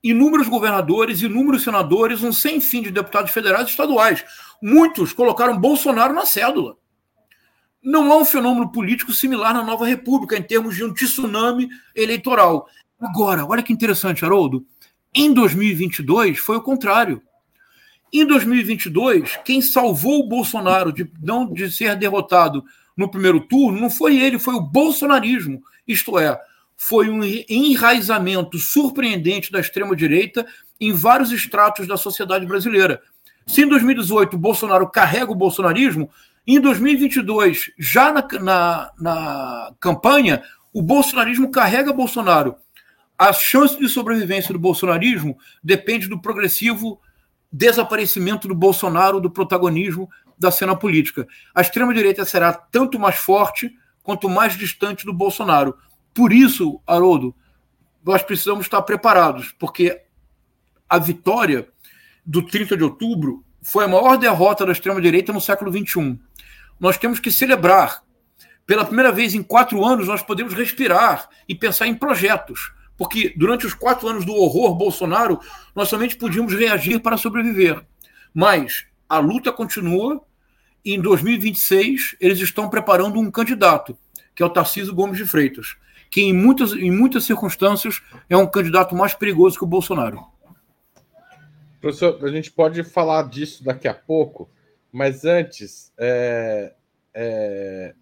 inúmeros 0.03 0.49
governadores, 0.49 1.23
inúmeros 1.23 1.63
senadores, 1.63 2.23
um 2.23 2.33
sem 2.33 2.61
fim 2.61 2.83
de 2.83 2.91
deputados 2.91 3.31
federais 3.31 3.69
e 3.69 3.71
estaduais. 3.71 4.25
Muitos 4.61 5.13
colocaram 5.13 5.59
Bolsonaro 5.59 6.13
na 6.13 6.27
cédula. 6.27 6.77
Não 7.83 8.13
há 8.13 8.17
um 8.17 8.25
fenômeno 8.25 8.71
político 8.71 9.13
similar 9.13 9.55
na 9.55 9.63
nova 9.63 9.87
república, 9.87 10.37
em 10.37 10.43
termos 10.43 10.75
de 10.75 10.85
um 10.85 10.93
tsunami 10.93 11.69
eleitoral. 11.95 12.69
Agora, 13.03 13.45
olha 13.45 13.65
que 13.65 13.73
interessante, 13.73 14.25
Haroldo. 14.25 14.65
Em 15.13 15.35
2022 15.35 16.39
foi 16.39 16.57
o 16.57 16.63
contrário. 16.63 17.21
Em 18.13 18.25
2022, 18.25 19.41
quem 19.45 19.61
salvou 19.61 20.21
o 20.21 20.29
Bolsonaro 20.29 20.93
de 20.93 21.11
não 21.21 21.53
de 21.53 21.69
ser 21.69 21.97
derrotado 21.97 22.63
no 22.97 23.11
primeiro 23.11 23.41
turno 23.41 23.81
não 23.81 23.91
foi 23.91 24.21
ele, 24.21 24.39
foi 24.39 24.55
o 24.55 24.61
bolsonarismo. 24.61 25.61
Isto 25.87 26.17
é, 26.17 26.41
foi 26.77 27.11
um 27.11 27.25
enraizamento 27.49 28.57
surpreendente 28.57 29.51
da 29.51 29.59
extrema 29.59 29.97
direita 29.97 30.47
em 30.81 30.93
vários 30.93 31.33
estratos 31.33 31.89
da 31.89 31.97
sociedade 31.97 32.47
brasileira. 32.47 33.03
Se 33.49 33.63
em 33.63 33.69
2018 33.69 34.35
o 34.35 34.39
Bolsonaro 34.39 34.89
carrega 34.89 35.33
o 35.33 35.35
bolsonarismo, 35.35 36.09
em 36.47 36.61
2022, 36.61 37.73
já 37.77 38.13
na, 38.13 38.27
na, 38.41 38.93
na 38.97 39.75
campanha, 39.81 40.43
o 40.73 40.81
bolsonarismo 40.81 41.51
carrega 41.51 41.93
Bolsonaro 41.93 42.57
a 43.23 43.33
chance 43.33 43.79
de 43.79 43.89
sobrevivência 43.89 44.53
do 44.53 44.59
bolsonarismo 44.59 45.39
depende 45.63 46.09
do 46.09 46.21
progressivo 46.21 47.01
desaparecimento 47.53 48.49
do 48.49 48.55
Bolsonaro 48.55 49.21
do 49.21 49.31
protagonismo 49.31 50.11
da 50.37 50.51
cena 50.51 50.75
política. 50.75 51.29
A 51.55 51.61
extrema-direita 51.61 52.25
será 52.25 52.53
tanto 52.53 52.99
mais 52.99 53.15
forte 53.15 53.73
quanto 54.03 54.29
mais 54.29 54.59
distante 54.59 55.07
do 55.07 55.13
Bolsonaro. 55.13 55.79
Por 56.13 56.33
isso, 56.33 56.81
Haroldo, 56.85 57.33
nós 58.05 58.25
precisamos 58.25 58.67
estar 58.67 58.83
preparados, 58.83 59.55
porque 59.57 60.03
a 60.89 60.99
vitória 60.99 61.69
do 62.27 62.45
30 62.45 62.77
de 62.77 62.83
outubro 62.83 63.45
foi 63.63 63.85
a 63.85 63.89
maior 63.89 64.17
derrota 64.17 64.67
da 64.67 64.73
extrema-direita 64.73 65.33
no 65.33 65.41
século 65.41 65.71
XXI. 65.71 66.19
Nós 66.81 66.99
temos 66.99 67.21
que 67.21 67.31
celebrar. 67.31 68.03
Pela 68.67 68.85
primeira 68.85 69.13
vez 69.13 69.33
em 69.33 69.45
quatro 69.45 69.85
anos, 69.85 70.09
nós 70.09 70.23
podemos 70.23 70.55
respirar 70.55 71.29
e 71.49 71.55
pensar 71.55 71.87
em 71.87 71.95
projetos. 71.95 72.73
Porque 73.03 73.35
durante 73.37 73.67
os 73.67 73.75
quatro 73.75 74.07
anos 74.07 74.25
do 74.25 74.33
horror 74.33 74.77
Bolsonaro, 74.77 75.41
nós 75.75 75.89
somente 75.89 76.15
podíamos 76.15 76.55
reagir 76.55 77.01
para 77.01 77.17
sobreviver. 77.17 77.85
Mas 78.33 78.87
a 79.09 79.19
luta 79.19 79.51
continua 79.51 80.25
e 80.85 80.95
em 80.95 81.01
2026 81.01 82.15
eles 82.21 82.39
estão 82.39 82.71
preparando 82.71 83.19
um 83.19 83.29
candidato, 83.29 83.99
que 84.37 84.41
é 84.41 84.47
o 84.47 84.51
Tarcísio 84.51 84.95
Gomes 84.95 85.17
de 85.17 85.27
Freitas, 85.27 85.77
que 86.09 86.23
em 86.23 86.33
muitas, 86.33 86.75
em 86.75 86.93
muitas 86.93 87.25
circunstâncias 87.25 88.01
é 88.31 88.37
um 88.37 88.47
candidato 88.47 88.95
mais 88.95 89.15
perigoso 89.15 89.59
que 89.59 89.65
o 89.65 89.67
Bolsonaro. 89.67 90.25
Professor, 91.81 92.25
a 92.25 92.29
gente 92.29 92.53
pode 92.53 92.85
falar 92.85 93.29
disso 93.29 93.65
daqui 93.65 93.89
a 93.89 93.95
pouco, 93.95 94.49
mas 94.93 95.25
antes, 95.25 95.93
é, 95.99 96.73
é, 97.13 97.95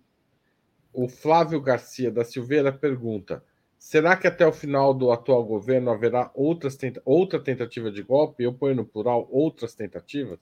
o 0.92 1.08
Flávio 1.08 1.58
Garcia 1.58 2.10
da 2.10 2.22
Silveira 2.22 2.70
pergunta: 2.70 3.42
será 3.80 4.14
que 4.14 4.26
até 4.26 4.46
o 4.46 4.52
final 4.52 4.92
do 4.92 5.10
atual 5.10 5.42
governo 5.42 5.90
haverá 5.90 6.30
outras 6.34 6.76
tenta 6.76 7.00
outra 7.04 7.40
tentativa 7.40 7.90
de 7.90 8.02
golpe? 8.02 8.44
Eu 8.44 8.52
ponho 8.52 8.76
no 8.76 8.84
plural 8.84 9.26
outras 9.32 9.74
tentativas? 9.74 10.38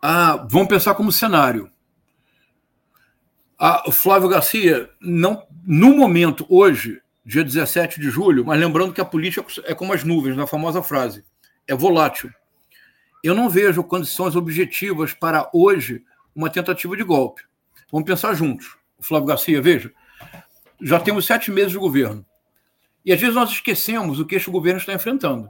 Ah, 0.00 0.46
vamos 0.50 0.68
pensar 0.68 0.94
como 0.94 1.12
cenário. 1.12 1.70
Ah, 3.58 3.84
o 3.86 3.92
Flávio 3.92 4.28
Garcia, 4.28 4.90
não, 5.00 5.46
no 5.64 5.96
momento, 5.96 6.46
hoje, 6.48 7.00
dia 7.24 7.44
17 7.44 8.00
de 8.00 8.10
julho, 8.10 8.44
mas 8.44 8.58
lembrando 8.58 8.92
que 8.92 9.00
a 9.00 9.04
política 9.04 9.46
é 9.64 9.74
como 9.74 9.92
as 9.92 10.02
nuvens, 10.02 10.36
na 10.36 10.46
famosa 10.46 10.82
frase, 10.82 11.24
é 11.66 11.74
volátil. 11.74 12.30
Eu 13.22 13.34
não 13.34 13.50
vejo 13.50 13.84
condições 13.84 14.34
objetivas 14.34 15.12
para 15.12 15.50
hoje 15.52 16.04
uma 16.34 16.48
tentativa 16.50 16.96
de 16.96 17.02
golpe. 17.02 17.42
Vamos 17.90 18.06
pensar 18.06 18.34
juntos. 18.34 18.76
Flávio 19.00 19.28
Garcia, 19.28 19.60
veja, 19.60 19.92
já 20.80 21.00
temos 21.00 21.26
sete 21.26 21.50
meses 21.50 21.72
de 21.72 21.78
governo. 21.78 22.24
E 23.04 23.12
às 23.12 23.20
vezes 23.20 23.34
nós 23.34 23.50
esquecemos 23.50 24.18
o 24.18 24.26
que 24.26 24.34
este 24.34 24.50
governo 24.50 24.80
está 24.80 24.92
enfrentando. 24.92 25.48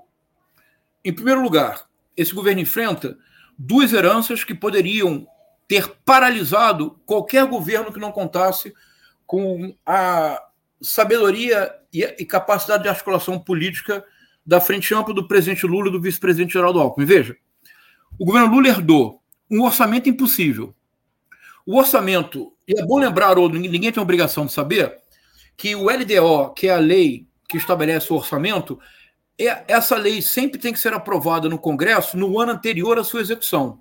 Em 1.04 1.12
primeiro 1.12 1.42
lugar, 1.42 1.86
esse 2.16 2.34
governo 2.34 2.60
enfrenta 2.60 3.16
duas 3.58 3.92
heranças 3.92 4.44
que 4.44 4.54
poderiam 4.54 5.26
ter 5.66 5.88
paralisado 6.04 7.00
qualquer 7.06 7.46
governo 7.46 7.92
que 7.92 7.98
não 7.98 8.12
contasse 8.12 8.72
com 9.26 9.74
a 9.84 10.42
sabedoria 10.80 11.74
e 11.92 12.24
capacidade 12.24 12.82
de 12.82 12.88
articulação 12.88 13.38
política 13.38 14.04
da 14.44 14.60
frente 14.60 14.94
ampla 14.94 15.14
do 15.14 15.26
presidente 15.26 15.66
Lula 15.66 15.88
e 15.88 15.92
do 15.92 16.00
vice-presidente 16.00 16.52
Geraldo 16.52 16.78
Alckmin. 16.78 17.06
Veja, 17.06 17.36
o 18.18 18.24
governo 18.24 18.54
Lula 18.54 18.68
herdou 18.68 19.20
um 19.50 19.62
orçamento 19.62 20.08
impossível. 20.08 20.74
O 21.64 21.78
orçamento, 21.78 22.52
e 22.68 22.78
é 22.78 22.84
bom 22.84 22.98
lembrar, 22.98 23.38
ou 23.38 23.48
ninguém 23.48 23.90
tem 23.90 24.02
obrigação 24.02 24.46
de 24.46 24.52
saber, 24.52 24.96
que 25.57 25.74
o 25.74 25.88
LDO, 25.88 26.52
que 26.54 26.68
é 26.68 26.74
a 26.74 26.78
lei 26.78 27.26
que 27.48 27.57
estabelece 27.57 28.12
o 28.12 28.16
orçamento, 28.16 28.78
é, 29.38 29.64
essa 29.68 29.96
lei 29.96 30.20
sempre 30.20 30.59
tem 30.59 30.72
que 30.72 30.78
ser 30.78 30.92
aprovada 30.92 31.48
no 31.48 31.59
Congresso 31.59 32.16
no 32.16 32.38
ano 32.40 32.52
anterior 32.52 32.98
à 32.98 33.04
sua 33.04 33.20
execução. 33.20 33.80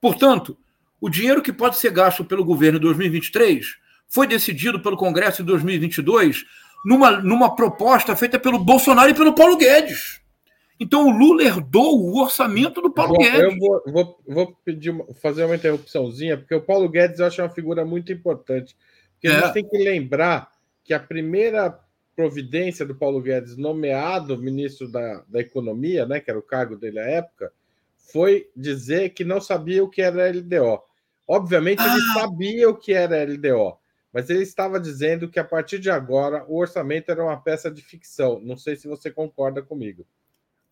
Portanto, 0.00 0.56
o 1.00 1.08
dinheiro 1.08 1.42
que 1.42 1.52
pode 1.52 1.76
ser 1.76 1.90
gasto 1.90 2.24
pelo 2.24 2.44
governo 2.44 2.78
em 2.78 2.80
2023 2.80 3.76
foi 4.08 4.26
decidido 4.26 4.80
pelo 4.80 4.96
Congresso 4.96 5.42
em 5.42 5.44
2022 5.44 6.44
numa, 6.84 7.20
numa 7.20 7.54
proposta 7.54 8.14
feita 8.14 8.38
pelo 8.38 8.58
Bolsonaro 8.58 9.10
e 9.10 9.14
pelo 9.14 9.34
Paulo 9.34 9.56
Guedes. 9.56 10.20
Então 10.78 11.06
o 11.06 11.10
Lula 11.10 11.42
herdou 11.42 11.98
o 11.98 12.20
orçamento 12.20 12.80
do 12.80 12.90
Paulo 12.90 13.14
vou, 13.14 13.22
Guedes. 13.22 13.40
Eu 13.40 13.58
vou, 13.58 13.82
vou, 13.86 14.18
vou 14.28 14.56
pedir 14.64 14.94
fazer 15.20 15.44
uma 15.44 15.56
interrupçãozinha, 15.56 16.36
porque 16.36 16.54
o 16.54 16.60
Paulo 16.60 16.88
Guedes 16.88 17.18
eu 17.18 17.26
acho 17.26 17.42
uma 17.42 17.48
figura 17.48 17.84
muito 17.84 18.12
importante. 18.12 18.76
Porque 19.14 19.26
é. 19.26 19.30
a 19.32 19.40
gente 19.40 19.54
tem 19.54 19.68
que 19.68 19.78
lembrar 19.78 20.48
que 20.86 20.94
a 20.94 21.00
primeira 21.00 21.78
providência 22.14 22.86
do 22.86 22.94
Paulo 22.94 23.20
Guedes, 23.20 23.56
nomeado 23.56 24.38
ministro 24.38 24.88
da, 24.90 25.22
da 25.28 25.40
Economia, 25.40 26.06
né, 26.06 26.20
que 26.20 26.30
era 26.30 26.38
o 26.38 26.42
cargo 26.42 26.76
dele 26.76 26.98
à 26.98 27.04
época, 27.04 27.52
foi 27.96 28.48
dizer 28.56 29.10
que 29.10 29.24
não 29.24 29.40
sabia 29.40 29.84
o 29.84 29.90
que 29.90 30.00
era 30.00 30.30
LDO. 30.30 30.80
Obviamente, 31.28 31.82
ah. 31.82 31.92
ele 31.92 32.00
sabia 32.14 32.70
o 32.70 32.76
que 32.76 32.94
era 32.94 33.22
LDO 33.24 33.78
mas 34.16 34.30
ele 34.30 34.42
estava 34.42 34.80
dizendo 34.80 35.28
que 35.28 35.38
a 35.38 35.44
partir 35.44 35.78
de 35.78 35.90
agora 35.90 36.42
o 36.48 36.58
orçamento 36.58 37.10
era 37.10 37.22
uma 37.22 37.36
peça 37.36 37.70
de 37.70 37.82
ficção. 37.82 38.40
Não 38.42 38.56
sei 38.56 38.74
se 38.74 38.88
você 38.88 39.10
concorda 39.10 39.60
comigo. 39.60 40.06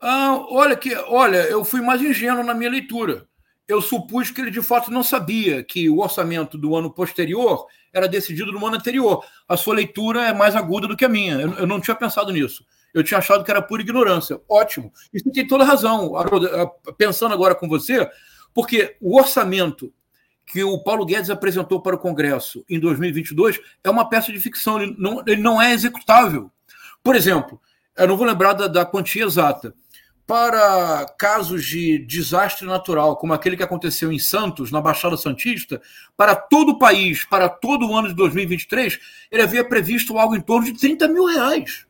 Ah, 0.01 0.47
olha 0.49 0.75
que, 0.75 0.95
olha, 0.97 1.47
eu 1.49 1.63
fui 1.63 1.83
mais 1.83 2.01
ingênuo 2.01 2.43
na 2.43 2.55
minha 2.55 2.71
leitura. 2.71 3.29
Eu 3.67 3.81
supus 3.81 4.31
que 4.31 4.41
ele 4.41 4.51
de 4.51 4.63
fato 4.63 4.91
não 4.91 5.03
sabia 5.03 5.63
que 5.65 5.89
o 5.89 6.01
orçamento 6.01 6.59
do 6.59 6.77
ano 6.77 6.93
posterior 6.93 7.67
era 7.93 8.07
decidido 8.07 8.53
no 8.53 8.67
ano 8.67 8.77
anterior. 8.77 9.25
A 9.49 9.57
sua 9.57 9.75
leitura 9.75 10.23
é 10.23 10.35
mais 10.35 10.55
aguda 10.55 10.87
do 10.87 10.97
que 10.97 11.05
a 11.05 11.09
minha. 11.09 11.35
Eu, 11.35 11.53
eu 11.55 11.67
não 11.67 11.81
tinha 11.81 11.95
pensado 11.95 12.33
nisso. 12.33 12.65
Eu 12.93 13.03
tinha 13.03 13.19
achado 13.19 13.43
que 13.43 13.51
era 13.51 13.63
pura 13.63 13.83
ignorância. 13.83 14.41
Ótimo. 14.49 14.93
E 15.13 15.19
você 15.19 15.31
tem 15.31 15.47
toda 15.47 15.65
razão, 15.65 16.13
pensando 16.97 17.33
agora 17.33 17.55
com 17.55 17.69
você, 17.69 18.09
porque 18.53 18.97
o 19.01 19.19
orçamento 19.19 19.93
que 20.47 20.63
o 20.63 20.79
Paulo 20.83 21.07
Guedes 21.07 21.31
apresentou 21.31 21.81
para 21.81 21.97
o 21.97 21.99
Congresso 21.99 22.65
em 22.69 22.79
2022 22.79 23.61
é 23.83 23.91
uma 23.91 24.09
peça 24.09 24.31
de 24.31 24.39
ficção, 24.39 24.81
ele 24.81 24.95
não, 24.99 25.23
ele 25.27 25.43
não 25.43 25.61
é 25.61 25.73
executável. 25.73 26.51
Por 27.03 27.17
exemplo, 27.17 27.61
eu 27.97 28.07
não 28.07 28.17
vou 28.17 28.27
lembrar 28.27 28.53
da, 28.53 28.67
da 28.67 28.87
quantia 28.87 29.25
exata. 29.25 29.75
Para 30.27 31.07
casos 31.19 31.67
de 31.67 31.99
desastre 31.99 32.67
natural, 32.67 33.17
como 33.17 33.35
aquele 33.35 33.57
que 33.57 33.63
aconteceu 33.63 34.11
em 34.11 34.19
Santos, 34.19 34.71
na 34.73 34.81
Baixada 34.81 35.19
Santista, 35.19 35.83
para 36.17 36.35
todo 36.35 36.71
o 36.71 36.79
país, 36.79 37.27
para 37.27 37.49
todo 37.49 37.87
o 37.87 37.95
ano 37.95 38.09
de 38.09 38.15
2023, 38.15 38.99
ele 39.31 39.43
havia 39.43 39.63
previsto 39.63 40.19
algo 40.19 40.35
em 40.35 40.41
torno 40.41 40.65
de 40.65 40.79
30 40.79 41.09
mil 41.09 41.27
reais. 41.27 41.87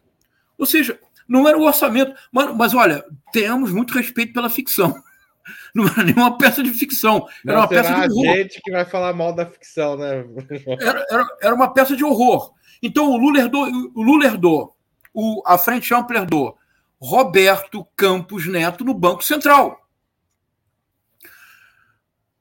Ou 0.59 0.66
seja, 0.66 0.99
não 1.28 1.49
era 1.49 1.59
o 1.59 1.62
orçamento. 1.62 2.14
Mas, 2.32 2.55
mas 2.57 2.74
olha, 2.74 3.05
temos 3.32 3.70
muito 3.70 3.95
respeito 3.95 4.32
pela 4.32 4.51
ficção. 4.51 4.95
não 5.74 5.87
era 5.87 6.03
nenhuma 6.03 6.37
peça 6.37 6.62
de 6.62 6.70
ficção. 6.70 7.26
Era 7.47 7.59
uma 7.59 7.68
peça 7.68 7.95
de 7.95 8.12
horror. 8.12 8.37
gente 8.37 8.61
que 8.62 8.70
vai 8.70 8.85
falar 8.85 9.12
mal 9.12 9.32
da 9.32 9.47
ficção, 9.47 9.97
né? 9.97 10.24
Era, 10.80 11.05
era, 11.11 11.26
era 11.41 11.55
uma 11.55 11.72
peça 11.72 11.97
de 11.97 12.05
horror. 12.05 12.53
Então 12.82 13.11
o 13.11 13.16
Lula 13.16 13.39
herdou, 13.39 13.66
o 13.95 14.03
Lula 14.03 14.26
herdou, 14.26 14.76
o, 15.12 15.43
a 15.47 15.57
Frente 15.57 15.95
Ampla 15.95 16.18
herdou 16.18 16.59
Roberto 17.05 17.86
Campos 17.94 18.46
Neto 18.46 18.82
no 18.82 18.94
Banco 18.94 19.22
Central. 19.22 19.86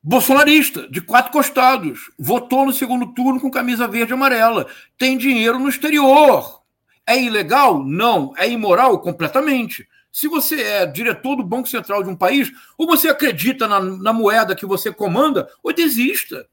Bolsonarista, 0.02 0.88
de 0.88 1.02
quatro 1.02 1.34
costados, 1.34 2.10
votou 2.18 2.66
no 2.66 2.72
segundo 2.72 3.14
turno 3.14 3.42
com 3.42 3.52
camisa 3.52 3.90
verde 3.90 4.14
e 4.14 4.16
amarela, 4.16 4.66
tem 4.98 5.18
dinheiro 5.18 5.60
no 5.60 5.68
exterior. 5.68 6.64
É 7.06 7.22
ilegal? 7.22 7.84
Não. 7.84 8.34
É 8.38 8.50
imoral? 8.50 9.02
Completamente. 9.02 9.86
Se 10.10 10.30
você 10.30 10.62
é 10.64 10.86
diretor 10.86 11.36
do 11.36 11.44
Banco 11.44 11.68
Central 11.68 12.02
de 12.02 12.10
um 12.10 12.16
país, 12.16 12.50
ou 12.78 12.88
você 12.88 13.10
acredita 13.10 13.68
na, 13.68 13.82
na 13.82 14.14
moeda 14.14 14.56
que 14.56 14.66
você 14.66 14.94
comanda, 14.94 15.50
ou 15.62 15.74
desista. 15.74 16.48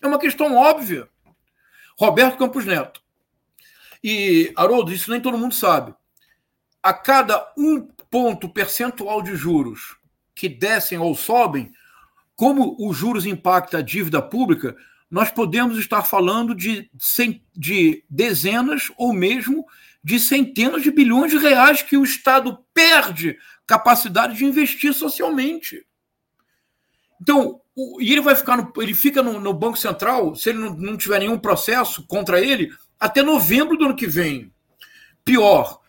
É 0.00 0.06
uma 0.06 0.18
questão 0.18 0.56
óbvia. 0.56 1.06
Roberto 1.98 2.38
Campos 2.38 2.64
Neto. 2.64 3.02
E, 4.02 4.50
Haroldo, 4.56 4.94
isso 4.94 5.10
nem 5.10 5.20
todo 5.20 5.36
mundo 5.36 5.54
sabe. 5.54 5.94
A 6.82 6.92
cada 6.92 7.52
um 7.56 7.88
ponto 8.10 8.48
percentual 8.48 9.22
de 9.22 9.36
juros 9.36 9.96
que 10.34 10.48
descem 10.48 10.98
ou 10.98 11.14
sobem, 11.14 11.72
como 12.34 12.74
os 12.78 12.96
juros 12.96 13.26
impactam 13.26 13.80
a 13.80 13.82
dívida 13.82 14.22
pública, 14.22 14.74
nós 15.10 15.30
podemos 15.30 15.76
estar 15.76 16.02
falando 16.02 16.54
de, 16.54 16.90
de 17.54 18.04
dezenas 18.08 18.90
ou 18.96 19.12
mesmo 19.12 19.66
de 20.02 20.18
centenas 20.18 20.82
de 20.82 20.90
bilhões 20.90 21.30
de 21.30 21.38
reais 21.38 21.82
que 21.82 21.96
o 21.96 22.04
Estado 22.04 22.58
perde 22.72 23.36
capacidade 23.66 24.36
de 24.36 24.44
investir 24.44 24.94
socialmente. 24.94 25.84
Então, 27.20 27.60
o, 27.76 28.00
e 28.00 28.12
ele 28.12 28.22
vai 28.22 28.34
ficar 28.34 28.56
no, 28.56 28.72
ele 28.82 28.94
fica 28.94 29.22
no, 29.22 29.38
no 29.38 29.52
Banco 29.52 29.76
Central, 29.76 30.34
se 30.34 30.50
ele 30.50 30.58
não, 30.58 30.74
não 30.74 30.96
tiver 30.96 31.18
nenhum 31.18 31.38
processo 31.38 32.06
contra 32.06 32.40
ele, 32.40 32.72
até 32.98 33.22
novembro 33.22 33.76
do 33.76 33.84
ano 33.84 33.96
que 33.96 34.06
vem. 34.06 34.52
Pior, 35.24 35.79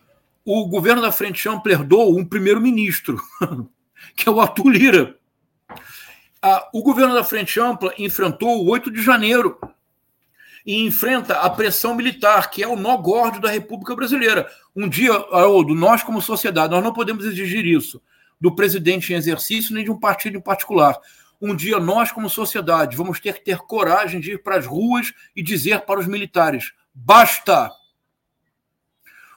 o 0.46 0.68
governo 0.68 1.02
da 1.02 1.12
Frente 1.12 1.48
Ampla 1.48 1.72
herdou 1.72 2.18
um 2.18 2.26
primeiro-ministro, 2.26 3.22
que 4.16 4.28
é 4.28 4.32
o 4.32 4.40
Arthur 4.42 4.70
Lira. 4.70 5.16
Ah, 6.42 6.68
o 6.74 6.82
governo 6.82 7.14
da 7.14 7.24
Frente 7.24 7.60
Ampla 7.60 7.94
enfrentou 7.98 8.64
o 8.64 8.70
8 8.70 8.92
de 8.92 9.02
janeiro, 9.02 9.60
e 10.66 10.86
enfrenta 10.86 11.40
a 11.40 11.50
pressão 11.50 11.96
militar, 11.96 12.50
que 12.50 12.64
é 12.64 12.68
o 12.68 12.76
nó 12.76 12.96
gordo 12.98 13.40
da 13.40 13.50
República 13.50 13.96
Brasileira. 13.96 14.48
Um 14.76 14.88
dia, 14.88 15.12
Haroldo, 15.12 15.74
nós 15.74 16.04
como 16.04 16.22
sociedade, 16.22 16.72
nós 16.72 16.84
não 16.84 16.94
podemos 16.94 17.26
exigir 17.26 17.66
isso 17.66 18.02
do 18.40 18.56
presidente 18.56 19.14
em 19.14 19.16
exercício 19.16 19.74
nem 19.74 19.84
de 19.84 19.92
um 19.92 20.00
partido 20.00 20.38
em 20.38 20.42
particular. 20.42 20.98
Um 21.40 21.56
dia 21.56 21.80
nós, 21.80 22.12
como 22.12 22.30
sociedade, 22.30 22.98
vamos 22.98 23.20
ter 23.20 23.34
que 23.34 23.46
ter 23.46 23.58
coragem 23.60 24.20
de 24.20 24.32
ir 24.32 24.44
para 24.44 24.58
as 24.58 24.66
ruas 24.66 25.14
e 25.36 25.44
dizer 25.44 25.82
para 25.82 26.00
os 26.00 26.08
militares: 26.08 26.72
basta! 26.94 27.72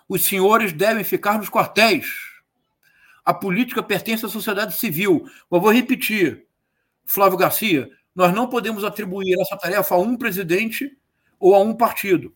Os 0.08 0.24
senhores 0.24 0.72
devem 0.72 1.04
ficar 1.04 1.38
nos 1.38 1.48
quartéis. 1.48 2.06
A 3.24 3.32
política 3.32 3.82
pertence 3.82 4.26
à 4.26 4.28
sociedade 4.28 4.76
civil. 4.76 5.28
Eu 5.50 5.60
vou 5.60 5.72
repetir, 5.72 6.46
Flávio 7.04 7.38
Garcia, 7.38 7.90
nós 8.14 8.32
não 8.34 8.48
podemos 8.48 8.84
atribuir 8.84 9.40
essa 9.40 9.56
tarefa 9.56 9.94
a 9.94 9.98
um 9.98 10.16
presidente 10.16 10.96
ou 11.40 11.54
a 11.54 11.60
um 11.60 11.74
partido. 11.74 12.34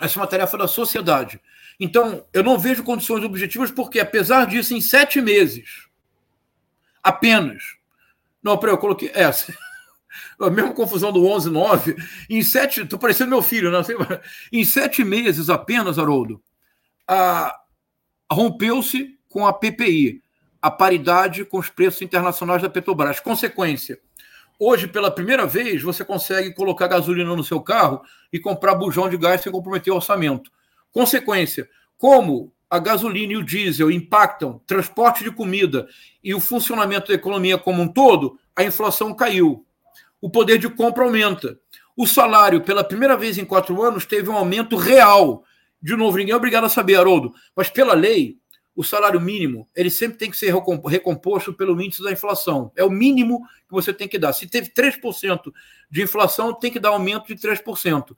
Essa 0.00 0.18
é 0.18 0.22
uma 0.22 0.26
tarefa 0.26 0.56
da 0.56 0.68
sociedade. 0.68 1.40
Então, 1.78 2.24
eu 2.32 2.42
não 2.42 2.58
vejo 2.58 2.82
condições 2.82 3.22
objetivas, 3.24 3.70
porque, 3.70 4.00
apesar 4.00 4.46
disso, 4.46 4.74
em 4.74 4.80
sete 4.80 5.20
meses, 5.20 5.86
apenas. 7.02 7.62
Não, 8.42 8.58
peraí, 8.58 8.74
eu 8.74 8.78
coloquei 8.78 9.10
essa. 9.14 9.52
A 10.40 10.50
mesma 10.50 10.72
confusão 10.72 11.12
do 11.12 11.26
11, 11.26 11.50
9. 11.50 11.96
Em 12.30 12.42
sete. 12.42 12.82
Estou 12.82 12.98
parecendo 12.98 13.30
meu 13.30 13.42
filho, 13.42 13.70
né? 13.70 13.78
Em 14.52 14.64
sete 14.64 15.04
meses 15.04 15.48
apenas, 15.48 15.98
Haroldo, 15.98 16.42
rompeu-se 18.30 19.18
com 19.28 19.46
a 19.46 19.52
PPI, 19.52 20.22
a 20.60 20.70
paridade 20.70 21.44
com 21.44 21.58
os 21.58 21.70
preços 21.70 22.02
internacionais 22.02 22.62
da 22.62 22.68
Petrobras. 22.68 23.20
Consequência, 23.20 24.00
hoje, 24.58 24.86
pela 24.86 25.10
primeira 25.10 25.46
vez, 25.46 25.82
você 25.82 26.04
consegue 26.04 26.52
colocar 26.52 26.88
gasolina 26.88 27.34
no 27.34 27.44
seu 27.44 27.60
carro 27.60 28.02
e 28.32 28.38
comprar 28.38 28.74
bujão 28.74 29.08
de 29.08 29.16
gás 29.16 29.40
sem 29.40 29.52
comprometer 29.52 29.92
o 29.92 29.96
orçamento. 29.96 30.50
Consequência, 30.92 31.68
como 31.96 32.52
a 32.70 32.78
gasolina 32.78 33.32
e 33.32 33.36
o 33.36 33.44
diesel 33.44 33.90
impactam 33.90 34.60
transporte 34.66 35.24
de 35.24 35.30
comida 35.30 35.88
e 36.22 36.34
o 36.34 36.40
funcionamento 36.40 37.08
da 37.08 37.14
economia 37.14 37.56
como 37.56 37.82
um 37.82 37.88
todo, 37.88 38.38
a 38.54 38.62
inflação 38.62 39.14
caiu. 39.14 39.64
O 40.20 40.28
poder 40.28 40.58
de 40.58 40.68
compra 40.68 41.04
aumenta. 41.04 41.58
O 41.96 42.06
salário, 42.06 42.60
pela 42.60 42.84
primeira 42.84 43.16
vez 43.16 43.38
em 43.38 43.44
quatro 43.44 43.82
anos, 43.82 44.04
teve 44.04 44.28
um 44.28 44.36
aumento 44.36 44.76
real. 44.76 45.44
De 45.80 45.96
novo, 45.96 46.16
ninguém 46.16 46.32
é 46.32 46.36
obrigado 46.36 46.64
a 46.64 46.68
saber, 46.68 46.96
Haroldo, 46.96 47.32
mas 47.54 47.70
pela 47.70 47.94
lei, 47.94 48.36
o 48.74 48.84
salário 48.84 49.20
mínimo 49.20 49.68
ele 49.74 49.90
sempre 49.90 50.18
tem 50.18 50.30
que 50.30 50.36
ser 50.36 50.54
recomposto 50.88 51.52
pelo 51.52 51.80
índice 51.82 52.02
da 52.02 52.12
inflação. 52.12 52.70
É 52.76 52.84
o 52.84 52.90
mínimo 52.90 53.40
que 53.66 53.72
você 53.72 53.92
tem 53.92 54.06
que 54.06 54.18
dar. 54.18 54.32
Se 54.32 54.46
teve 54.46 54.70
3% 54.70 55.52
de 55.90 56.02
inflação, 56.02 56.52
tem 56.54 56.70
que 56.70 56.78
dar 56.78 56.90
aumento 56.90 57.26
de 57.26 57.34
3%. 57.34 58.16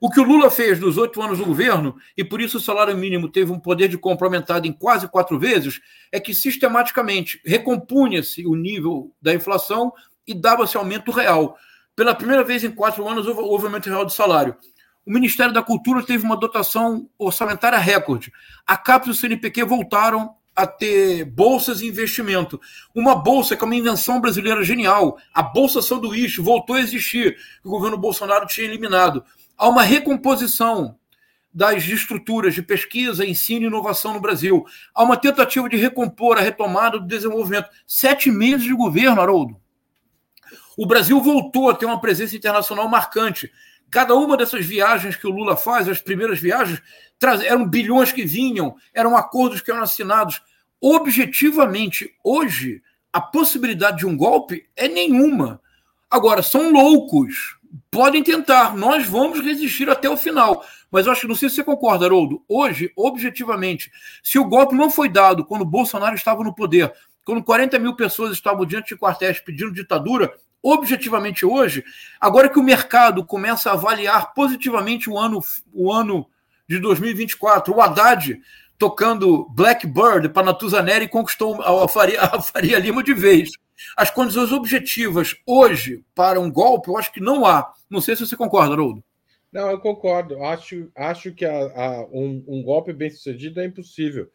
O 0.00 0.10
que 0.10 0.18
o 0.18 0.24
Lula 0.24 0.50
fez 0.50 0.80
nos 0.80 0.98
oito 0.98 1.22
anos 1.22 1.38
do 1.38 1.44
governo, 1.44 1.96
e 2.16 2.24
por 2.24 2.40
isso 2.40 2.56
o 2.58 2.60
salário 2.60 2.96
mínimo 2.96 3.28
teve 3.28 3.52
um 3.52 3.60
poder 3.60 3.86
de 3.86 3.96
compra 3.96 4.26
aumentado 4.26 4.66
em 4.66 4.72
quase 4.72 5.06
quatro 5.06 5.38
vezes, 5.38 5.80
é 6.10 6.18
que 6.18 6.34
sistematicamente 6.34 7.40
recompunha-se 7.44 8.44
o 8.44 8.56
nível 8.56 9.14
da 9.22 9.32
inflação 9.32 9.92
e 10.26 10.34
dava-se 10.34 10.76
aumento 10.76 11.12
real. 11.12 11.56
Pela 11.94 12.12
primeira 12.12 12.42
vez 12.42 12.64
em 12.64 12.72
quatro 12.72 13.06
anos, 13.08 13.28
houve 13.28 13.66
aumento 13.66 13.88
real 13.88 14.04
de 14.04 14.12
salário 14.12 14.56
o 15.04 15.12
Ministério 15.12 15.52
da 15.52 15.62
Cultura 15.62 16.04
teve 16.04 16.24
uma 16.24 16.36
dotação 16.36 17.08
orçamentária 17.18 17.78
recorde. 17.78 18.32
A 18.66 18.76
CAPES 18.76 19.08
e 19.08 19.10
o 19.10 19.14
CNPq 19.14 19.64
voltaram 19.64 20.34
a 20.54 20.66
ter 20.66 21.24
bolsas 21.24 21.78
de 21.78 21.86
investimento. 21.86 22.60
Uma 22.94 23.14
bolsa 23.14 23.56
que 23.56 23.64
é 23.64 23.66
uma 23.66 23.74
invenção 23.74 24.20
brasileira 24.20 24.62
genial. 24.62 25.16
A 25.32 25.42
Bolsa 25.42 25.80
Sanduíche 25.80 26.40
voltou 26.40 26.76
a 26.76 26.80
existir, 26.80 27.34
que 27.34 27.68
o 27.68 27.70
governo 27.70 27.96
Bolsonaro 27.96 28.46
tinha 28.46 28.66
eliminado. 28.66 29.24
Há 29.56 29.68
uma 29.68 29.82
recomposição 29.82 30.96
das 31.52 31.84
estruturas 31.84 32.54
de 32.54 32.62
pesquisa, 32.62 33.26
ensino 33.26 33.64
e 33.64 33.66
inovação 33.66 34.14
no 34.14 34.20
Brasil. 34.20 34.64
Há 34.94 35.02
uma 35.02 35.16
tentativa 35.16 35.68
de 35.68 35.76
recompor 35.76 36.38
a 36.38 36.40
retomada 36.40 36.98
do 36.98 37.06
desenvolvimento. 37.06 37.68
Sete 37.86 38.30
meses 38.30 38.64
de 38.64 38.74
governo, 38.74 39.20
Haroldo. 39.20 39.60
O 40.76 40.86
Brasil 40.86 41.20
voltou 41.20 41.68
a 41.68 41.74
ter 41.74 41.84
uma 41.84 42.00
presença 42.00 42.34
internacional 42.34 42.88
marcante. 42.88 43.50
Cada 43.92 44.14
uma 44.14 44.38
dessas 44.38 44.64
viagens 44.64 45.16
que 45.16 45.26
o 45.26 45.30
Lula 45.30 45.54
faz, 45.54 45.86
as 45.86 46.00
primeiras 46.00 46.40
viagens, 46.40 46.82
eram 47.44 47.68
bilhões 47.68 48.10
que 48.10 48.24
vinham, 48.24 48.74
eram 48.94 49.14
acordos 49.14 49.60
que 49.60 49.70
eram 49.70 49.82
assinados. 49.82 50.40
Objetivamente, 50.80 52.10
hoje, 52.24 52.82
a 53.12 53.20
possibilidade 53.20 53.98
de 53.98 54.06
um 54.06 54.16
golpe 54.16 54.66
é 54.74 54.88
nenhuma. 54.88 55.60
Agora, 56.10 56.42
são 56.42 56.72
loucos. 56.72 57.58
Podem 57.90 58.22
tentar, 58.22 58.74
nós 58.74 59.06
vamos 59.06 59.40
resistir 59.40 59.90
até 59.90 60.08
o 60.08 60.16
final. 60.16 60.64
Mas 60.90 61.04
eu 61.04 61.12
acho 61.12 61.20
que 61.20 61.28
não 61.28 61.34
sei 61.34 61.50
se 61.50 61.56
você 61.56 61.64
concorda, 61.64 62.06
Haroldo. 62.06 62.42
Hoje, 62.48 62.90
objetivamente, 62.96 63.92
se 64.22 64.38
o 64.38 64.48
golpe 64.48 64.74
não 64.74 64.90
foi 64.90 65.10
dado 65.10 65.44
quando 65.44 65.66
Bolsonaro 65.66 66.14
estava 66.14 66.42
no 66.42 66.54
poder, 66.54 66.90
quando 67.26 67.44
40 67.44 67.78
mil 67.78 67.94
pessoas 67.94 68.32
estavam 68.32 68.64
diante 68.64 68.94
de 68.94 68.96
quartéis 68.98 69.38
pedindo 69.38 69.70
ditadura, 69.70 70.32
objetivamente 70.62 71.44
hoje, 71.44 71.84
agora 72.20 72.48
que 72.48 72.58
o 72.58 72.62
mercado 72.62 73.24
começa 73.24 73.70
a 73.70 73.74
avaliar 73.74 74.32
positivamente 74.32 75.10
o 75.10 75.18
ano, 75.18 75.40
o 75.72 75.92
ano 75.92 76.26
de 76.68 76.78
2024, 76.78 77.74
o 77.74 77.80
Haddad 77.80 78.40
tocando 78.78 79.48
Blackbird 79.50 80.30
para 80.30 80.46
Natuzaneri 80.46 81.08
conquistou 81.08 81.62
a 81.62 81.86
Faria, 81.88 82.20
a 82.20 82.40
Faria 82.40 82.78
Lima 82.78 83.02
de 83.02 83.14
vez. 83.14 83.50
As 83.96 84.10
condições 84.10 84.52
objetivas 84.52 85.36
hoje 85.46 86.04
para 86.14 86.40
um 86.40 86.50
golpe, 86.50 86.88
eu 86.88 86.96
acho 86.96 87.12
que 87.12 87.20
não 87.20 87.44
há. 87.44 87.72
Não 87.90 88.00
sei 88.00 88.16
se 88.16 88.26
você 88.26 88.36
concorda, 88.36 88.72
Haroldo. 88.72 89.02
Não, 89.52 89.70
eu 89.70 89.78
concordo. 89.78 90.42
Acho, 90.42 90.90
acho 90.96 91.32
que 91.32 91.44
a, 91.44 91.52
a, 91.52 92.06
um, 92.10 92.42
um, 92.48 92.62
golpe 92.62 92.92
bem 92.92 93.10
sucedido 93.10 93.60
é 93.60 93.66
impossível. 93.66 94.30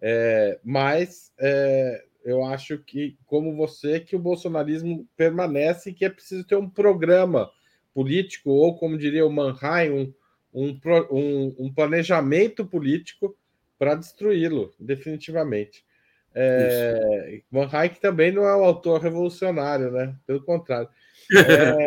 É, 0.00 0.58
mas 0.64 1.30
é, 1.38 2.04
eu 2.24 2.44
acho 2.44 2.78
que, 2.78 3.16
como 3.26 3.56
você, 3.56 4.00
que 4.00 4.16
o 4.16 4.18
bolsonarismo 4.18 5.06
permanece 5.16 5.90
e 5.90 5.92
que 5.92 6.04
é 6.04 6.10
preciso 6.10 6.46
ter 6.46 6.56
um 6.56 6.68
programa 6.68 7.50
político, 7.94 8.50
ou 8.50 8.76
como 8.76 8.98
diria 8.98 9.26
o 9.26 9.32
Manheim, 9.32 10.14
um, 10.52 10.78
um, 11.10 11.54
um, 11.58 11.72
planejamento 11.72 12.64
político 12.64 13.36
para 13.78 13.94
destruí-lo, 13.94 14.72
definitivamente. 14.78 15.84
É, 16.34 17.42
Manheim 17.50 17.90
que 17.90 18.00
também 18.00 18.32
não 18.32 18.46
é 18.46 18.56
um 18.56 18.64
autor 18.64 19.00
revolucionário, 19.00 19.90
né? 19.90 20.16
Pelo 20.26 20.42
contrário. 20.42 20.88
É, 21.34 21.86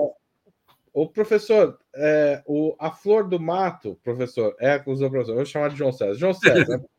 o 0.94 1.10
professor, 1.10 1.78
é, 1.94 2.42
o, 2.46 2.74
a 2.80 2.90
flor 2.90 3.28
do 3.28 3.38
mato, 3.38 4.00
professor, 4.02 4.56
é 4.62 4.72
a 4.72 4.80
conclusão, 4.80 5.10
professor. 5.10 5.36
Vou 5.36 5.46
chamar 5.46 5.70
de 5.70 5.76
João 5.76 5.92
César. 5.92 6.14
João 6.14 6.34
César, 6.34 6.82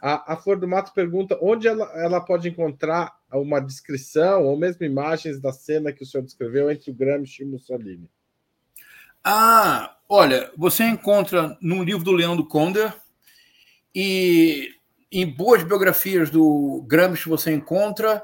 A, 0.00 0.34
a 0.34 0.36
Flor 0.36 0.58
do 0.58 0.68
Mato 0.68 0.92
pergunta 0.92 1.38
onde 1.40 1.66
ela, 1.66 1.90
ela 1.94 2.20
pode 2.20 2.48
encontrar 2.48 3.12
uma 3.32 3.60
descrição 3.60 4.44
ou 4.44 4.56
mesmo 4.56 4.84
imagens 4.84 5.40
da 5.40 5.52
cena 5.52 5.92
que 5.92 6.02
o 6.02 6.06
senhor 6.06 6.24
descreveu 6.24 6.70
entre 6.70 6.90
o 6.90 6.94
Gramsci 6.94 7.42
e 7.42 7.44
o 7.46 7.48
Mussolini. 7.48 8.10
Ah, 9.22 9.96
olha, 10.08 10.50
você 10.56 10.84
encontra 10.84 11.56
num 11.60 11.82
livro 11.82 12.04
do 12.04 12.12
Leandro 12.12 12.46
Conder 12.46 12.94
e 13.94 14.70
em 15.10 15.26
boas 15.26 15.62
biografias 15.62 16.28
do 16.28 16.84
Gramsci 16.86 17.28
você 17.28 17.52
encontra, 17.52 18.22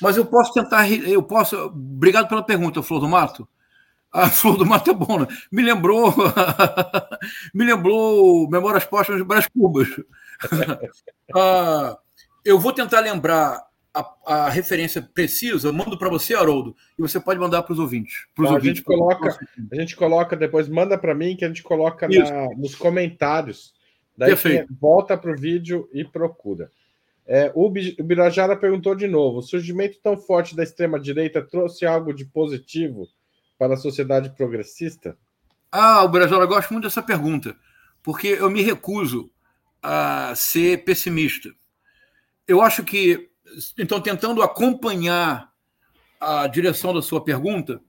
mas 0.00 0.16
eu 0.16 0.26
posso 0.26 0.52
tentar, 0.52 0.90
eu 0.90 1.22
posso. 1.22 1.56
Obrigado 1.56 2.28
pela 2.28 2.42
pergunta, 2.42 2.82
Flor 2.82 3.00
do 3.00 3.08
Mato. 3.08 3.48
A 4.12 4.28
Flor 4.30 4.58
do 4.58 4.66
Mato 4.66 4.90
é 4.90 4.94
bom, 4.94 5.20
né? 5.20 5.26
Me 5.50 5.62
lembrou, 5.62 6.14
me 7.54 7.64
lembrou 7.64 8.48
Memórias 8.50 8.84
Póstumas 8.84 9.20
de 9.20 9.26
Brás 9.26 9.46
Cubas. 9.46 9.88
Uh, 11.34 11.96
eu 12.44 12.58
vou 12.58 12.72
tentar 12.72 13.00
lembrar 13.00 13.62
a, 13.94 14.14
a 14.26 14.48
referência 14.48 15.02
precisa, 15.02 15.70
mando 15.72 15.98
para 15.98 16.08
você, 16.08 16.34
Haroldo, 16.34 16.74
e 16.98 17.02
você 17.02 17.20
pode 17.20 17.38
mandar 17.38 17.62
para 17.62 17.72
os 17.72 17.78
ouvintes. 17.78 18.26
Pros 18.34 18.50
ouvintes 18.50 18.70
a, 18.70 18.74
gente 18.74 18.82
coloca, 18.82 19.38
a 19.70 19.74
gente 19.74 19.96
coloca 19.96 20.36
depois, 20.36 20.68
manda 20.68 20.96
para 20.96 21.14
mim, 21.14 21.36
que 21.36 21.44
a 21.44 21.48
gente 21.48 21.62
coloca 21.62 22.08
na, 22.08 22.48
nos 22.56 22.74
comentários. 22.74 23.74
Daí 24.16 24.32
volta 24.80 25.16
para 25.16 25.32
o 25.32 25.36
vídeo 25.36 25.88
e 25.92 26.04
procura. 26.04 26.70
É, 27.26 27.52
o 27.54 27.70
Birajara 27.70 28.56
perguntou 28.56 28.94
de 28.94 29.06
novo: 29.06 29.38
o 29.38 29.42
surgimento 29.42 29.98
tão 30.02 30.16
forte 30.16 30.56
da 30.56 30.62
extrema-direita 30.62 31.42
trouxe 31.42 31.86
algo 31.86 32.12
de 32.12 32.24
positivo 32.24 33.08
para 33.58 33.74
a 33.74 33.78
sociedade 33.78 34.30
progressista? 34.30 35.16
Ah, 35.70 36.02
o 36.02 36.08
Birajara, 36.08 36.44
eu 36.44 36.48
gosto 36.48 36.72
muito 36.72 36.84
dessa 36.84 37.02
pergunta, 37.02 37.56
porque 38.02 38.28
eu 38.28 38.50
me 38.50 38.62
recuso 38.62 39.30
a 39.82 40.32
ser 40.36 40.84
pessimista. 40.84 41.50
Eu 42.46 42.62
acho 42.62 42.84
que, 42.84 43.30
então, 43.76 44.00
tentando 44.00 44.42
acompanhar 44.42 45.50
a 46.20 46.46
direção 46.46 46.94
da 46.94 47.02
sua 47.02 47.22
pergunta, 47.24 47.80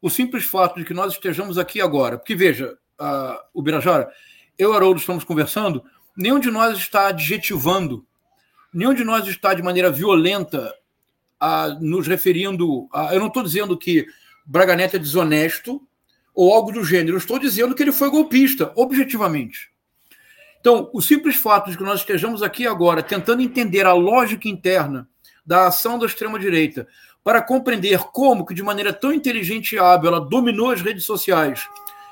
o 0.00 0.08
simples 0.08 0.44
fato 0.44 0.78
de 0.78 0.84
que 0.84 0.94
nós 0.94 1.14
estejamos 1.14 1.58
aqui 1.58 1.80
agora, 1.80 2.16
porque 2.16 2.36
veja, 2.36 2.78
uh, 3.00 3.38
o 3.52 3.62
Birajara, 3.62 4.08
eu 4.56 4.70
e 4.70 4.72
o 4.72 4.76
Haroldo 4.76 5.00
estamos 5.00 5.24
conversando, 5.24 5.82
nenhum 6.16 6.38
de 6.38 6.50
nós 6.50 6.78
está 6.78 7.08
adjetivando, 7.08 8.06
nenhum 8.72 8.94
de 8.94 9.02
nós 9.02 9.26
está 9.26 9.52
de 9.54 9.62
maneira 9.62 9.90
violenta 9.90 10.72
a, 11.40 11.68
nos 11.80 12.06
referindo. 12.06 12.88
A, 12.92 13.14
eu 13.14 13.20
não 13.20 13.26
estou 13.26 13.42
dizendo 13.42 13.76
que 13.76 14.06
Braga 14.46 14.76
Neto 14.76 14.96
é 14.96 14.98
desonesto 14.98 15.82
ou 16.34 16.52
algo 16.52 16.72
do 16.72 16.84
gênero, 16.84 17.14
eu 17.14 17.18
estou 17.18 17.38
dizendo 17.38 17.74
que 17.74 17.82
ele 17.82 17.92
foi 17.92 18.10
golpista, 18.10 18.72
objetivamente. 18.76 19.73
Então, 20.64 20.88
o 20.94 21.02
simples 21.02 21.36
fato 21.36 21.70
de 21.70 21.76
que 21.76 21.84
nós 21.84 22.00
estejamos 22.00 22.42
aqui 22.42 22.66
agora 22.66 23.02
tentando 23.02 23.42
entender 23.42 23.84
a 23.84 23.92
lógica 23.92 24.48
interna 24.48 25.06
da 25.44 25.66
ação 25.66 25.98
da 25.98 26.06
extrema-direita 26.06 26.88
para 27.22 27.42
compreender 27.42 27.98
como 27.98 28.46
que, 28.46 28.54
de 28.54 28.62
maneira 28.62 28.90
tão 28.90 29.12
inteligente 29.12 29.74
e 29.74 29.78
hábil, 29.78 30.08
ela 30.08 30.20
dominou 30.22 30.70
as 30.70 30.80
redes 30.80 31.04
sociais 31.04 31.68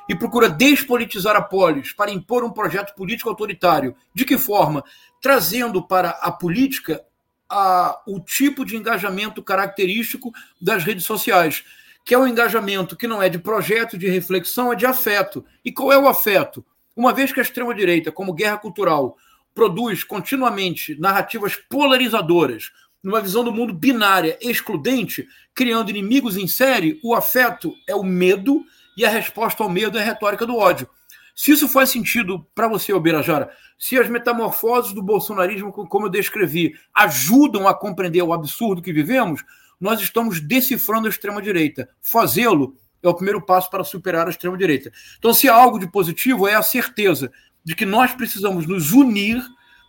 e 0.07 0.15
procura 0.15 0.51
despolitizar 0.51 1.35
a 1.35 1.41
polis 1.41 1.95
para 1.95 2.11
impor 2.11 2.45
um 2.45 2.51
projeto 2.51 2.95
político 2.95 3.31
autoritário. 3.31 3.97
De 4.15 4.23
que 4.27 4.37
forma? 4.37 4.85
Trazendo 5.19 5.83
para 5.83 6.11
a 6.11 6.31
política 6.31 7.03
a, 7.49 8.03
o 8.07 8.21
tipo 8.21 8.67
de 8.67 8.77
engajamento 8.77 9.43
característico 9.43 10.31
das 10.61 10.85
redes 10.85 11.07
sociais, 11.07 11.65
que 12.05 12.13
é 12.13 12.19
um 12.19 12.27
engajamento 12.27 12.99
que 12.99 13.07
não 13.07 13.23
é 13.23 13.31
de 13.31 13.39
projeto, 13.39 13.97
de 13.97 14.11
reflexão, 14.11 14.71
é 14.71 14.77
de 14.77 14.85
afeto. 14.85 15.43
E 15.65 15.73
qual 15.73 15.91
é 15.91 15.97
o 15.97 16.07
afeto? 16.07 16.63
Uma 16.95 17.13
vez 17.13 17.33
que 17.33 17.41
a 17.41 17.43
extrema-direita, 17.43 18.13
como 18.13 18.35
guerra 18.35 18.59
cultural, 18.59 19.17
produz 19.55 20.05
continuamente 20.05 20.99
narrativas 21.01 21.57
polarizadoras, 21.57 22.71
numa 23.03 23.21
visão 23.21 23.43
do 23.43 23.53
mundo 23.53 23.73
binária, 23.73 24.39
excludente, 24.41 25.27
criando 25.55 25.91
inimigos 25.91 26.37
em 26.37 26.47
série, 26.47 27.01
o 27.03 27.15
afeto 27.15 27.75
é 27.89 27.95
o 27.95 28.05
medo 28.05 28.63
e 28.97 29.05
a 29.05 29.11
resposta 29.11 29.63
ao 29.63 29.71
medo 29.71 29.99
é 29.99 30.03
a 30.03 30.05
retórica 30.05 30.47
do 30.47 30.57
ódio. 30.57 30.89
Se 31.35 31.51
isso 31.51 31.67
faz 31.67 31.91
sentido 31.91 32.47
para 32.55 32.69
você, 32.69 32.93
Oberajara, 32.93 33.51
se 33.79 33.99
as 33.99 34.09
metamorfoses 34.09 34.93
do 34.93 35.03
bolsonarismo, 35.03 35.73
como 35.73 36.07
eu 36.07 36.11
descrevi, 36.11 36.75
ajudam 36.95 37.67
a 37.67 37.75
compreender 37.75 38.23
o 38.23 38.33
absurdo 38.33 38.83
que 38.83 38.93
vivemos, 38.93 39.43
nós 39.81 40.01
estamos 40.01 40.41
decifrando 40.41 41.07
a 41.07 41.11
extrema-direita. 41.11 41.89
Fazê-lo 42.01 42.77
é 43.03 43.09
o 43.09 43.15
primeiro 43.15 43.41
passo 43.41 43.71
para 43.71 43.85
superar 43.85 44.27
a 44.27 44.31
extrema-direita. 44.31 44.93
Então, 45.19 45.35
se 45.35 45.49
há 45.49 45.55
algo 45.55 45.79
de 45.79 45.91
positivo, 45.91 46.47
é 46.47 46.55
a 46.55 46.63
certeza 46.63 47.31
de 47.65 47.75
que 47.75 47.85
nós 47.85 48.13
precisamos 48.13 48.67
nos 48.67 48.93
unir 48.93 49.43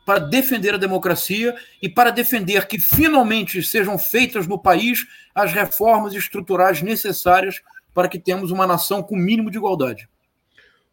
para 0.05 0.19
defender 0.19 0.73
a 0.73 0.77
democracia 0.77 1.55
e 1.81 1.87
para 1.87 2.11
defender 2.11 2.67
que 2.67 2.77
finalmente 2.77 3.63
sejam 3.63 3.97
feitas 3.97 4.47
no 4.47 4.59
país 4.59 5.05
as 5.33 5.53
reformas 5.53 6.13
estruturais 6.13 6.81
necessárias 6.81 7.61
para 7.93 8.07
que 8.07 8.19
tenhamos 8.19 8.51
uma 8.51 8.67
nação 8.67 9.01
com 9.01 9.15
mínimo 9.15 9.49
de 9.49 9.57
igualdade. 9.57 10.09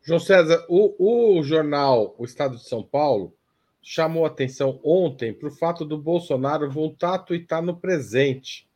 João 0.02 0.20
César, 0.20 0.64
o, 0.68 1.38
o 1.38 1.42
jornal 1.42 2.14
O 2.18 2.24
Estado 2.24 2.56
de 2.56 2.66
São 2.66 2.82
Paulo 2.82 3.34
chamou 3.82 4.24
atenção 4.24 4.78
ontem 4.84 5.32
para 5.32 5.48
o 5.48 5.52
fato 5.52 5.84
do 5.84 5.98
Bolsonaro 5.98 6.70
voltar 6.70 7.14
a 7.14 7.18
tuitar 7.18 7.62
no 7.62 7.76
presente. 7.76 8.68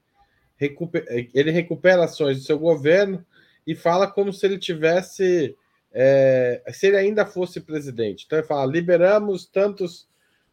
ele 0.58 1.50
recupera 1.50 2.04
ações 2.04 2.38
do 2.38 2.44
seu 2.44 2.58
governo 2.58 3.24
e 3.66 3.74
fala 3.74 4.06
como 4.06 4.32
se 4.32 4.44
ele 4.46 4.58
tivesse. 4.58 5.56
É, 5.96 6.62
se 6.72 6.88
ele 6.88 6.96
ainda 6.96 7.24
fosse 7.24 7.60
presidente. 7.60 8.24
Então 8.26 8.38
ele 8.38 8.46
fala: 8.46 8.70
liberamos 8.70 9.46
tantos 9.46 10.08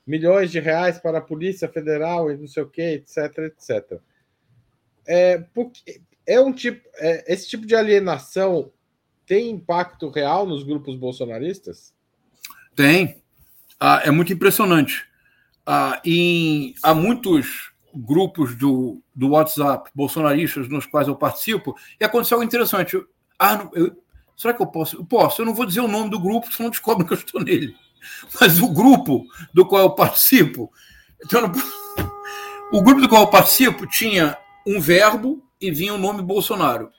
milhões 0.06 0.52
de 0.52 0.60
reais 0.60 1.00
para 1.00 1.20
a 1.20 1.22
Polícia 1.22 1.68
Federal 1.68 2.32
e 2.32 2.38
não 2.38 2.48
sei 2.48 2.64
o 2.64 2.70
que, 2.70 2.82
etc, 2.82 3.38
etc. 3.40 4.00
É, 5.06 5.40
porque 5.54 6.02
é 6.28 6.40
um 6.40 6.54
tipo, 6.54 6.88
é, 6.96 7.34
esse 7.34 7.50
tipo 7.50 7.66
de 7.66 7.76
alienação 7.76 8.72
tem 9.26 9.50
impacto 9.50 10.10
real 10.10 10.46
nos 10.46 10.64
grupos 10.64 10.96
bolsonaristas? 10.96 11.94
Tem. 12.76 13.22
Ah, 13.80 14.02
é 14.06 14.12
muito 14.12 14.34
impressionante. 14.34 15.08
Ah, 15.66 16.02
em, 16.06 16.76
há 16.84 16.94
muitos 16.94 17.71
grupos 17.94 18.56
do, 18.56 19.02
do 19.16 19.30
WhatsApp 19.30 19.90
bolsonaristas 19.94 20.68
nos 20.68 20.86
quais 20.86 21.08
eu 21.08 21.16
participo 21.16 21.76
e 22.00 22.04
aconteceu 22.04 22.36
algo 22.36 22.46
interessante. 22.46 22.98
Ah, 23.38 23.58
não, 23.58 23.72
eu, 23.74 23.96
será 24.36 24.54
que 24.54 24.62
eu 24.62 24.68
posso? 24.68 24.98
Eu 24.98 25.06
posso. 25.06 25.42
Eu 25.42 25.46
não 25.46 25.54
vou 25.54 25.66
dizer 25.66 25.82
o 25.82 25.88
nome 25.88 26.10
do 26.10 26.20
grupo, 26.20 26.52
senão 26.52 26.70
descobrem 26.70 27.06
que 27.06 27.14
eu 27.14 27.18
estou 27.18 27.42
nele. 27.42 27.76
Mas 28.40 28.60
o 28.60 28.68
grupo 28.68 29.26
do 29.54 29.66
qual 29.66 29.82
eu 29.82 29.92
participo. 29.92 30.72
Então, 31.24 31.52
o 32.72 32.82
grupo 32.82 33.02
do 33.02 33.10
qual 33.10 33.24
eu 33.24 33.28
participo 33.28 33.86
tinha 33.88 34.38
um 34.66 34.80
verbo 34.80 35.44
e 35.60 35.70
vinha 35.72 35.94
o 35.94 35.98
nome 35.98 36.22
Bolsonaro. 36.22 36.90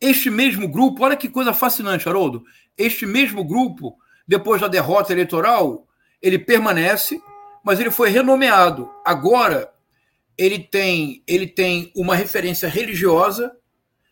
Este 0.00 0.30
mesmo 0.30 0.68
grupo, 0.68 1.04
olha 1.04 1.16
que 1.16 1.28
coisa 1.28 1.52
fascinante, 1.52 2.08
Haroldo. 2.08 2.44
Este 2.76 3.04
mesmo 3.06 3.42
grupo, 3.42 3.96
depois 4.26 4.60
da 4.60 4.68
derrota 4.68 5.12
eleitoral, 5.12 5.86
ele 6.22 6.38
permanece, 6.38 7.20
mas 7.64 7.80
ele 7.80 7.90
foi 7.90 8.10
renomeado. 8.10 8.90
Agora 9.04 9.72
ele 10.36 10.58
tem, 10.58 11.22
ele 11.26 11.46
tem 11.46 11.92
uma 11.96 12.14
referência 12.14 12.68
religiosa, 12.68 13.56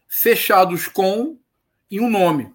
fechados 0.09 0.89
com 0.89 1.39
e 1.91 2.01
um 2.01 2.11
nome. 2.11 2.53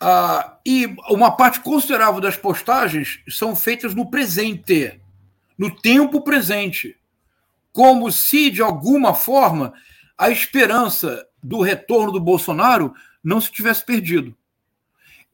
Ah, 0.00 0.58
e 0.66 0.94
uma 1.08 1.36
parte 1.36 1.60
considerável 1.60 2.20
das 2.20 2.36
postagens 2.36 3.20
são 3.28 3.56
feitas 3.56 3.94
no 3.94 4.10
presente, 4.10 5.00
no 5.56 5.74
tempo 5.74 6.20
presente, 6.20 6.96
como 7.72 8.10
se, 8.10 8.50
de 8.50 8.60
alguma 8.60 9.14
forma, 9.14 9.72
a 10.18 10.30
esperança 10.30 11.26
do 11.42 11.60
retorno 11.60 12.12
do 12.12 12.20
Bolsonaro 12.20 12.92
não 13.22 13.40
se 13.40 13.50
tivesse 13.50 13.84
perdido. 13.84 14.36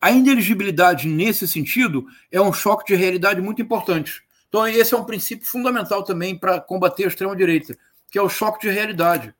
A 0.03 0.11
ineligibilidade, 0.11 1.07
nesse 1.07 1.47
sentido, 1.47 2.05
é 2.33 2.41
um 2.41 2.53
choque 2.53 2.85
de 2.85 2.97
realidade 2.97 3.41
muito 3.41 3.63
importante. 3.63 4.21
Então, 4.49 4.67
esse 4.67 4.93
é 4.93 4.99
um 4.99 5.05
princípio 5.05 5.47
fundamental 5.47 6.03
também 6.03 6.37
para 6.37 6.61
combater 6.61 7.05
a 7.05 7.07
extrema-direita, 7.07 7.79
que 8.11 8.19
é 8.19 8.23
o 8.23 8.29
choque 8.29 8.67
de 8.67 8.75
realidade. 8.75 9.33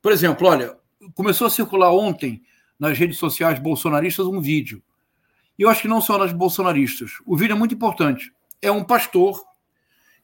Por 0.00 0.10
exemplo, 0.10 0.48
olha, 0.48 0.74
começou 1.14 1.46
a 1.46 1.50
circular 1.50 1.92
ontem 1.92 2.40
nas 2.80 2.96
redes 2.96 3.18
sociais 3.18 3.58
bolsonaristas 3.58 4.24
um 4.24 4.40
vídeo. 4.40 4.82
E 5.58 5.62
eu 5.62 5.68
acho 5.68 5.82
que 5.82 5.88
não 5.88 6.00
só 6.00 6.16
nas 6.16 6.32
bolsonaristas. 6.32 7.12
O 7.26 7.36
vídeo 7.36 7.52
é 7.52 7.58
muito 7.58 7.74
importante. 7.74 8.32
É 8.62 8.72
um 8.72 8.84
pastor 8.84 9.44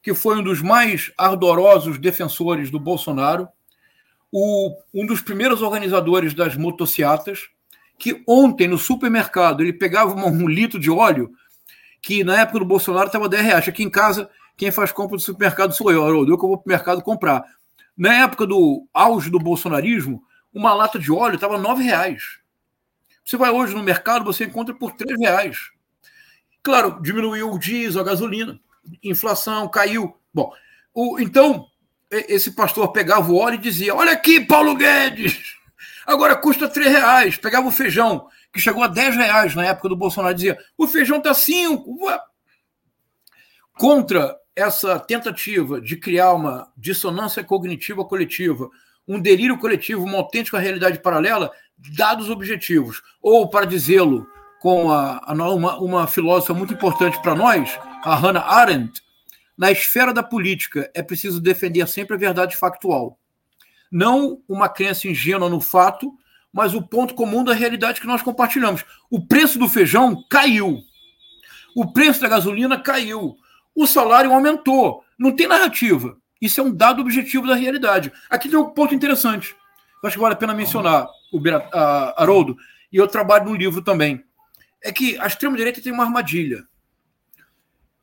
que 0.01 0.15
foi 0.15 0.39
um 0.39 0.43
dos 0.43 0.59
mais 0.59 1.11
ardorosos 1.15 1.99
defensores 1.99 2.71
do 2.71 2.79
Bolsonaro, 2.79 3.47
o, 4.31 4.75
um 4.91 5.05
dos 5.05 5.21
primeiros 5.21 5.61
organizadores 5.61 6.33
das 6.33 6.57
motociatas, 6.57 7.52
que 7.97 8.23
ontem 8.27 8.67
no 8.67 8.77
supermercado 8.77 9.61
ele 9.61 9.73
pegava 9.73 10.13
um 10.13 10.47
litro 10.47 10.79
de 10.79 10.89
óleo 10.89 11.31
que 12.01 12.23
na 12.23 12.41
época 12.41 12.59
do 12.59 12.65
Bolsonaro 12.65 13.07
estava 13.07 13.29
10 13.29 13.43
reais. 13.43 13.67
Aqui 13.67 13.81
em 13.81 13.89
casa, 13.89 14.29
quem 14.57 14.71
faz 14.71 14.91
compra 14.91 15.15
do 15.15 15.21
supermercado 15.21 15.73
sou 15.73 15.91
eu, 15.91 16.05
eu 16.27 16.37
que 16.37 16.45
vou 16.45 16.57
para 16.57 16.69
o 16.69 16.73
mercado 16.73 17.01
comprar. 17.01 17.43
Na 17.97 18.13
época 18.23 18.45
do 18.45 18.85
auge 18.93 19.29
do 19.29 19.39
bolsonarismo, 19.39 20.23
uma 20.53 20.73
lata 20.73 20.99
de 20.99 21.11
óleo 21.11 21.35
estava 21.35 21.57
9 21.57 21.81
reais. 21.81 22.39
Você 23.23 23.37
vai 23.37 23.51
hoje 23.51 23.73
no 23.73 23.81
mercado, 23.81 24.25
você 24.25 24.43
encontra 24.43 24.75
por 24.75 24.91
3 24.91 25.17
reais. 25.17 25.71
Claro, 26.61 26.99
diminuiu 27.01 27.51
o 27.51 27.59
diesel, 27.59 28.01
a 28.01 28.05
gasolina, 28.05 28.59
inflação 29.01 29.67
caiu. 29.69 30.17
Bom, 30.33 30.51
o, 30.93 31.19
então, 31.19 31.67
esse 32.11 32.51
pastor 32.51 32.91
pegava 32.91 33.31
o 33.31 33.37
óleo 33.37 33.55
e 33.55 33.59
dizia: 33.59 33.95
Olha 33.95 34.11
aqui, 34.11 34.41
Paulo 34.41 34.75
Guedes, 34.75 35.57
agora 36.05 36.35
custa 36.35 36.67
3 36.67 36.87
reais. 36.91 37.37
Pegava 37.37 37.67
o 37.67 37.71
feijão, 37.71 38.27
que 38.51 38.59
chegou 38.59 38.83
a 38.83 38.87
10 38.87 39.15
reais 39.15 39.55
na 39.55 39.65
época 39.65 39.89
do 39.89 39.95
Bolsonaro, 39.95 40.33
dizia: 40.33 40.57
O 40.77 40.87
feijão 40.87 41.17
está 41.17 41.33
5. 41.33 41.83
Contra 43.77 44.37
essa 44.55 44.99
tentativa 44.99 45.81
de 45.81 45.97
criar 45.97 46.33
uma 46.33 46.71
dissonância 46.77 47.43
cognitiva 47.43 48.05
coletiva, 48.05 48.69
um 49.07 49.19
delírio 49.19 49.57
coletivo, 49.57 50.03
uma 50.03 50.17
autêntica 50.17 50.59
realidade 50.59 50.99
paralela, 50.99 51.51
dados 51.95 52.29
objetivos. 52.29 53.01
Ou, 53.21 53.49
para 53.49 53.65
dizê-lo 53.65 54.27
com 54.61 54.91
a, 54.91 55.21
a 55.25 55.33
uma, 55.49 55.77
uma 55.79 56.07
filósofa 56.07 56.53
muito 56.53 56.73
importante 56.73 57.21
para 57.21 57.35
nós, 57.35 57.77
a 58.03 58.15
Hannah 58.15 58.45
Arendt, 58.45 59.01
na 59.57 59.71
esfera 59.71 60.13
da 60.13 60.23
política 60.23 60.89
é 60.93 61.03
preciso 61.03 61.41
defender 61.41 61.87
sempre 61.87 62.15
a 62.15 62.19
verdade 62.19 62.55
factual. 62.55 63.19
Não 63.93 64.41
uma 64.49 64.67
crença 64.67 65.07
ingênua 65.07 65.47
no 65.47 65.61
fato, 65.61 66.17
mas 66.51 66.73
o 66.73 66.81
ponto 66.81 67.13
comum 67.13 67.43
da 67.43 67.53
realidade 67.53 68.01
que 68.01 68.07
nós 68.07 68.23
compartilhamos. 68.23 68.83
O 69.07 69.27
preço 69.27 69.59
do 69.59 69.69
feijão 69.69 70.25
caiu. 70.27 70.81
O 71.75 71.93
preço 71.93 72.19
da 72.19 72.27
gasolina 72.27 72.79
caiu. 72.79 73.37
O 73.75 73.85
salário 73.85 74.33
aumentou. 74.33 75.03
Não 75.15 75.31
tem 75.31 75.47
narrativa. 75.47 76.17
Isso 76.41 76.59
é 76.59 76.63
um 76.63 76.73
dado 76.73 77.03
objetivo 77.03 77.45
da 77.45 77.53
realidade. 77.53 78.11
Aqui 78.31 78.49
tem 78.49 78.57
um 78.57 78.71
ponto 78.71 78.95
interessante. 78.95 79.55
Eu 80.01 80.07
acho 80.07 80.17
que 80.17 80.21
vale 80.21 80.33
a 80.33 80.37
pena 80.37 80.55
mencionar, 80.55 81.07
o 81.31 81.39
Haroldo, 82.17 82.57
e 82.91 82.97
eu 82.97 83.07
trabalho 83.07 83.45
no 83.45 83.55
livro 83.55 83.83
também. 83.83 84.23
É 84.83 84.91
que 84.91 85.19
a 85.19 85.27
extrema-direita 85.27 85.83
tem 85.83 85.93
uma 85.93 86.03
armadilha. 86.03 86.65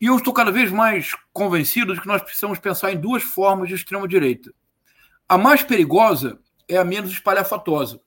E 0.00 0.06
eu 0.06 0.16
estou 0.16 0.32
cada 0.32 0.52
vez 0.52 0.70
mais 0.70 1.16
convencido 1.32 1.94
de 1.94 2.00
que 2.00 2.06
nós 2.06 2.22
precisamos 2.22 2.60
pensar 2.60 2.92
em 2.92 3.00
duas 3.00 3.24
formas 3.24 3.68
de 3.68 3.74
extrema-direita. 3.74 4.54
A 5.30 5.38
mais 5.38 5.62
perigosa 5.62 6.40
é 6.68 6.76
a 6.76 6.82
menos 6.82 7.12
espalhafatosa. 7.12 8.00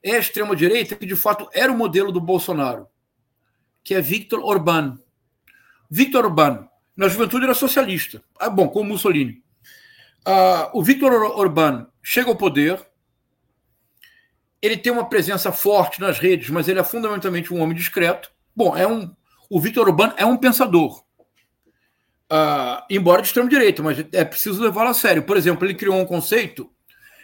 É 0.00 0.12
a 0.12 0.18
extrema-direita 0.20 0.94
que, 0.94 1.04
de 1.04 1.16
fato, 1.16 1.50
era 1.52 1.72
o 1.72 1.76
modelo 1.76 2.12
do 2.12 2.20
Bolsonaro, 2.20 2.86
que 3.82 3.96
é 3.96 4.00
Victor 4.00 4.38
Orbán. 4.38 4.96
Victor 5.90 6.24
Orbán, 6.24 6.68
na 6.96 7.08
juventude 7.08 7.46
era 7.46 7.52
socialista. 7.52 8.22
Ah, 8.38 8.48
bom, 8.48 8.68
como 8.68 8.90
Mussolini. 8.90 9.42
Ah, 10.24 10.70
o 10.72 10.84
Victor 10.84 11.12
Orbán 11.36 11.88
chega 12.00 12.28
ao 12.28 12.36
poder, 12.36 12.80
ele 14.62 14.76
tem 14.76 14.92
uma 14.92 15.08
presença 15.08 15.50
forte 15.50 16.00
nas 16.00 16.20
redes, 16.20 16.48
mas 16.48 16.68
ele 16.68 16.78
é 16.78 16.84
fundamentalmente 16.84 17.52
um 17.52 17.60
homem 17.60 17.76
discreto. 17.76 18.30
Bom, 18.54 18.76
é 18.76 18.86
um 18.86 19.12
o 19.50 19.60
Victor 19.60 19.88
Urbano 19.88 20.14
é 20.16 20.24
um 20.24 20.36
pensador, 20.36 21.02
uh, 22.32 22.82
embora 22.90 23.22
de 23.22 23.28
extremo-direita, 23.28 23.82
mas 23.82 24.04
é 24.12 24.24
preciso 24.24 24.62
levá-lo 24.62 24.90
a 24.90 24.94
sério. 24.94 25.22
Por 25.22 25.36
exemplo, 25.36 25.66
ele 25.66 25.74
criou 25.74 25.96
um 25.96 26.04
conceito 26.04 26.70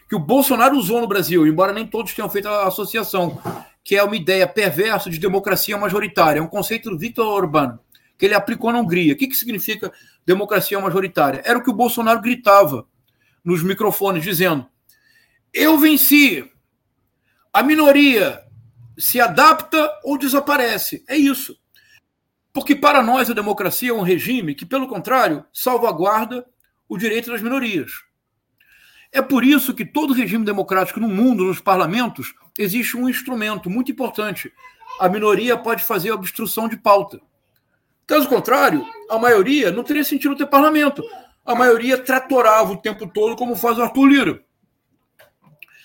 que 0.08 0.16
o 0.16 0.18
Bolsonaro 0.18 0.76
usou 0.76 1.00
no 1.00 1.08
Brasil, 1.08 1.46
embora 1.46 1.72
nem 1.72 1.86
todos 1.86 2.14
tenham 2.14 2.28
feito 2.28 2.48
a 2.48 2.66
associação, 2.66 3.40
que 3.82 3.96
é 3.96 4.02
uma 4.02 4.16
ideia 4.16 4.46
perversa 4.46 5.08
de 5.10 5.18
democracia 5.18 5.76
majoritária. 5.76 6.40
É 6.40 6.42
um 6.42 6.46
conceito 6.46 6.90
do 6.90 6.98
Victor 6.98 7.26
Orbán, 7.26 7.78
que 8.18 8.26
ele 8.26 8.34
aplicou 8.34 8.72
na 8.72 8.80
Hungria. 8.80 9.14
O 9.14 9.16
que, 9.16 9.26
que 9.26 9.36
significa 9.36 9.92
democracia 10.24 10.80
majoritária. 10.80 11.42
Era 11.44 11.58
o 11.58 11.62
que 11.62 11.70
o 11.70 11.74
Bolsonaro 11.74 12.20
gritava 12.20 12.86
nos 13.44 13.62
microfones, 13.62 14.22
dizendo: 14.22 14.66
eu 15.54 15.78
venci. 15.78 16.50
A 17.52 17.62
minoria 17.62 18.42
se 18.98 19.20
adapta 19.20 19.88
ou 20.02 20.18
desaparece. 20.18 21.04
É 21.08 21.16
isso. 21.16 21.56
Porque 22.54 22.76
para 22.76 23.02
nós 23.02 23.28
a 23.28 23.34
democracia 23.34 23.90
é 23.90 23.92
um 23.92 24.02
regime 24.02 24.54
que, 24.54 24.64
pelo 24.64 24.86
contrário, 24.86 25.44
salvaguarda 25.52 26.46
o 26.88 26.96
direito 26.96 27.32
das 27.32 27.42
minorias. 27.42 27.90
É 29.10 29.20
por 29.20 29.44
isso 29.44 29.74
que 29.74 29.84
todo 29.84 30.14
regime 30.14 30.44
democrático 30.44 31.00
no 31.00 31.08
mundo, 31.08 31.42
nos 31.42 31.58
parlamentos, 31.58 32.32
existe 32.56 32.96
um 32.96 33.08
instrumento 33.08 33.68
muito 33.68 33.90
importante. 33.90 34.52
A 35.00 35.08
minoria 35.08 35.56
pode 35.56 35.82
fazer 35.82 36.12
obstrução 36.12 36.68
de 36.68 36.76
pauta. 36.76 37.20
Caso 38.06 38.28
contrário, 38.28 38.86
a 39.10 39.18
maioria 39.18 39.72
não 39.72 39.82
teria 39.82 40.04
sentido 40.04 40.36
ter 40.36 40.46
parlamento. 40.46 41.02
A 41.44 41.56
maioria 41.56 41.98
tratorava 41.98 42.72
o 42.72 42.76
tempo 42.76 43.08
todo, 43.08 43.34
como 43.34 43.56
faz 43.56 43.78
o 43.78 43.82
Arthur 43.82 44.06
Lira. 44.06 44.44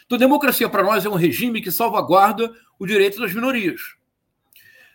Então, 0.06 0.20
democracia 0.20 0.70
para 0.70 0.84
nós 0.84 1.04
é 1.04 1.10
um 1.10 1.16
regime 1.16 1.64
que 1.64 1.72
salvaguarda 1.72 2.54
o 2.78 2.86
direito 2.86 3.20
das 3.20 3.34
minorias. 3.34 3.99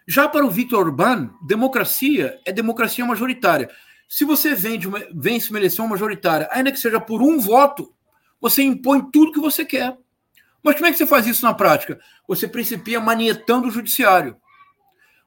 Já 0.07 0.29
para 0.29 0.45
o 0.45 0.51
Victor 0.51 0.87
Orbán, 0.87 1.31
democracia 1.47 2.39
é 2.45 2.53
democracia 2.53 3.05
majoritária. 3.07 3.71
Se 4.09 4.25
você 4.25 4.55
vende 4.55 4.87
uma, 4.87 5.01
vence 5.15 5.49
uma 5.51 5.59
eleição 5.59 5.89
majoritária, 5.89 6.49
ainda 6.53 6.71
que 6.71 6.79
seja 6.79 7.01
por 7.01 7.23
um 7.23 7.41
voto, 7.41 7.93
você 8.41 8.63
impõe 8.63 9.11
tudo 9.11 9.33
que 9.33 9.41
você 9.41 9.65
quer. 9.65 9.97
Mas 10.63 10.75
como 10.75 10.87
é 10.87 10.93
que 10.93 10.99
você 10.99 11.07
faz 11.07 11.27
isso 11.27 11.45
na 11.45 11.55
prática? 11.55 11.99
Você 12.29 12.47
principia 12.47 13.01
manietando 13.01 13.69
o 13.69 13.71
judiciário. 13.71 14.37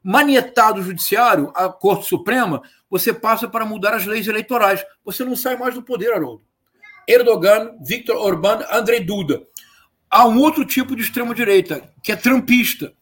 Manietado 0.04 0.80
o 0.80 0.84
judiciário, 0.84 1.52
a 1.56 1.70
Corte 1.70 2.08
Suprema, 2.08 2.62
você 2.90 3.14
passa 3.14 3.48
para 3.48 3.66
mudar 3.66 3.94
as 3.94 4.06
leis 4.06 4.28
eleitorais. 4.28 4.86
Você 5.04 5.26
não 5.26 5.36
sai 5.36 5.58
mais 5.58 5.74
do 5.74 5.82
poder, 5.82 6.14
Haroldo. 6.14 6.44
Erdogan, 7.08 7.78
Viktor 7.86 8.16
Orbán, 8.18 8.66
Andrei 8.72 9.00
Duda. 9.04 9.42
Há 10.10 10.28
um 10.28 10.40
outro 10.40 10.64
tipo 10.66 10.96
de 10.96 11.02
extrema-direita, 11.02 11.94
que 12.04 12.12
é 12.12 12.16
trampista, 12.16 12.94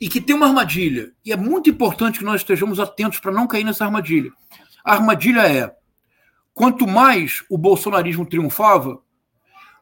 e 0.00 0.08
que 0.08 0.20
tem 0.20 0.34
uma 0.34 0.46
armadilha. 0.46 1.12
E 1.24 1.32
é 1.32 1.36
muito 1.36 1.68
importante 1.68 2.18
que 2.18 2.24
nós 2.24 2.40
estejamos 2.40 2.80
atentos 2.80 3.18
para 3.20 3.32
não 3.32 3.46
cair 3.46 3.64
nessa 3.64 3.84
armadilha. 3.84 4.30
A 4.84 4.94
armadilha 4.94 5.46
é 5.46 5.74
Quanto 6.60 6.86
mais 6.86 7.42
o 7.48 7.56
bolsonarismo 7.56 8.26
triunfava, 8.26 9.00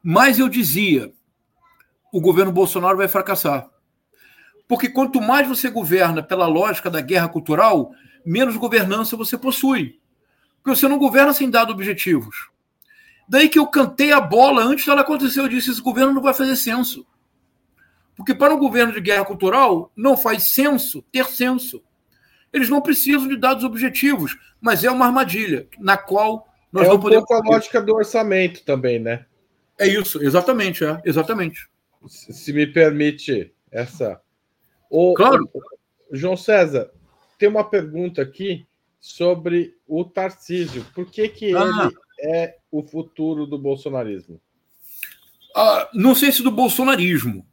mais 0.01 0.39
eu 0.39 0.49
dizia: 0.49 1.13
o 2.13 2.21
governo 2.21 2.53
Bolsonaro 2.53 2.97
vai 2.97 3.09
fracassar. 3.09 3.69
Porque 4.69 4.89
quanto 4.89 5.21
mais 5.21 5.49
você 5.49 5.71
governa 5.71 6.23
pela 6.23 6.47
lógica 6.47 6.89
da 6.89 7.01
guerra 7.01 7.29
cultural, 7.29 7.91
menos 8.25 8.57
governança 8.57 9.17
você 9.17 9.37
possui. 9.37 9.99
Porque 10.63 10.79
você 10.79 10.87
não 10.87 10.99
governa 10.99 11.33
sem 11.33 11.51
dados 11.51 11.75
objetivos. 11.75 12.49
Daí 13.29 13.49
que 13.49 13.59
eu 13.59 13.67
cantei 13.67 14.13
a 14.13 14.21
bola 14.21 14.63
antes 14.63 14.87
dela 14.87 15.01
acontecer. 15.01 15.41
Eu 15.41 15.49
disse: 15.49 15.73
esse 15.73 15.81
governo 15.81 16.13
não 16.13 16.23
vai 16.23 16.33
fazer 16.33 16.55
censo. 16.55 17.05
Porque 18.19 18.35
para 18.35 18.53
um 18.53 18.59
governo 18.59 18.93
de 18.93 19.01
guerra 19.01 19.25
cultural, 19.25 19.93
não 19.95 20.17
faz 20.17 20.43
censo 20.43 21.03
ter 21.13 21.25
censo. 21.27 21.81
Eles 22.53 22.69
não 22.69 22.83
precisam 22.83 23.29
de 23.29 23.37
dados 23.37 23.63
objetivos, 23.63 24.37
mas 24.61 24.83
é 24.83 24.91
uma 24.91 25.07
armadilha 25.07 25.69
na 25.79 25.97
qual 25.97 26.49
nós 26.73 26.89
é 26.89 26.93
um 26.93 26.99
podemos... 26.99 27.25
pouco 27.25 27.49
a 27.49 27.53
lógica 27.53 27.81
do 27.81 27.95
orçamento 27.95 28.65
também, 28.65 28.99
né? 28.99 29.25
É 29.79 29.87
isso, 29.87 30.21
exatamente, 30.21 30.85
é, 30.85 31.01
exatamente. 31.05 31.69
Se 32.09 32.53
me 32.53 32.67
permite 32.67 33.55
essa. 33.71 34.21
O, 34.91 35.15
claro. 35.15 35.49
O, 35.55 35.63
João 36.11 36.37
César, 36.37 36.91
tem 37.39 37.49
uma 37.49 37.63
pergunta 37.63 38.21
aqui 38.21 38.67
sobre 38.99 39.77
o 39.87 40.05
Tarcísio. 40.05 40.85
Por 40.93 41.07
que, 41.07 41.29
que 41.29 41.55
ah. 41.55 41.61
ele 41.85 41.97
é 42.21 42.57
o 42.69 42.83
futuro 42.83 43.47
do 43.47 43.57
bolsonarismo? 43.57 44.41
Ah, 45.55 45.89
não 45.95 46.17
sei 46.17 46.33
se 46.33 46.43
do 46.43 46.51
bolsonarismo, 46.51 47.47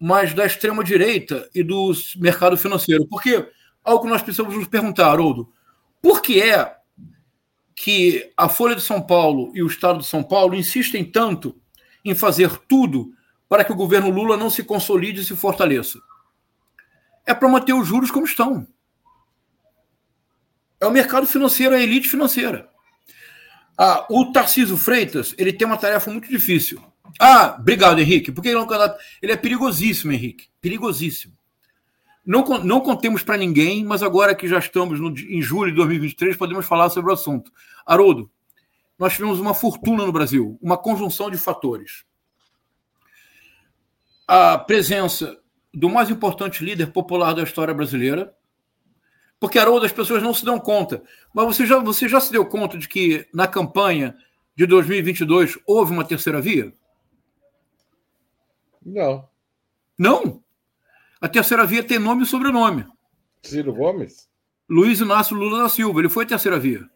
mas 0.00 0.32
da 0.32 0.46
extrema-direita 0.46 1.50
e 1.54 1.62
do 1.62 1.92
mercado 2.16 2.56
financeiro. 2.56 3.06
Porque 3.06 3.46
algo 3.84 4.04
que 4.04 4.10
nós 4.10 4.22
precisamos 4.22 4.56
nos 4.56 4.66
perguntar, 4.66 5.10
Haroldo, 5.10 5.52
por 6.00 6.22
que 6.22 6.40
é 6.40 6.74
que 7.74 8.32
a 8.34 8.48
Folha 8.48 8.74
de 8.74 8.80
São 8.80 9.02
Paulo 9.02 9.52
e 9.54 9.62
o 9.62 9.66
Estado 9.66 9.98
de 9.98 10.06
São 10.06 10.22
Paulo 10.22 10.54
insistem 10.54 11.04
tanto 11.04 11.54
em 12.02 12.14
fazer 12.14 12.56
tudo 12.66 13.12
para 13.46 13.62
que 13.62 13.72
o 13.72 13.76
governo 13.76 14.08
Lula 14.08 14.38
não 14.38 14.48
se 14.48 14.64
consolide 14.64 15.20
e 15.20 15.24
se 15.24 15.36
fortaleça? 15.36 16.00
É 17.26 17.34
para 17.34 17.48
manter 17.48 17.74
os 17.74 17.86
juros 17.86 18.10
como 18.10 18.24
estão. 18.24 18.66
É 20.80 20.86
o 20.86 20.90
mercado 20.90 21.26
financeiro, 21.26 21.74
é 21.74 21.78
a 21.78 21.82
elite 21.82 22.08
financeira. 22.08 22.70
Ah, 23.76 24.06
o 24.08 24.32
Tarcísio 24.32 24.78
Freitas 24.78 25.34
ele 25.36 25.52
tem 25.52 25.66
uma 25.66 25.76
tarefa 25.76 26.10
muito 26.10 26.28
difícil. 26.28 26.82
Ah, 27.18 27.56
obrigado, 27.58 27.98
Henrique. 27.98 28.30
Porque 28.30 28.48
ele 28.48 28.58
é 28.58 28.60
um 28.60 28.66
candidato. 28.66 28.98
Ele 29.20 29.32
é 29.32 29.36
perigosíssimo, 29.36 30.12
Henrique. 30.12 30.48
Perigosíssimo. 30.60 31.34
Não, 32.24 32.44
não 32.62 32.80
contemos 32.80 33.22
para 33.22 33.36
ninguém, 33.36 33.84
mas 33.84 34.02
agora 34.02 34.34
que 34.34 34.46
já 34.46 34.58
estamos 34.58 35.00
no, 35.00 35.08
em 35.10 35.40
julho 35.40 35.70
de 35.70 35.76
2023, 35.76 36.36
podemos 36.36 36.66
falar 36.66 36.90
sobre 36.90 37.10
o 37.10 37.14
assunto. 37.14 37.50
Haroldo, 37.84 38.30
nós 38.98 39.14
tivemos 39.14 39.40
uma 39.40 39.54
fortuna 39.54 40.04
no 40.04 40.12
Brasil, 40.12 40.58
uma 40.60 40.76
conjunção 40.76 41.30
de 41.30 41.38
fatores. 41.38 42.04
A 44.28 44.58
presença 44.58 45.38
do 45.72 45.88
mais 45.88 46.10
importante 46.10 46.64
líder 46.64 46.92
popular 46.92 47.32
da 47.32 47.42
história 47.42 47.72
brasileira, 47.72 48.34
porque, 49.40 49.58
Haroldo, 49.58 49.86
as 49.86 49.92
pessoas 49.92 50.22
não 50.22 50.34
se 50.34 50.44
dão 50.44 50.60
conta. 50.60 51.02
Mas 51.34 51.46
você 51.46 51.66
já, 51.66 51.78
você 51.78 52.06
já 52.06 52.20
se 52.20 52.30
deu 52.30 52.44
conta 52.44 52.76
de 52.76 52.86
que 52.86 53.26
na 53.32 53.48
campanha 53.48 54.14
de 54.54 54.66
2022 54.66 55.58
houve 55.66 55.92
uma 55.92 56.04
terceira 56.04 56.42
via? 56.42 56.74
Não. 58.84 59.28
Não? 59.98 60.42
A 61.20 61.28
terceira 61.28 61.66
via 61.66 61.84
tem 61.84 61.98
nome 61.98 62.22
e 62.22 62.26
sobrenome. 62.26 62.86
Ciro 63.42 63.74
Gomes? 63.74 64.28
Luiz 64.68 65.00
Inácio 65.00 65.36
Lula 65.36 65.62
da 65.62 65.68
Silva. 65.68 66.00
Ele 66.00 66.08
foi 66.08 66.24
a 66.24 66.28
terceira 66.28 66.58
via. 66.58 66.88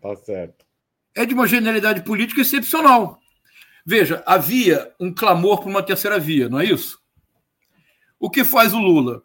Tá 0.00 0.16
certo. 0.16 0.64
É 1.14 1.26
de 1.26 1.34
uma 1.34 1.46
genialidade 1.46 2.02
política 2.02 2.40
excepcional. 2.40 3.20
Veja, 3.84 4.22
havia 4.24 4.94
um 4.98 5.12
clamor 5.12 5.60
por 5.60 5.68
uma 5.68 5.82
terceira 5.82 6.18
via, 6.18 6.48
não 6.48 6.60
é 6.60 6.64
isso? 6.64 7.02
O 8.18 8.30
que 8.30 8.44
faz 8.44 8.72
o 8.72 8.78
Lula? 8.78 9.22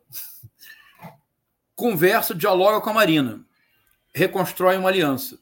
Conversa, 1.76 2.34
dialoga 2.34 2.82
com 2.82 2.90
a 2.90 2.94
Marina. 2.94 3.46
Reconstrói 4.14 4.76
uma 4.78 4.90
aliança. 4.90 5.40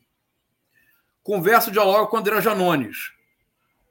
Conversa, 1.24 1.72
dialoga 1.72 2.08
com 2.08 2.18
André 2.18 2.41
Janones. 2.41 3.14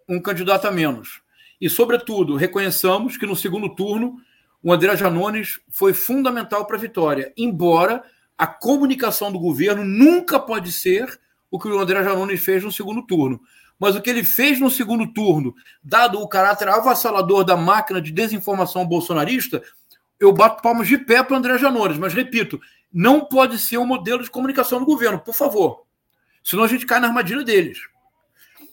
Um 0.06 0.20
candidato 0.20 0.66
a 0.66 0.70
menos. 0.70 1.23
E, 1.60 1.68
sobretudo, 1.68 2.36
reconheçamos 2.36 3.16
que 3.16 3.26
no 3.26 3.36
segundo 3.36 3.74
turno 3.74 4.16
o 4.62 4.72
André 4.72 4.96
Janones 4.96 5.60
foi 5.68 5.92
fundamental 5.92 6.66
para 6.66 6.76
a 6.76 6.80
vitória, 6.80 7.32
embora 7.36 8.02
a 8.36 8.46
comunicação 8.46 9.30
do 9.30 9.38
governo 9.38 9.84
nunca 9.84 10.40
pode 10.40 10.72
ser 10.72 11.20
o 11.50 11.58
que 11.58 11.68
o 11.68 11.78
André 11.78 12.02
Janones 12.02 12.44
fez 12.44 12.64
no 12.64 12.72
segundo 12.72 13.02
turno. 13.02 13.40
Mas 13.78 13.94
o 13.94 14.00
que 14.00 14.08
ele 14.08 14.24
fez 14.24 14.58
no 14.58 14.70
segundo 14.70 15.12
turno, 15.12 15.54
dado 15.82 16.20
o 16.20 16.28
caráter 16.28 16.68
avassalador 16.68 17.44
da 17.44 17.56
máquina 17.56 18.00
de 18.00 18.10
desinformação 18.10 18.86
bolsonarista, 18.86 19.62
eu 20.18 20.32
bato 20.32 20.62
palmas 20.62 20.88
de 20.88 20.96
pé 20.96 21.22
para 21.22 21.34
o 21.34 21.36
André 21.36 21.58
Janones. 21.58 21.98
Mas, 21.98 22.14
repito, 22.14 22.60
não 22.92 23.24
pode 23.24 23.58
ser 23.58 23.76
o 23.76 23.86
modelo 23.86 24.22
de 24.22 24.30
comunicação 24.30 24.78
do 24.78 24.86
governo, 24.86 25.18
por 25.18 25.34
favor. 25.34 25.84
Senão 26.42 26.64
a 26.64 26.68
gente 26.68 26.86
cai 26.86 27.00
na 27.00 27.08
armadilha 27.08 27.44
deles. 27.44 27.80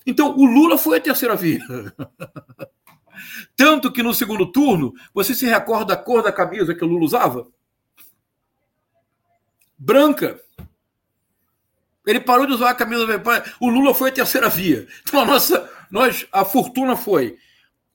Então, 0.05 0.35
o 0.37 0.45
Lula 0.45 0.77
foi 0.77 0.97
a 0.97 1.01
terceira 1.01 1.35
via. 1.35 1.59
Tanto 3.55 3.91
que 3.91 4.01
no 4.01 4.13
segundo 4.13 4.51
turno, 4.51 4.93
você 5.13 5.33
se 5.33 5.45
recorda 5.45 5.95
da 5.95 5.97
cor 5.97 6.23
da 6.23 6.31
camisa 6.31 6.73
que 6.73 6.83
o 6.83 6.87
Lula 6.87 7.05
usava? 7.05 7.47
Branca. 9.77 10.39
Ele 12.05 12.19
parou 12.19 12.47
de 12.47 12.53
usar 12.53 12.71
a 12.71 12.75
camisa. 12.75 13.05
O 13.59 13.69
Lula 13.69 13.93
foi 13.93 14.09
a 14.09 14.13
terceira 14.13 14.49
via. 14.49 14.87
Então 15.03 15.21
a 15.21 15.25
nossa, 15.25 15.69
nós, 15.89 16.25
a 16.31 16.43
fortuna 16.43 16.95
foi 16.95 17.37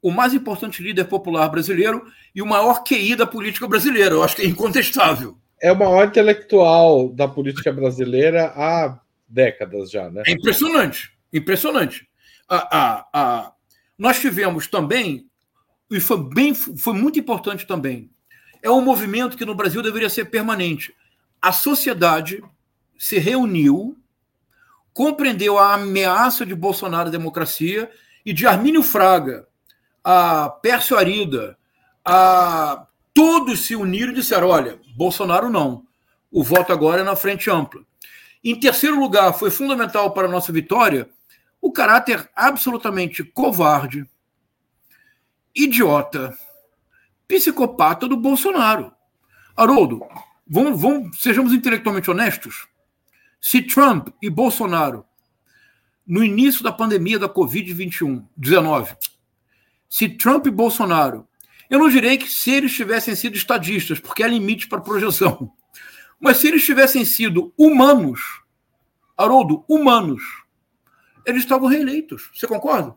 o 0.01 0.11
mais 0.11 0.33
importante 0.33 0.83
líder 0.83 1.07
popular 1.07 1.49
brasileiro 1.49 2.07
e 2.35 2.41
o 2.41 2.47
maior 2.47 2.85
QI 2.85 3.17
da 3.17 3.27
política 3.27 3.67
brasileira. 3.67 4.15
Eu 4.15 4.23
acho 4.23 4.37
que 4.37 4.43
é 4.43 4.47
incontestável. 4.47 5.37
É 5.61 5.73
o 5.73 5.77
maior 5.77 6.07
intelectual 6.07 7.09
da 7.09 7.27
política 7.27 7.73
brasileira 7.73 8.53
há 8.55 9.01
décadas 9.29 9.91
já, 9.91 10.09
né? 10.11 10.23
É 10.27 10.33
impressionante, 10.33 11.16
impressionante. 11.39 12.09
A, 12.49 13.53
nós 13.99 14.21
tivemos 14.21 14.67
também, 14.67 15.29
e 15.91 16.01
foi, 16.01 16.23
bem, 16.23 16.55
foi 16.55 16.95
muito 16.95 17.19
importante 17.19 17.67
também, 17.67 18.11
é 18.63 18.71
um 18.71 18.81
movimento 18.81 19.37
que 19.37 19.45
no 19.45 19.55
Brasil 19.55 19.83
deveria 19.83 20.09
ser 20.09 20.27
permanente. 20.27 20.95
A 21.41 21.53
sociedade 21.53 22.43
se 22.99 23.19
reuniu, 23.19 23.97
compreendeu 24.93 25.59
a 25.59 25.75
ameaça 25.75 26.45
de 26.45 26.55
Bolsonaro 26.55 27.09
à 27.09 27.13
democracia 27.13 27.91
e 28.25 28.33
de 28.33 28.47
Armínio 28.47 28.83
Fraga, 28.83 29.47
a 30.03 30.49
Pércio 30.49 30.97
Arida, 30.97 31.59
a 32.05 32.87
todos 33.13 33.67
se 33.67 33.75
uniram 33.75 34.13
e 34.13 34.17
disseram: 34.17 34.49
olha, 34.49 34.79
Bolsonaro 34.97 35.51
não. 35.51 35.85
O 36.31 36.43
voto 36.43 36.73
agora 36.73 37.01
é 37.01 37.05
na 37.05 37.17
frente 37.17 37.51
ampla. 37.51 37.81
Em 38.43 38.59
terceiro 38.59 38.99
lugar, 38.99 39.33
foi 39.33 39.51
fundamental 39.51 40.13
para 40.13 40.29
a 40.29 40.31
nossa 40.31 40.53
vitória 40.53 41.09
o 41.67 41.73
caráter 41.73 42.31
absolutamente 42.37 43.25
covarde, 43.25 44.09
idiota, 45.53 46.39
psicopata 47.27 48.07
do 48.07 48.17
Bolsonaro. 48.17 48.93
Haroldo, 49.57 50.07
vamos, 50.47 50.81
vamos, 50.81 51.21
sejamos 51.21 51.53
intelectualmente 51.53 52.09
honestos. 52.09 52.69
Se 53.41 53.61
Trump 53.61 54.11
e 54.23 54.31
Bolsonaro, 54.31 55.05
no 56.07 56.23
início 56.23 56.63
da 56.63 56.71
pandemia 56.71 57.19
da 57.19 57.29
Covid-21, 57.29 58.25
19, 58.37 58.97
se 59.89 60.09
Trump 60.09 60.47
e 60.47 60.53
Bolsonaro, 60.53 61.27
eu 61.69 61.81
não 61.81 61.89
direi 61.89 62.17
que 62.17 62.31
se 62.31 62.53
eles 62.53 62.73
tivessem 62.73 63.17
sido 63.17 63.35
estadistas, 63.35 63.99
porque 63.99 64.23
há 64.23 64.29
limite 64.29 64.69
para 64.69 64.81
projeção, 64.81 65.53
mas 66.21 66.37
se 66.37 66.47
eles 66.47 66.65
tivessem 66.65 67.05
sido 67.05 67.53
humanos, 67.59 68.21
Haroldo, 69.19 69.65
humanos, 69.69 70.46
eles 71.27 71.43
estavam 71.43 71.69
reeleitos. 71.69 72.31
Você 72.33 72.47
concorda? 72.47 72.95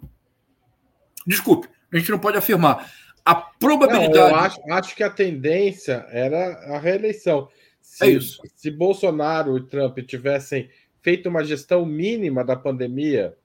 Desculpe, 1.25 1.67
a 1.91 1.97
gente 1.97 2.11
não 2.11 2.19
pode 2.19 2.37
afirmar. 2.37 2.91
A 3.25 3.35
probabilidade. 3.35 4.13
Não, 4.13 4.29
eu 4.29 4.35
acho, 4.35 4.71
acho, 4.71 4.95
que 4.95 5.03
a 5.03 5.09
tendência 5.09 6.05
era 6.09 6.75
a 6.75 6.79
reeleição. 6.79 7.49
Se, 7.81 8.05
é 8.05 8.09
isso. 8.09 8.41
se 8.55 8.71
Bolsonaro 8.71 9.57
e 9.57 9.67
Trump 9.67 9.99
tivessem 9.99 10.69
feito 11.01 11.29
uma 11.29 11.43
gestão 11.43 11.85
mínima 11.85 12.43
da 12.43 12.55
pandemia, 12.55 13.35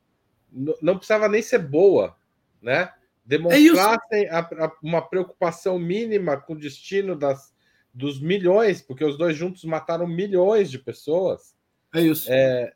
não 0.80 0.96
precisava 0.96 1.28
nem 1.28 1.42
ser 1.42 1.58
boa, 1.58 2.16
né? 2.62 2.92
Demonstrassem 3.24 4.24
é 4.24 4.30
a, 4.30 4.40
a, 4.40 4.72
uma 4.82 5.00
preocupação 5.00 5.78
mínima 5.78 6.36
com 6.36 6.52
o 6.52 6.58
destino 6.58 7.16
das, 7.16 7.54
dos 7.92 8.20
milhões, 8.20 8.82
porque 8.82 9.04
os 9.04 9.16
dois 9.16 9.36
juntos 9.36 9.64
mataram 9.64 10.06
milhões 10.06 10.70
de 10.70 10.78
pessoas. 10.78 11.54
É 11.94 12.00
isso. 12.00 12.30
É, 12.30 12.74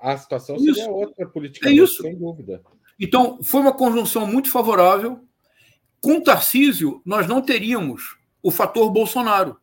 a 0.00 0.16
situação 0.16 0.56
é 0.56 0.58
seria 0.58 0.88
outra 0.90 1.26
política, 1.26 1.68
é 1.68 1.72
isso. 1.72 2.02
sem 2.02 2.16
dúvida. 2.16 2.62
Então, 2.98 3.42
foi 3.42 3.60
uma 3.60 3.72
conjunção 3.72 4.26
muito 4.26 4.50
favorável. 4.50 5.24
Com 6.00 6.20
Tarcísio, 6.20 7.02
nós 7.04 7.26
não 7.26 7.42
teríamos 7.42 8.16
o 8.42 8.50
fator 8.50 8.90
Bolsonaro. 8.90 9.56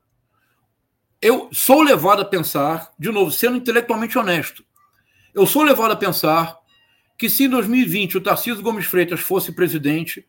Eu 1.22 1.50
sou 1.52 1.82
levado 1.82 2.22
a 2.22 2.26
pensar, 2.26 2.92
de 3.00 3.10
novo, 3.12 3.32
sendo 3.32 3.58
intelectualmente 3.58 4.18
honesto, 4.18 4.66
eu 5.34 5.46
sou 5.46 5.64
levado 5.64 5.92
a 5.92 5.96
pensar 5.96 6.58
que 7.18 7.30
se 7.30 7.46
em 7.46 7.50
2020 7.50 8.18
o 8.18 8.22
Tarcísio 8.22 8.62
Gomes 8.62 8.86
Freitas 8.86 9.22
fosse 9.22 9.54
presidente, 9.54 10.26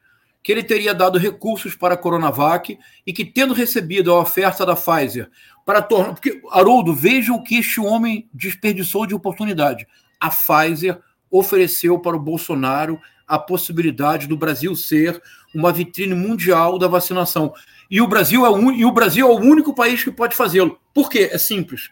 que 0.46 0.52
ele 0.52 0.62
teria 0.62 0.94
dado 0.94 1.18
recursos 1.18 1.74
para 1.74 1.94
a 1.94 1.96
Coronavac 1.96 2.78
e 3.04 3.12
que, 3.12 3.24
tendo 3.24 3.52
recebido 3.52 4.12
a 4.12 4.20
oferta 4.20 4.64
da 4.64 4.76
Pfizer 4.76 5.28
para 5.64 5.82
tornar. 5.82 6.12
Porque, 6.12 6.40
Haroldo, 6.52 6.94
vejam 6.94 7.34
o 7.34 7.42
que 7.42 7.56
este 7.56 7.80
homem 7.80 8.28
desperdiçou 8.32 9.06
de 9.06 9.12
oportunidade. 9.12 9.88
A 10.20 10.30
Pfizer 10.30 11.00
ofereceu 11.28 11.98
para 11.98 12.16
o 12.16 12.20
Bolsonaro 12.20 13.00
a 13.26 13.40
possibilidade 13.40 14.28
do 14.28 14.36
Brasil 14.36 14.76
ser 14.76 15.20
uma 15.52 15.72
vitrine 15.72 16.14
mundial 16.14 16.78
da 16.78 16.86
vacinação. 16.86 17.52
E 17.90 18.00
o 18.00 18.06
Brasil 18.06 18.46
é 18.46 18.48
o, 18.48 18.70
e 18.70 18.84
o, 18.84 18.92
Brasil 18.92 19.26
é 19.26 19.28
o 19.28 19.40
único 19.40 19.74
país 19.74 20.04
que 20.04 20.12
pode 20.12 20.36
fazê-lo. 20.36 20.78
Por 20.94 21.10
quê? 21.10 21.28
É 21.32 21.38
simples. 21.38 21.90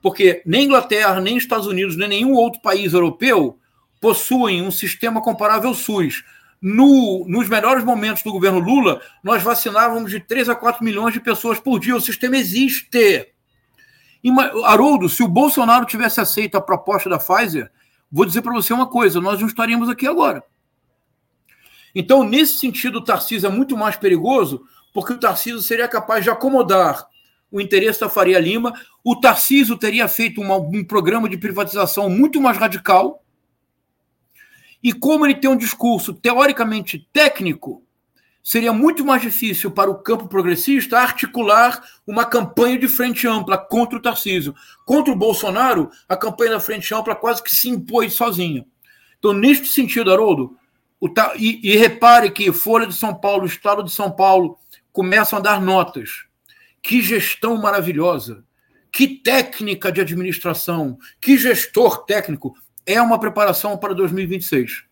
Porque 0.00 0.40
nem 0.46 0.66
Inglaterra, 0.66 1.20
nem 1.20 1.36
Estados 1.36 1.66
Unidos, 1.66 1.96
nem 1.96 2.08
nenhum 2.08 2.34
outro 2.34 2.62
país 2.62 2.92
europeu 2.92 3.58
possuem 4.00 4.62
um 4.62 4.70
sistema 4.70 5.20
comparável 5.20 5.70
ao 5.70 5.74
SUS 5.74 6.22
no, 6.60 7.24
nos 7.28 7.48
melhores 7.48 7.84
momentos 7.84 8.22
do 8.22 8.32
governo 8.32 8.58
Lula, 8.58 9.00
nós 9.22 9.42
vacinávamos 9.42 10.10
de 10.10 10.20
3 10.20 10.48
a 10.48 10.54
4 10.54 10.84
milhões 10.84 11.14
de 11.14 11.20
pessoas 11.20 11.60
por 11.60 11.78
dia. 11.78 11.96
O 11.96 12.00
sistema 12.00 12.36
existe. 12.36 13.32
Haroldo, 14.64 15.08
se 15.08 15.22
o 15.22 15.28
Bolsonaro 15.28 15.86
tivesse 15.86 16.20
aceito 16.20 16.56
a 16.56 16.60
proposta 16.60 17.08
da 17.08 17.18
Pfizer, 17.18 17.70
vou 18.10 18.24
dizer 18.24 18.42
para 18.42 18.52
você 18.52 18.72
uma 18.72 18.86
coisa: 18.86 19.20
nós 19.20 19.40
não 19.40 19.46
estaríamos 19.46 19.88
aqui 19.88 20.06
agora. 20.06 20.42
Então, 21.94 22.22
nesse 22.22 22.58
sentido, 22.58 22.98
o 22.98 23.04
Tarcísio 23.04 23.46
é 23.46 23.50
muito 23.50 23.76
mais 23.76 23.96
perigoso, 23.96 24.62
porque 24.92 25.12
o 25.12 25.18
Tarcísio 25.18 25.60
seria 25.60 25.88
capaz 25.88 26.24
de 26.24 26.30
acomodar 26.30 27.06
o 27.50 27.60
interesse 27.60 28.00
da 28.00 28.08
Faria 28.08 28.38
Lima. 28.38 28.74
O 29.02 29.16
Tarcísio 29.16 29.76
teria 29.76 30.06
feito 30.08 30.40
uma, 30.40 30.56
um 30.56 30.84
programa 30.84 31.28
de 31.28 31.38
privatização 31.38 32.10
muito 32.10 32.40
mais 32.40 32.58
radical 32.58 33.22
e 34.82 34.92
como 34.92 35.26
ele 35.26 35.34
tem 35.34 35.50
um 35.50 35.56
discurso 35.56 36.14
teoricamente 36.14 37.08
técnico, 37.12 37.82
seria 38.42 38.72
muito 38.72 39.04
mais 39.04 39.20
difícil 39.20 39.70
para 39.70 39.90
o 39.90 39.98
campo 39.98 40.28
progressista 40.28 40.98
articular 40.98 41.82
uma 42.06 42.24
campanha 42.24 42.78
de 42.78 42.88
frente 42.88 43.26
ampla 43.26 43.58
contra 43.58 43.98
o 43.98 44.02
Tarcísio. 44.02 44.54
Contra 44.86 45.12
o 45.12 45.16
Bolsonaro, 45.16 45.90
a 46.08 46.16
campanha 46.16 46.52
da 46.52 46.60
frente 46.60 46.94
ampla 46.94 47.14
quase 47.14 47.42
que 47.42 47.50
se 47.50 47.68
impôs 47.68 48.14
sozinha. 48.14 48.64
Então, 49.18 49.32
neste 49.32 49.66
sentido, 49.66 50.10
Haroldo, 50.12 50.56
e, 51.36 51.60
e 51.62 51.76
repare 51.76 52.30
que 52.30 52.52
Folha 52.52 52.86
de 52.86 52.94
São 52.94 53.14
Paulo, 53.14 53.46
Estado 53.46 53.82
de 53.82 53.92
São 53.92 54.10
Paulo, 54.10 54.58
começam 54.92 55.38
a 55.38 55.42
dar 55.42 55.60
notas. 55.60 56.24
Que 56.82 57.02
gestão 57.02 57.56
maravilhosa! 57.56 58.44
Que 58.90 59.06
técnica 59.06 59.92
de 59.92 60.00
administração! 60.00 60.98
Que 61.20 61.36
gestor 61.36 62.04
técnico! 62.04 62.56
É 62.88 63.00
uma 63.02 63.20
preparação 63.20 63.76
para 63.76 63.94
2026. 63.94 64.84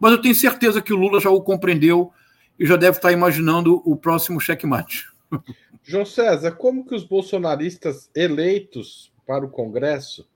Mas 0.00 0.12
eu 0.12 0.20
tenho 0.20 0.34
certeza 0.34 0.82
que 0.82 0.92
o 0.92 0.96
Lula 0.96 1.20
já 1.20 1.30
o 1.30 1.40
compreendeu 1.40 2.12
e 2.58 2.66
já 2.66 2.76
deve 2.76 2.98
estar 2.98 3.12
imaginando 3.12 3.80
o 3.84 3.96
próximo 3.96 4.40
checkmate. 4.40 5.06
João 5.82 6.04
César, 6.04 6.50
como 6.52 6.84
que 6.84 6.94
os 6.94 7.04
bolsonaristas 7.04 8.10
eleitos 8.14 9.12
para 9.24 9.44
o 9.44 9.50
Congresso, 9.50 10.28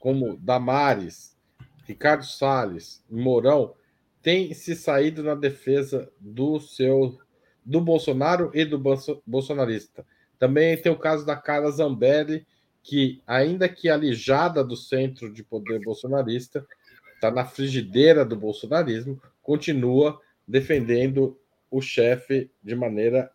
como 0.00 0.36
Damares, 0.36 1.36
Ricardo 1.84 2.24
Salles, 2.24 3.04
Mourão, 3.08 3.74
têm 4.20 4.52
se 4.52 4.74
saído 4.74 5.22
na 5.22 5.36
defesa 5.36 6.10
do 6.18 6.58
seu 6.58 7.16
do 7.64 7.80
Bolsonaro 7.80 8.50
e 8.52 8.64
do 8.64 8.82
bolsonarista? 9.24 10.04
Também 10.38 10.76
tem 10.76 10.90
o 10.90 10.98
caso 10.98 11.24
da 11.24 11.36
Carla 11.36 11.70
Zambelli, 11.70 12.44
que, 12.88 13.20
ainda 13.26 13.68
que 13.68 13.90
alijada 13.90 14.64
do 14.64 14.74
centro 14.74 15.30
de 15.30 15.44
poder 15.44 15.78
bolsonarista, 15.84 16.66
está 17.14 17.30
na 17.30 17.44
frigideira 17.44 18.24
do 18.24 18.34
bolsonarismo, 18.34 19.20
continua 19.42 20.18
defendendo 20.46 21.38
o 21.70 21.82
chefe 21.82 22.50
de 22.62 22.74
maneira 22.74 23.30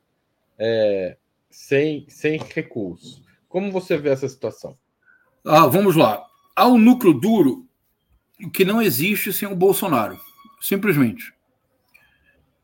é, 0.57 1.17
sem, 1.51 2.03
sem 2.09 2.39
recurso. 2.39 3.23
Como 3.47 3.71
você 3.71 3.95
vê 3.95 4.09
essa 4.09 4.27
situação? 4.27 4.75
Ah, 5.45 5.67
vamos 5.67 5.95
lá. 5.95 6.25
Há 6.55 6.67
um 6.67 6.79
núcleo 6.79 7.13
duro 7.13 7.67
que 8.51 8.65
não 8.65 8.81
existe 8.81 9.31
sem 9.31 9.47
o 9.47 9.55
Bolsonaro, 9.55 10.19
simplesmente. 10.59 11.31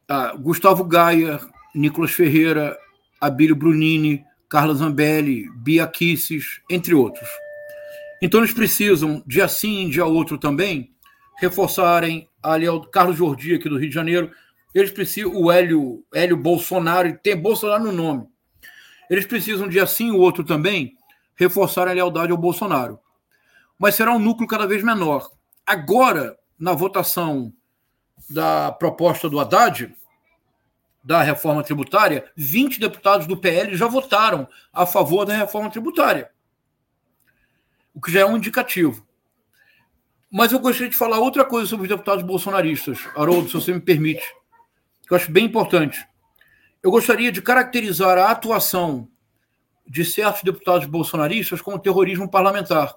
Ah, 0.08 0.34
Gustavo 0.36 0.84
Gaia, 0.86 1.40
Nicolas 1.76 2.12
Ferreira, 2.12 2.76
Abílio 3.22 3.56
Brunini, 3.56 4.26
Carla 4.50 4.74
Zambelli, 4.74 5.48
Bia 5.56 5.88
Kisses, 5.88 6.60
entre 6.70 6.96
outros. 6.96 7.30
Então 8.22 8.40
eles 8.40 8.52
precisam, 8.52 9.24
dia 9.26 9.48
sim 9.48 9.90
dia 9.90 10.06
outro 10.06 10.38
também, 10.38 10.92
reforçarem 11.40 12.28
ali 12.42 12.68
o 12.68 12.82
Carlos 12.82 13.18
Jordi 13.18 13.56
aqui 13.56 13.70
do 13.70 13.78
Rio 13.78 13.90
de 13.90 13.96
Janeiro, 13.96 14.32
eles 14.74 14.92
precisam, 14.92 15.34
o 15.34 15.52
Hélio, 15.52 16.04
Hélio 16.14 16.38
Bolsonaro, 16.38 17.18
tem 17.24 17.36
Bolsonaro 17.36 17.84
no 17.84 17.92
nome. 17.92 18.28
Eles 19.10 19.26
precisam, 19.26 19.68
dia 19.68 19.86
sim 19.86 20.10
e 20.10 20.12
outro 20.12 20.44
também, 20.44 20.96
reforçar 21.36 21.88
a 21.88 21.94
lealdade 21.94 22.32
ao 22.32 22.38
Bolsonaro. 22.38 23.00
Mas 23.78 23.96
será 23.96 24.12
um 24.12 24.20
núcleo 24.20 24.48
cada 24.48 24.68
vez 24.68 24.84
menor. 24.84 25.30
Agora, 25.66 26.38
na 26.60 26.74
votação 26.74 27.54
da 28.30 28.72
proposta 28.72 29.30
do 29.30 29.40
Haddad, 29.40 29.96
da 31.04 31.22
reforma 31.22 31.64
tributária, 31.64 32.30
20 32.36 32.80
deputados 32.80 33.26
do 33.26 33.38
PL 33.38 33.76
já 33.76 33.88
votaram 33.88 34.48
a 34.74 34.86
favor 34.86 35.26
da 35.26 35.36
reforma 35.36 35.70
tributária. 35.70 36.30
O 37.94 38.02
que 38.02 38.12
já 38.12 38.22
é 38.22 38.26
um 38.26 38.38
indicativo. 38.38 39.06
Mas 40.32 40.52
eu 40.52 40.60
gostaria 40.60 40.90
de 40.90 40.96
falar 40.96 41.20
outra 41.20 41.44
coisa 41.44 41.68
sobre 41.68 41.84
os 41.84 41.90
deputados 41.90 42.24
bolsonaristas, 42.24 43.00
Haroldo, 43.16 43.48
se 43.48 43.56
você 43.56 43.74
me 43.74 43.80
permite, 43.80 44.24
que 45.08 45.14
eu 45.14 45.18
acho 45.18 45.32
bem 45.32 45.46
importante. 45.46 46.06
Eu 46.84 46.92
gostaria 46.92 47.32
de 47.32 47.42
caracterizar 47.42 48.18
a 48.18 48.30
atuação 48.30 49.10
de 49.88 50.06
certos 50.06 50.44
deputados 50.44 50.86
bolsonaristas 50.86 51.62
como 51.62 51.80
terrorismo 51.80 52.30
parlamentar. 52.30 52.96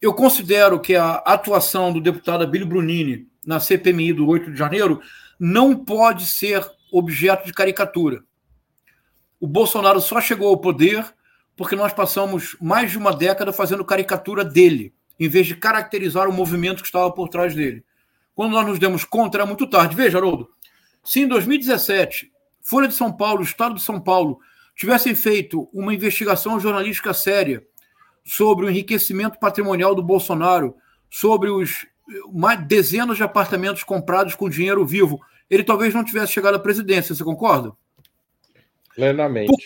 Eu 0.00 0.14
considero 0.14 0.78
que 0.80 0.94
a 0.94 1.14
atuação 1.16 1.92
do 1.92 2.00
deputado 2.00 2.44
Abílio 2.44 2.66
Brunini 2.66 3.28
na 3.44 3.58
CPMI 3.58 4.12
do 4.12 4.28
8 4.28 4.52
de 4.52 4.56
janeiro 4.56 5.02
não 5.40 5.74
pode 5.74 6.26
ser 6.26 6.62
objeto 6.92 7.46
de 7.46 7.52
caricatura. 7.54 8.22
O 9.40 9.46
Bolsonaro 9.46 9.98
só 9.98 10.20
chegou 10.20 10.48
ao 10.48 10.58
poder 10.58 11.02
porque 11.56 11.74
nós 11.74 11.94
passamos 11.94 12.56
mais 12.60 12.90
de 12.90 12.98
uma 12.98 13.16
década 13.16 13.50
fazendo 13.50 13.84
caricatura 13.84 14.44
dele, 14.44 14.92
em 15.18 15.28
vez 15.28 15.46
de 15.46 15.56
caracterizar 15.56 16.28
o 16.28 16.32
movimento 16.32 16.82
que 16.82 16.88
estava 16.88 17.10
por 17.10 17.28
trás 17.30 17.54
dele. 17.54 17.82
Quando 18.34 18.52
nós 18.52 18.66
nos 18.66 18.78
demos 18.78 19.02
conta, 19.02 19.38
era 19.38 19.46
muito 19.46 19.66
tarde. 19.66 19.96
Veja, 19.96 20.18
Haroldo, 20.18 20.50
se 21.02 21.20
em 21.20 21.26
2017, 21.26 22.30
Folha 22.60 22.88
de 22.88 22.94
São 22.94 23.10
Paulo, 23.10 23.42
Estado 23.42 23.74
de 23.74 23.82
São 23.82 23.98
Paulo, 23.98 24.40
tivessem 24.76 25.14
feito 25.14 25.68
uma 25.72 25.94
investigação 25.94 26.60
jornalística 26.60 27.14
séria 27.14 27.66
sobre 28.24 28.66
o 28.66 28.70
enriquecimento 28.70 29.38
patrimonial 29.38 29.94
do 29.94 30.02
Bolsonaro, 30.02 30.76
sobre 31.10 31.50
os 31.50 31.86
dezenas 32.66 33.16
de 33.16 33.22
apartamentos 33.22 33.82
comprados 33.82 34.34
com 34.34 34.48
dinheiro 34.48 34.84
vivo, 34.84 35.20
ele 35.48 35.64
talvez 35.64 35.92
não 35.94 36.04
tivesse 36.04 36.32
chegado 36.32 36.54
à 36.54 36.58
presidência, 36.58 37.14
você 37.14 37.24
concorda? 37.24 37.72
Plenamente. 38.94 39.48
Por, 39.48 39.58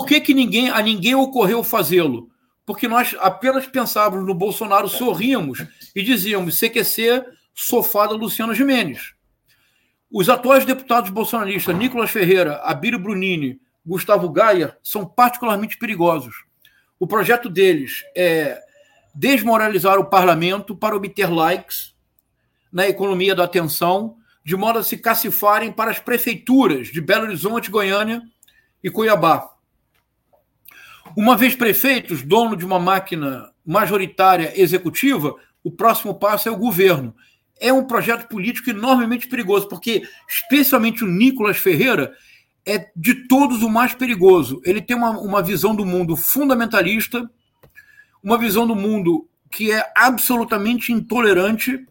por 0.00 0.06
que, 0.06 0.20
que 0.20 0.34
ninguém, 0.34 0.70
a 0.70 0.80
ninguém 0.82 1.14
ocorreu 1.14 1.62
fazê-lo? 1.62 2.30
Porque 2.64 2.88
nós 2.88 3.14
apenas 3.20 3.66
pensávamos 3.66 4.26
no 4.26 4.34
Bolsonaro, 4.34 4.88
sorríamos 4.88 5.64
e 5.94 6.02
dizíamos 6.02 6.58
CQC, 6.58 7.24
sofá 7.54 8.06
da 8.06 8.14
Luciano 8.14 8.54
Gimenez. 8.54 9.14
Os 10.10 10.28
atuais 10.28 10.64
deputados 10.64 11.10
bolsonaristas 11.10 11.76
Nicolas 11.76 12.10
Ferreira, 12.10 12.56
Abílio 12.64 12.98
Brunini, 12.98 13.60
Gustavo 13.84 14.28
Gaia 14.30 14.76
são 14.82 15.06
particularmente 15.06 15.78
perigosos. 15.78 16.44
O 16.98 17.06
projeto 17.06 17.48
deles 17.48 18.02
é 18.16 18.65
desmoralizar 19.16 19.98
o 19.98 20.04
parlamento 20.04 20.76
para 20.76 20.94
obter 20.94 21.32
likes 21.32 21.94
na 22.70 22.86
economia 22.86 23.34
da 23.34 23.44
atenção, 23.44 24.16
de 24.44 24.54
modo 24.54 24.78
a 24.78 24.82
se 24.82 24.98
cacifarem 24.98 25.72
para 25.72 25.90
as 25.90 25.98
prefeituras 25.98 26.88
de 26.88 27.00
Belo 27.00 27.24
Horizonte, 27.24 27.70
Goiânia 27.70 28.22
e 28.84 28.90
Cuiabá. 28.90 29.50
Uma 31.16 31.34
vez 31.34 31.54
prefeitos, 31.54 32.22
dono 32.22 32.54
de 32.54 32.66
uma 32.66 32.78
máquina 32.78 33.50
majoritária 33.64 34.52
executiva, 34.60 35.34
o 35.64 35.70
próximo 35.70 36.14
passo 36.14 36.50
é 36.50 36.52
o 36.52 36.58
governo. 36.58 37.14
É 37.58 37.72
um 37.72 37.86
projeto 37.86 38.28
político 38.28 38.68
enormemente 38.68 39.26
perigoso, 39.26 39.66
porque, 39.66 40.06
especialmente 40.28 41.02
o 41.02 41.08
Nicolas 41.08 41.56
Ferreira, 41.56 42.12
é 42.66 42.90
de 42.94 43.26
todos 43.26 43.62
o 43.62 43.70
mais 43.70 43.94
perigoso. 43.94 44.60
Ele 44.62 44.82
tem 44.82 44.94
uma, 44.94 45.18
uma 45.18 45.42
visão 45.42 45.74
do 45.74 45.86
mundo 45.86 46.16
fundamentalista, 46.16 47.30
uma 48.26 48.36
visão 48.36 48.66
do 48.66 48.74
mundo 48.74 49.28
que 49.48 49.70
é 49.70 49.88
absolutamente 49.94 50.92
intolerante 50.92 51.86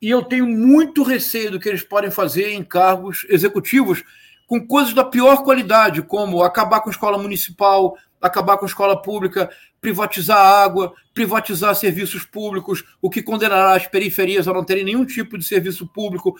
e 0.00 0.10
eu 0.10 0.24
tenho 0.24 0.44
muito 0.44 1.04
receio 1.04 1.52
do 1.52 1.60
que 1.60 1.68
eles 1.68 1.84
podem 1.84 2.10
fazer 2.10 2.50
em 2.50 2.64
cargos 2.64 3.24
executivos 3.28 4.02
com 4.48 4.66
coisas 4.66 4.92
da 4.92 5.04
pior 5.04 5.44
qualidade, 5.44 6.02
como 6.02 6.42
acabar 6.42 6.80
com 6.80 6.88
a 6.88 6.92
escola 6.92 7.16
municipal, 7.16 7.96
acabar 8.20 8.58
com 8.58 8.64
a 8.64 8.68
escola 8.68 9.00
pública, 9.00 9.48
privatizar 9.80 10.36
a 10.36 10.64
água, 10.64 10.94
privatizar 11.14 11.76
serviços 11.76 12.24
públicos, 12.24 12.82
o 13.00 13.08
que 13.08 13.22
condenará 13.22 13.76
as 13.76 13.86
periferias 13.86 14.48
a 14.48 14.52
não 14.52 14.64
terem 14.64 14.82
nenhum 14.82 15.06
tipo 15.06 15.38
de 15.38 15.44
serviço 15.44 15.86
público. 15.86 16.36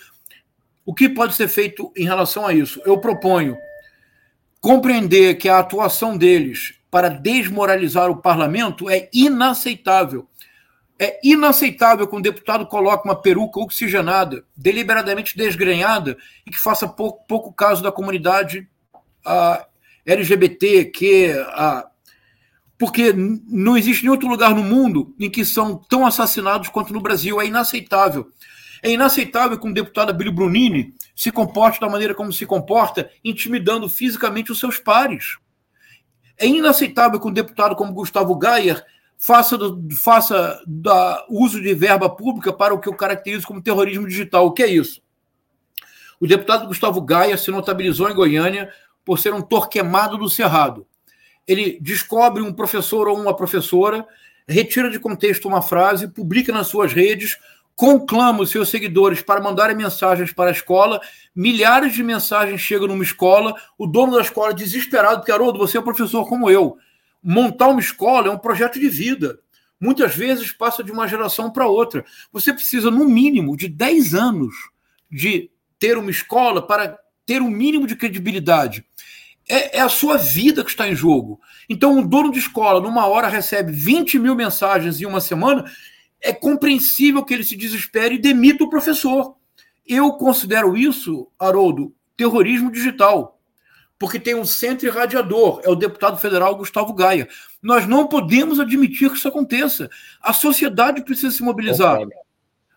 O 0.84 0.92
que 0.92 1.08
pode 1.08 1.36
ser 1.36 1.46
feito 1.46 1.92
em 1.96 2.04
relação 2.04 2.44
a 2.44 2.52
isso? 2.52 2.82
Eu 2.84 2.98
proponho 2.98 3.56
compreender 4.60 5.36
que 5.36 5.48
a 5.48 5.60
atuação 5.60 6.18
deles 6.18 6.81
para 6.92 7.08
desmoralizar 7.08 8.10
o 8.10 8.18
parlamento 8.18 8.90
é 8.90 9.08
inaceitável. 9.14 10.28
É 10.98 11.18
inaceitável 11.24 12.06
que 12.06 12.14
um 12.14 12.20
deputado 12.20 12.66
coloque 12.66 13.08
uma 13.08 13.16
peruca 13.16 13.58
oxigenada, 13.58 14.44
deliberadamente 14.54 15.34
desgrenhada, 15.34 16.18
e 16.46 16.50
que 16.50 16.58
faça 16.58 16.86
pouco, 16.86 17.26
pouco 17.26 17.50
caso 17.50 17.82
da 17.82 17.90
comunidade 17.90 18.68
uh, 19.26 19.64
LGBT, 20.04 20.84
que. 20.84 21.32
Uh, 21.32 21.90
porque 22.76 23.14
não 23.14 23.74
existe 23.74 24.02
nenhum 24.02 24.12
outro 24.12 24.28
lugar 24.28 24.54
no 24.54 24.62
mundo 24.62 25.14
em 25.18 25.30
que 25.30 25.46
são 25.46 25.76
tão 25.76 26.04
assassinados 26.04 26.68
quanto 26.68 26.92
no 26.92 27.00
Brasil. 27.00 27.40
É 27.40 27.46
inaceitável. 27.46 28.30
É 28.82 28.90
inaceitável 28.90 29.58
que 29.58 29.66
um 29.66 29.72
deputado 29.72 30.10
Abílio 30.10 30.32
Brunini 30.32 30.94
se 31.16 31.32
comporte 31.32 31.80
da 31.80 31.88
maneira 31.88 32.14
como 32.14 32.32
se 32.34 32.44
comporta, 32.44 33.10
intimidando 33.24 33.88
fisicamente 33.88 34.52
os 34.52 34.60
seus 34.60 34.78
pares. 34.78 35.38
É 36.42 36.46
inaceitável 36.46 37.20
que 37.20 37.28
um 37.28 37.32
deputado 37.32 37.76
como 37.76 37.92
Gustavo 37.92 38.34
Gayer 38.34 38.84
faça, 39.16 39.56
do, 39.56 39.80
faça 39.94 40.60
da 40.66 41.24
uso 41.30 41.62
de 41.62 41.72
verba 41.72 42.10
pública 42.10 42.52
para 42.52 42.74
o 42.74 42.80
que 42.80 42.88
eu 42.88 42.94
caracterizo 42.94 43.46
como 43.46 43.62
terrorismo 43.62 44.08
digital. 44.08 44.46
O 44.46 44.50
que 44.50 44.64
é 44.64 44.66
isso? 44.66 45.00
O 46.18 46.26
deputado 46.26 46.66
Gustavo 46.66 47.00
Gaia 47.00 47.38
se 47.38 47.48
notabilizou 47.52 48.10
em 48.10 48.14
Goiânia 48.14 48.72
por 49.04 49.20
ser 49.20 49.32
um 49.32 49.40
torquemado 49.40 50.18
do 50.18 50.28
Cerrado. 50.28 50.84
Ele 51.46 51.78
descobre 51.80 52.42
um 52.42 52.52
professor 52.52 53.06
ou 53.06 53.16
uma 53.16 53.36
professora, 53.36 54.04
retira 54.48 54.90
de 54.90 54.98
contexto 54.98 55.46
uma 55.46 55.62
frase, 55.62 56.08
publica 56.08 56.52
nas 56.52 56.66
suas 56.66 56.92
redes 56.92 57.38
conclama 57.74 58.42
os 58.42 58.50
seus 58.50 58.68
seguidores 58.68 59.22
para 59.22 59.40
mandarem 59.40 59.76
mensagens 59.76 60.32
para 60.32 60.50
a 60.50 60.52
escola. 60.52 61.00
Milhares 61.34 61.94
de 61.94 62.02
mensagens 62.02 62.60
chegam 62.60 62.86
numa 62.86 63.02
escola. 63.02 63.54
O 63.78 63.86
dono 63.86 64.14
da 64.14 64.20
escola, 64.20 64.54
desesperado, 64.54 65.18
porque, 65.18 65.32
Haroldo, 65.32 65.58
você 65.58 65.78
é 65.78 65.82
professor 65.82 66.28
como 66.28 66.50
eu. 66.50 66.76
Montar 67.22 67.68
uma 67.68 67.80
escola 67.80 68.28
é 68.28 68.30
um 68.30 68.38
projeto 68.38 68.78
de 68.78 68.88
vida. 68.88 69.38
Muitas 69.80 70.14
vezes 70.14 70.52
passa 70.52 70.84
de 70.84 70.92
uma 70.92 71.08
geração 71.08 71.50
para 71.50 71.66
outra. 71.66 72.04
Você 72.32 72.52
precisa, 72.52 72.90
no 72.90 73.04
mínimo, 73.04 73.56
de 73.56 73.68
10 73.68 74.14
anos 74.14 74.54
de 75.10 75.50
ter 75.78 75.98
uma 75.98 76.10
escola 76.10 76.64
para 76.64 76.98
ter 77.26 77.42
um 77.42 77.50
mínimo 77.50 77.86
de 77.86 77.96
credibilidade. 77.96 78.84
É, 79.48 79.78
é, 79.78 79.80
a 79.80 79.88
sua 79.88 80.16
vida 80.16 80.62
que 80.62 80.70
está 80.70 80.88
em 80.88 80.94
jogo. 80.94 81.40
Então, 81.68 81.98
um 81.98 82.06
dono 82.06 82.30
de 82.30 82.38
escola, 82.38 82.80
numa 82.80 83.06
hora, 83.06 83.26
recebe 83.26 83.72
20 83.72 84.18
mil 84.18 84.36
mensagens 84.36 85.00
em 85.00 85.06
uma 85.06 85.20
semana 85.20 85.64
é 86.22 86.32
compreensível 86.32 87.24
que 87.24 87.34
ele 87.34 87.44
se 87.44 87.56
desespere 87.56 88.14
e 88.14 88.18
demita 88.18 88.62
o 88.62 88.70
professor. 88.70 89.34
Eu 89.86 90.12
considero 90.12 90.76
isso, 90.76 91.26
Haroldo, 91.38 91.92
terrorismo 92.16 92.70
digital, 92.70 93.40
porque 93.98 94.20
tem 94.20 94.34
um 94.34 94.44
centro 94.44 94.86
irradiador, 94.86 95.60
é 95.64 95.68
o 95.68 95.74
deputado 95.74 96.18
federal 96.18 96.54
Gustavo 96.54 96.92
Gaia. 96.92 97.28
Nós 97.60 97.86
não 97.86 98.06
podemos 98.06 98.60
admitir 98.60 99.10
que 99.10 99.16
isso 99.16 99.28
aconteça. 99.28 99.90
A 100.20 100.32
sociedade 100.32 101.04
precisa 101.04 101.30
se 101.30 101.42
mobilizar. 101.42 101.98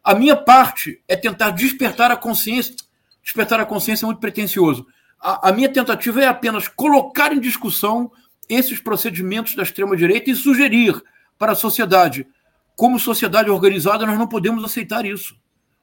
A 0.03 0.15
minha 0.15 0.35
parte 0.35 1.01
é 1.07 1.15
tentar 1.15 1.51
despertar 1.51 2.11
a 2.11 2.17
consciência. 2.17 2.75
Despertar 3.23 3.59
a 3.59 3.65
consciência 3.65 4.05
é 4.05 4.07
muito 4.07 4.19
pretencioso. 4.19 4.85
A, 5.19 5.49
a 5.49 5.51
minha 5.51 5.69
tentativa 5.69 6.21
é 6.21 6.27
apenas 6.27 6.67
colocar 6.67 7.33
em 7.33 7.39
discussão 7.39 8.11
esses 8.47 8.79
procedimentos 8.79 9.55
da 9.55 9.63
extrema-direita 9.63 10.29
e 10.29 10.35
sugerir 10.35 11.01
para 11.37 11.53
a 11.53 11.55
sociedade 11.55 12.27
como 12.75 12.99
sociedade 12.99 13.49
organizada, 13.49 14.05
nós 14.05 14.17
não 14.17 14.27
podemos 14.27 14.63
aceitar 14.63 15.05
isso. 15.05 15.35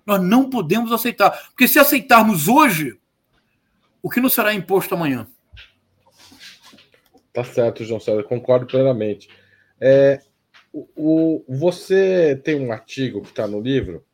Nós 0.04 0.20
não 0.22 0.50
podemos 0.50 0.92
aceitar. 0.92 1.30
Porque 1.48 1.68
se 1.68 1.78
aceitarmos 1.78 2.48
hoje, 2.48 2.98
o 4.02 4.10
que 4.10 4.20
não 4.20 4.28
será 4.28 4.52
imposto 4.52 4.94
amanhã? 4.94 5.26
Tá 7.32 7.44
certo, 7.44 7.84
João 7.84 8.00
César, 8.00 8.22
concordo 8.24 8.66
plenamente. 8.66 9.28
É, 9.80 10.20
o, 10.72 10.88
o, 10.96 11.44
você 11.48 12.40
tem 12.44 12.60
um 12.60 12.72
artigo 12.72 13.22
que 13.22 13.28
está 13.28 13.46
no 13.46 13.60
livro 13.60 14.04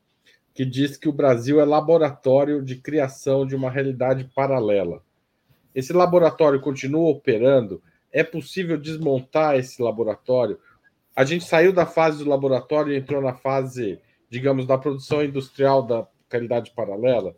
que 0.55 0.65
diz 0.65 0.97
que 0.97 1.09
o 1.09 1.13
Brasil 1.13 1.61
é 1.61 1.65
laboratório 1.65 2.63
de 2.63 2.77
criação 2.77 3.47
de 3.47 3.55
uma 3.55 3.71
realidade 3.71 4.25
paralela. 4.35 5.03
Esse 5.73 5.93
laboratório 5.93 6.61
continua 6.61 7.09
operando? 7.09 7.81
É 8.11 8.25
possível 8.25 8.77
desmontar 8.77 9.57
esse 9.57 9.81
laboratório? 9.81 10.59
A 11.19 11.25
gente 11.25 11.45
saiu 11.45 11.73
da 11.73 11.85
fase 11.85 12.23
do 12.23 12.31
laboratório 12.31 12.93
e 12.93 12.97
entrou 12.97 13.21
na 13.21 13.35
fase, 13.35 13.99
digamos, 14.31 14.65
da 14.65 14.79
produção 14.79 15.25
industrial 15.25 15.83
da 15.83 16.07
realidade 16.31 16.71
paralela. 16.71 17.35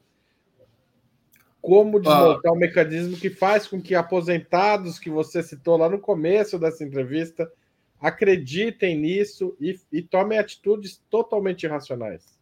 Como 1.62 1.98
desmontar 1.98 2.52
ah. 2.52 2.52
o 2.52 2.58
mecanismo 2.58 3.16
que 3.16 3.30
faz 3.30 3.66
com 3.66 3.80
que 3.80 3.94
aposentados 3.94 4.98
que 4.98 5.08
você 5.08 5.42
citou 5.42 5.78
lá 5.78 5.88
no 5.88 5.98
começo 5.98 6.58
dessa 6.58 6.84
entrevista 6.84 7.50
acreditem 7.98 8.98
nisso 8.98 9.56
e, 9.58 9.80
e 9.90 10.02
tomem 10.02 10.38
atitudes 10.38 11.02
totalmente 11.08 11.62
irracionais? 11.62 12.38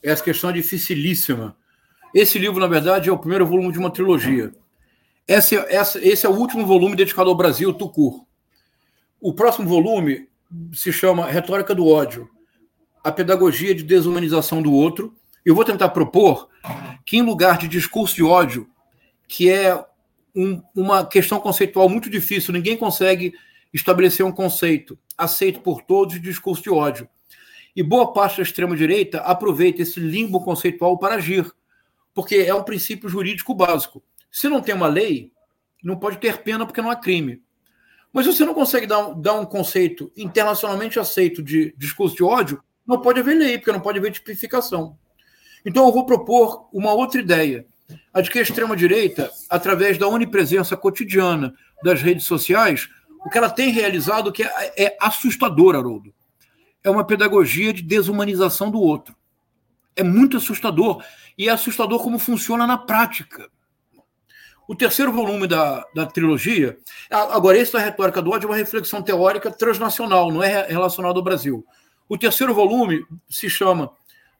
Essa 0.00 0.22
questão 0.22 0.50
é 0.50 0.52
dificilíssima. 0.52 1.56
Esse 2.14 2.38
livro, 2.38 2.60
na 2.60 2.68
verdade, 2.68 3.08
é 3.08 3.12
o 3.12 3.18
primeiro 3.18 3.44
volume 3.44 3.72
de 3.72 3.78
uma 3.80 3.90
trilogia. 3.90 4.52
Esse, 5.26 5.56
essa, 5.56 5.98
esse 5.98 6.24
é 6.24 6.28
o 6.28 6.38
último 6.38 6.64
volume 6.64 6.94
dedicado 6.94 7.28
ao 7.28 7.36
Brasil, 7.36 7.74
Tucur. 7.74 8.27
O 9.20 9.32
próximo 9.32 9.68
volume 9.68 10.28
se 10.72 10.92
chama 10.92 11.26
Retórica 11.26 11.74
do 11.74 11.86
Ódio, 11.86 12.30
a 13.02 13.10
pedagogia 13.10 13.74
de 13.74 13.82
desumanização 13.82 14.62
do 14.62 14.72
outro. 14.72 15.12
Eu 15.44 15.56
vou 15.56 15.64
tentar 15.64 15.88
propor 15.88 16.48
que, 17.04 17.16
em 17.16 17.22
lugar 17.22 17.58
de 17.58 17.66
discurso 17.66 18.14
de 18.14 18.22
ódio, 18.22 18.68
que 19.26 19.50
é 19.50 19.74
um, 20.36 20.62
uma 20.74 21.04
questão 21.04 21.40
conceitual 21.40 21.88
muito 21.88 22.08
difícil, 22.08 22.52
ninguém 22.52 22.76
consegue 22.76 23.34
estabelecer 23.74 24.24
um 24.24 24.32
conceito 24.32 24.96
aceito 25.16 25.60
por 25.60 25.82
todos 25.82 26.14
de 26.14 26.20
discurso 26.20 26.62
de 26.62 26.70
ódio. 26.70 27.08
E 27.74 27.82
boa 27.82 28.12
parte 28.12 28.36
da 28.36 28.42
extrema-direita 28.44 29.18
aproveita 29.18 29.82
esse 29.82 29.98
limbo 29.98 30.44
conceitual 30.44 30.96
para 30.96 31.16
agir, 31.16 31.50
porque 32.14 32.36
é 32.36 32.54
um 32.54 32.62
princípio 32.62 33.08
jurídico 33.08 33.52
básico. 33.52 34.00
Se 34.30 34.48
não 34.48 34.60
tem 34.60 34.76
uma 34.76 34.86
lei, 34.86 35.32
não 35.82 35.96
pode 35.96 36.18
ter 36.18 36.38
pena 36.42 36.64
porque 36.64 36.80
não 36.80 36.90
há 36.90 36.96
crime. 36.96 37.42
Mas 38.12 38.26
você 38.26 38.44
não 38.44 38.54
consegue 38.54 38.86
dar, 38.86 39.14
dar 39.14 39.34
um 39.34 39.44
conceito 39.44 40.10
internacionalmente 40.16 40.98
aceito 40.98 41.42
de 41.42 41.74
discurso 41.76 42.16
de 42.16 42.24
ódio, 42.24 42.62
não 42.86 43.00
pode 43.00 43.20
haver 43.20 43.34
lei, 43.34 43.58
porque 43.58 43.72
não 43.72 43.80
pode 43.80 43.98
haver 43.98 44.12
tipificação. 44.12 44.96
Então 45.64 45.86
eu 45.86 45.92
vou 45.92 46.06
propor 46.06 46.68
uma 46.72 46.92
outra 46.92 47.20
ideia, 47.20 47.66
a 48.12 48.20
de 48.20 48.30
que 48.30 48.38
a 48.38 48.42
extrema-direita, 48.42 49.30
através 49.50 49.98
da 49.98 50.08
onipresença 50.08 50.76
cotidiana 50.76 51.54
das 51.82 52.00
redes 52.00 52.24
sociais, 52.24 52.88
o 53.24 53.28
que 53.28 53.36
ela 53.36 53.50
tem 53.50 53.70
realizado 53.70 54.32
que 54.32 54.42
é, 54.42 54.72
é 54.76 54.96
assustador, 55.00 55.74
Haroldo. 55.74 56.14
É 56.82 56.90
uma 56.90 57.04
pedagogia 57.04 57.72
de 57.72 57.82
desumanização 57.82 58.70
do 58.70 58.80
outro. 58.80 59.14
É 59.94 60.02
muito 60.02 60.36
assustador. 60.36 61.02
E 61.36 61.48
é 61.48 61.52
assustador 61.52 62.02
como 62.02 62.18
funciona 62.18 62.66
na 62.66 62.78
prática. 62.78 63.50
O 64.68 64.74
terceiro 64.74 65.10
volume 65.10 65.46
da, 65.46 65.82
da 65.94 66.04
trilogia. 66.04 66.76
Agora, 67.10 67.56
esse 67.56 67.72
da 67.72 67.78
retórica 67.78 68.20
do 68.20 68.30
ódio 68.30 68.46
é 68.46 68.50
uma 68.50 68.56
reflexão 68.56 69.00
teórica 69.00 69.50
transnacional, 69.50 70.30
não 70.30 70.42
é 70.42 70.66
relacionado 70.66 71.16
ao 71.16 71.22
Brasil. 71.24 71.64
O 72.06 72.18
terceiro 72.18 72.52
volume 72.52 73.02
se 73.30 73.48
chama 73.48 73.90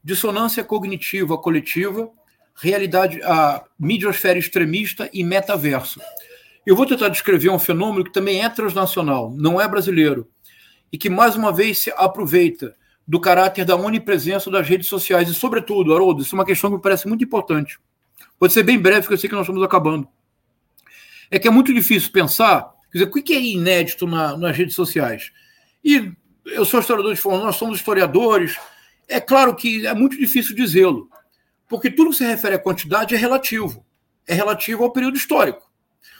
Dissonância 0.04 0.62
Cognitiva 0.62 1.38
Coletiva, 1.38 2.10
Realidade, 2.54 3.22
a 3.22 3.64
Midiosfera 3.78 4.38
Extremista 4.38 5.08
e 5.14 5.24
Metaverso. 5.24 5.98
Eu 6.66 6.76
vou 6.76 6.84
tentar 6.84 7.08
descrever 7.08 7.48
um 7.48 7.58
fenômeno 7.58 8.04
que 8.04 8.12
também 8.12 8.44
é 8.44 8.50
transnacional, 8.50 9.32
não 9.34 9.58
é 9.58 9.66
brasileiro, 9.66 10.28
e 10.92 10.98
que 10.98 11.08
mais 11.08 11.36
uma 11.36 11.50
vez 11.50 11.78
se 11.78 11.90
aproveita 11.96 12.76
do 13.06 13.18
caráter 13.18 13.64
da 13.64 13.76
onipresença 13.76 14.50
das 14.50 14.68
redes 14.68 14.88
sociais 14.88 15.30
e, 15.30 15.34
sobretudo, 15.34 15.94
Haroldo, 15.94 16.20
isso 16.20 16.34
é 16.34 16.38
uma 16.38 16.44
questão 16.44 16.68
que 16.68 16.76
me 16.76 16.82
parece 16.82 17.08
muito 17.08 17.24
importante. 17.24 17.78
Pode 18.38 18.52
ser 18.52 18.62
bem 18.62 18.78
breve, 18.78 19.00
porque 19.00 19.14
eu 19.14 19.18
sei 19.18 19.30
que 19.30 19.34
nós 19.34 19.44
estamos 19.44 19.62
acabando. 19.62 20.06
É 21.30 21.38
que 21.38 21.48
é 21.48 21.50
muito 21.50 21.72
difícil 21.74 22.10
pensar, 22.10 22.70
quer 22.90 22.98
dizer, 22.98 23.10
o 23.10 23.12
que 23.12 23.34
é 23.34 23.40
inédito 23.40 24.06
na, 24.06 24.36
nas 24.36 24.56
redes 24.56 24.74
sociais? 24.74 25.30
E 25.84 26.12
eu 26.46 26.64
sou 26.64 26.80
historiador 26.80 27.14
de 27.14 27.20
formação, 27.20 27.46
nós 27.46 27.56
somos 27.56 27.78
historiadores. 27.78 28.56
É 29.06 29.20
claro 29.20 29.54
que 29.54 29.86
é 29.86 29.94
muito 29.94 30.16
difícil 30.16 30.54
dizê-lo, 30.54 31.08
porque 31.68 31.90
tudo 31.90 32.10
que 32.10 32.16
se 32.16 32.26
refere 32.26 32.54
à 32.54 32.58
quantidade 32.58 33.14
é 33.14 33.18
relativo. 33.18 33.84
É 34.26 34.34
relativo 34.34 34.84
ao 34.84 34.92
período 34.92 35.16
histórico. 35.16 35.68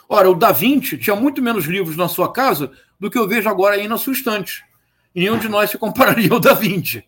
Ora, 0.09 0.31
o 0.31 0.35
Da 0.35 0.53
Vinci 0.53 0.97
tinha 0.97 1.15
muito 1.15 1.43
menos 1.43 1.67
livros 1.67 1.97
na 1.97 2.09
sua 2.09 2.33
casa 2.33 2.73
do 2.99 3.11
que 3.11 3.19
eu 3.19 3.29
vejo 3.29 3.49
agora 3.49 3.77
aí 3.77 3.87
na 3.87 3.99
sua 3.99 4.15
estante. 4.15 4.65
E 5.15 5.21
nenhum 5.21 5.39
de 5.39 5.49
nós 5.49 5.71
se 5.71 5.79
compararia 5.79 6.33
ao 6.33 6.41
Da 6.41 6.55
Vinci. 6.55 7.05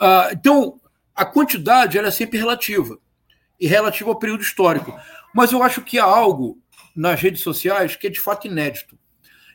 Ah, 0.00 0.30
então, 0.32 0.80
a 1.14 1.24
quantidade 1.24 1.98
ela 1.98 2.08
é 2.08 2.10
sempre 2.10 2.38
relativa 2.38 2.98
e 3.60 3.66
relativa 3.66 4.08
ao 4.10 4.18
período 4.18 4.42
histórico. 4.42 4.98
Mas 5.34 5.52
eu 5.52 5.62
acho 5.62 5.82
que 5.82 5.98
há 5.98 6.04
algo 6.04 6.61
nas 6.94 7.20
redes 7.20 7.42
sociais 7.42 7.96
que 7.96 8.06
é 8.06 8.10
de 8.10 8.20
fato 8.20 8.46
inédito. 8.46 8.98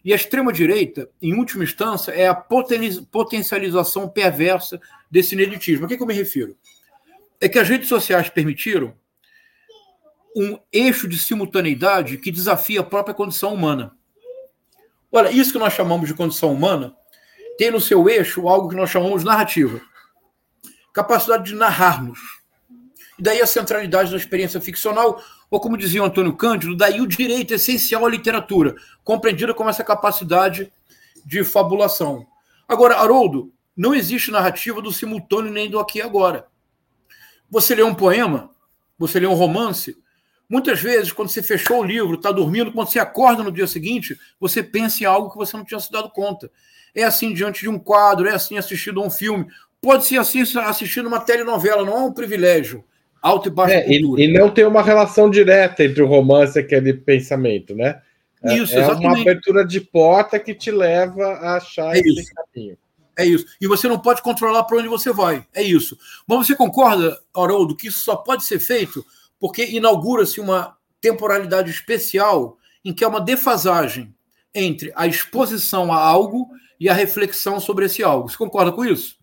E 0.04 0.14
a 0.14 0.16
extrema-direita, 0.16 1.10
em 1.22 1.34
última 1.34 1.64
instância, 1.64 2.12
é 2.12 2.28
a 2.28 2.36
potencialização 2.36 4.08
perversa 4.08 4.80
desse 5.12 5.36
ineditismo. 5.36 5.86
A 5.86 5.90
que, 5.90 5.98
que 5.98 6.04
eu 6.04 6.08
me 6.08 6.14
refiro? 6.14 6.58
É 7.42 7.50
que 7.50 7.60
as 7.60 7.68
redes 7.68 7.90
sociais 7.90 8.30
permitiram 8.30 8.94
um 10.36 10.58
eixo 10.72 11.08
de 11.08 11.18
simultaneidade 11.18 12.18
que 12.20 12.32
desafia 12.32 12.82
a 12.82 12.84
própria 12.84 13.14
condição 13.14 13.54
humana. 13.54 13.92
Olha, 15.12 15.32
isso 15.32 15.52
que 15.52 15.60
nós 15.60 15.74
chamamos 15.74 16.08
de 16.08 16.14
condição 16.14 16.54
humana 16.54 16.96
tem 17.58 17.72
no 17.72 17.82
seu 17.82 18.08
eixo 18.08 18.48
algo 18.48 18.70
que 18.70 18.76
nós 18.76 18.90
chamamos 18.90 19.22
de 19.22 19.26
narrativa. 19.28 19.82
Capacidade 20.94 21.46
de 21.46 21.56
narrarmos. 21.56 22.20
E 23.18 23.24
daí 23.24 23.42
a 23.42 23.48
centralidade 23.48 24.12
da 24.12 24.18
experiência 24.18 24.62
ficcional, 24.62 25.22
ou 25.50 25.60
como 25.60 25.78
dizia 25.78 26.02
o 26.02 26.06
Antônio 26.06 26.36
Cândido, 26.36 26.76
daí 26.76 27.00
o 27.00 27.08
direito 27.08 27.54
essencial 27.54 28.06
à 28.06 28.10
literatura, 28.10 28.76
compreendida 29.04 29.54
como 29.54 29.70
essa 29.70 29.84
capacidade 29.84 30.72
de 31.26 31.44
fabulação. 31.44 32.26
Agora, 32.68 32.98
Haroldo, 32.98 33.52
não 33.76 33.96
existe 33.96 34.32
narrativa 34.32 34.82
do 34.82 34.92
simultâneo 34.92 35.52
nem 35.52 35.70
do 35.70 35.80
aqui 35.80 36.00
e 36.00 36.02
agora. 36.02 36.48
Você 37.50 37.76
lê 37.76 37.84
um 37.84 37.96
poema, 37.96 38.50
você 38.98 39.20
lê 39.20 39.28
um 39.28 39.34
romance, 39.34 39.96
Muitas 40.50 40.80
vezes, 40.80 41.12
quando 41.12 41.28
você 41.28 41.44
fechou 41.44 41.82
o 41.82 41.84
livro, 41.84 42.16
está 42.16 42.32
dormindo, 42.32 42.72
quando 42.72 42.88
você 42.88 43.00
acorda 43.00 43.44
no 43.44 43.52
dia 43.52 43.68
seguinte, 43.68 44.18
você 44.40 44.64
pensa 44.64 45.04
em 45.04 45.06
algo 45.06 45.30
que 45.30 45.38
você 45.38 45.58
não 45.58 45.66
tinha 45.66 45.80
se 45.80 45.92
dado 45.92 46.10
conta. 46.10 46.50
É 46.96 47.04
assim 47.04 47.34
diante 47.34 47.62
de 47.62 47.70
um 47.70 47.78
quadro, 47.78 48.30
é 48.30 48.34
assim 48.34 48.58
assistindo 48.58 49.02
a 49.02 49.06
um 49.06 49.10
filme. 49.10 49.48
Pode 49.82 50.06
ser 50.06 50.18
assim 50.18 50.42
assistindo 50.42 51.08
uma 51.08 51.20
telenovela, 51.20 51.86
não 51.86 51.98
é 51.98 52.02
um 52.02 52.14
privilégio. 52.14 52.84
Alto 53.22 53.50
e 53.50 53.52
baixo 53.52 53.74
é, 53.74 53.88
e, 53.90 53.98
e, 53.98 54.28
não 54.28 54.50
tem 54.50 54.66
uma 54.66 54.82
relação 54.82 55.30
direta 55.30 55.84
entre 55.84 56.02
o 56.02 56.08
romance 56.08 56.58
e 56.58 56.62
aquele 56.62 56.94
pensamento, 56.94 57.76
né? 57.76 58.02
É, 58.44 58.56
isso, 58.56 58.78
é 58.78 58.88
uma 58.88 59.20
abertura 59.20 59.66
de 59.66 59.82
porta 59.82 60.40
que 60.40 60.54
te 60.54 60.70
leva 60.72 61.26
a 61.26 61.58
achar 61.58 61.96
é 61.96 62.00
esse 62.00 62.22
isso. 62.22 62.32
caminho. 62.34 62.78
É 63.18 63.26
isso. 63.26 63.46
E 63.60 63.66
você 63.66 63.88
não 63.88 63.98
pode 63.98 64.22
controlar 64.22 64.64
para 64.64 64.78
onde 64.78 64.88
você 64.88 65.12
vai. 65.12 65.44
É 65.54 65.64
isso. 65.64 65.98
Mas 66.28 66.46
você 66.46 66.56
concorda, 66.56 67.20
Haroldo, 67.36 67.76
que 67.76 67.88
isso 67.88 68.00
só 68.00 68.16
pode 68.16 68.46
ser 68.46 68.60
feito 68.60 69.04
porque 69.40 69.66
inaugura-se 69.66 70.40
uma 70.40 70.78
temporalidade 71.02 71.72
especial 71.72 72.58
em 72.86 72.94
que 72.94 73.04
há 73.04 73.08
uma 73.08 73.22
defasagem 73.22 74.14
entre 74.54 74.92
a 74.96 75.08
exposição 75.08 75.92
a 75.92 75.98
algo 75.98 76.48
e 76.80 76.88
a 76.88 76.94
reflexão 76.94 77.60
sobre 77.60 77.86
esse 77.86 78.04
algo. 78.04 78.30
Você 78.30 78.38
concorda 78.38 78.72
com 78.72 78.86
isso? 78.86 79.17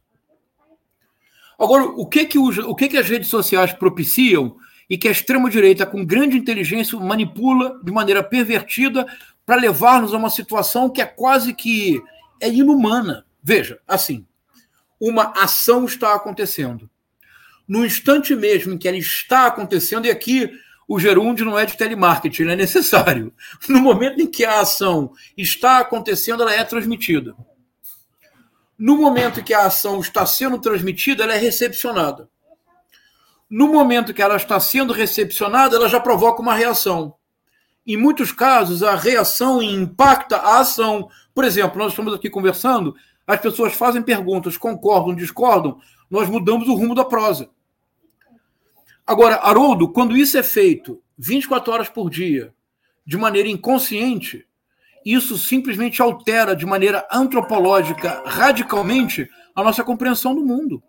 Agora, 1.58 1.84
o 1.84 2.06
que 2.06 2.24
que, 2.26 2.38
os, 2.38 2.58
o 2.58 2.74
que, 2.74 2.88
que 2.88 2.96
as 2.96 3.08
redes 3.08 3.28
sociais 3.28 3.72
propiciam 3.72 4.56
e 4.88 4.98
que 4.98 5.08
a 5.08 5.10
extrema-direita, 5.10 5.86
com 5.86 6.04
grande 6.04 6.36
inteligência, 6.36 6.98
manipula 6.98 7.80
de 7.82 7.92
maneira 7.92 8.22
pervertida 8.22 9.06
para 9.46 9.56
levar-nos 9.56 10.12
a 10.12 10.16
uma 10.16 10.30
situação 10.30 10.90
que 10.90 11.00
é 11.00 11.06
quase 11.06 11.54
que 11.54 12.02
é 12.40 12.48
inumana. 12.48 13.24
Veja, 13.42 13.78
assim, 13.86 14.26
uma 15.00 15.32
ação 15.36 15.84
está 15.84 16.14
acontecendo 16.14 16.88
no 17.66 17.84
instante 17.84 18.34
mesmo 18.34 18.74
em 18.74 18.78
que 18.78 18.86
ela 18.86 18.96
está 18.96 19.46
acontecendo, 19.46 20.06
e 20.06 20.10
aqui 20.10 20.50
o 20.86 21.00
gerúndio 21.00 21.46
não 21.46 21.58
é 21.58 21.64
de 21.64 21.76
telemarketing, 21.76 22.42
ele 22.42 22.52
é 22.52 22.56
necessário. 22.56 23.32
No 23.68 23.80
momento 23.80 24.20
em 24.20 24.26
que 24.26 24.44
a 24.44 24.60
ação 24.60 25.12
está 25.36 25.78
acontecendo, 25.78 26.42
ela 26.42 26.54
é 26.54 26.62
transmitida. 26.62 27.34
No 28.78 28.96
momento 28.96 29.42
que 29.42 29.54
a 29.54 29.66
ação 29.66 30.00
está 30.00 30.26
sendo 30.26 30.58
transmitida, 30.58 31.24
ela 31.24 31.34
é 31.34 31.38
recepcionada. 31.38 32.28
No 33.48 33.68
momento 33.68 34.12
que 34.12 34.22
ela 34.22 34.36
está 34.36 34.58
sendo 34.58 34.92
recepcionada, 34.92 35.76
ela 35.76 35.88
já 35.88 36.00
provoca 36.00 36.42
uma 36.42 36.54
reação. 36.54 37.14
Em 37.86 37.96
muitos 37.96 38.32
casos, 38.32 38.82
a 38.82 38.96
reação 38.96 39.62
impacta 39.62 40.36
a 40.38 40.58
ação. 40.58 41.08
Por 41.34 41.44
exemplo, 41.44 41.78
nós 41.78 41.92
estamos 41.92 42.14
aqui 42.14 42.28
conversando, 42.30 42.96
as 43.26 43.40
pessoas 43.40 43.74
fazem 43.74 44.02
perguntas, 44.02 44.56
concordam, 44.56 45.14
discordam, 45.14 45.78
nós 46.10 46.28
mudamos 46.28 46.68
o 46.68 46.74
rumo 46.74 46.94
da 46.94 47.04
prosa. 47.04 47.50
Agora, 49.06 49.36
Haroldo, 49.36 49.88
quando 49.88 50.16
isso 50.16 50.38
é 50.38 50.42
feito 50.42 51.00
24 51.18 51.72
horas 51.72 51.88
por 51.88 52.08
dia, 52.08 52.54
de 53.06 53.18
maneira 53.18 53.48
inconsciente, 53.48 54.46
isso 55.04 55.36
simplesmente 55.36 56.00
altera 56.00 56.56
de 56.56 56.64
maneira 56.64 57.06
antropológica 57.12 58.22
radicalmente 58.24 59.28
a 59.54 59.62
nossa 59.62 59.84
compreensão 59.84 60.34
do 60.34 60.44
mundo. 60.44 60.82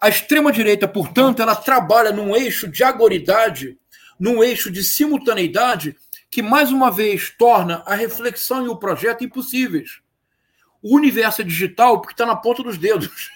A 0.00 0.08
extrema-direita, 0.08 0.88
portanto, 0.88 1.40
ela 1.40 1.54
trabalha 1.54 2.12
num 2.12 2.34
eixo 2.34 2.68
de 2.68 2.82
agoridade, 2.82 3.78
num 4.18 4.42
eixo 4.42 4.70
de 4.70 4.82
simultaneidade, 4.82 5.96
que 6.30 6.42
mais 6.42 6.70
uma 6.70 6.90
vez 6.90 7.30
torna 7.30 7.82
a 7.86 7.94
reflexão 7.94 8.64
e 8.64 8.68
o 8.68 8.76
projeto 8.76 9.24
impossíveis. 9.24 10.00
O 10.82 10.96
universo 10.96 11.40
é 11.42 11.44
digital 11.44 12.00
porque 12.00 12.14
está 12.14 12.26
na 12.26 12.36
ponta 12.36 12.62
dos 12.62 12.78
dedos. 12.78 13.30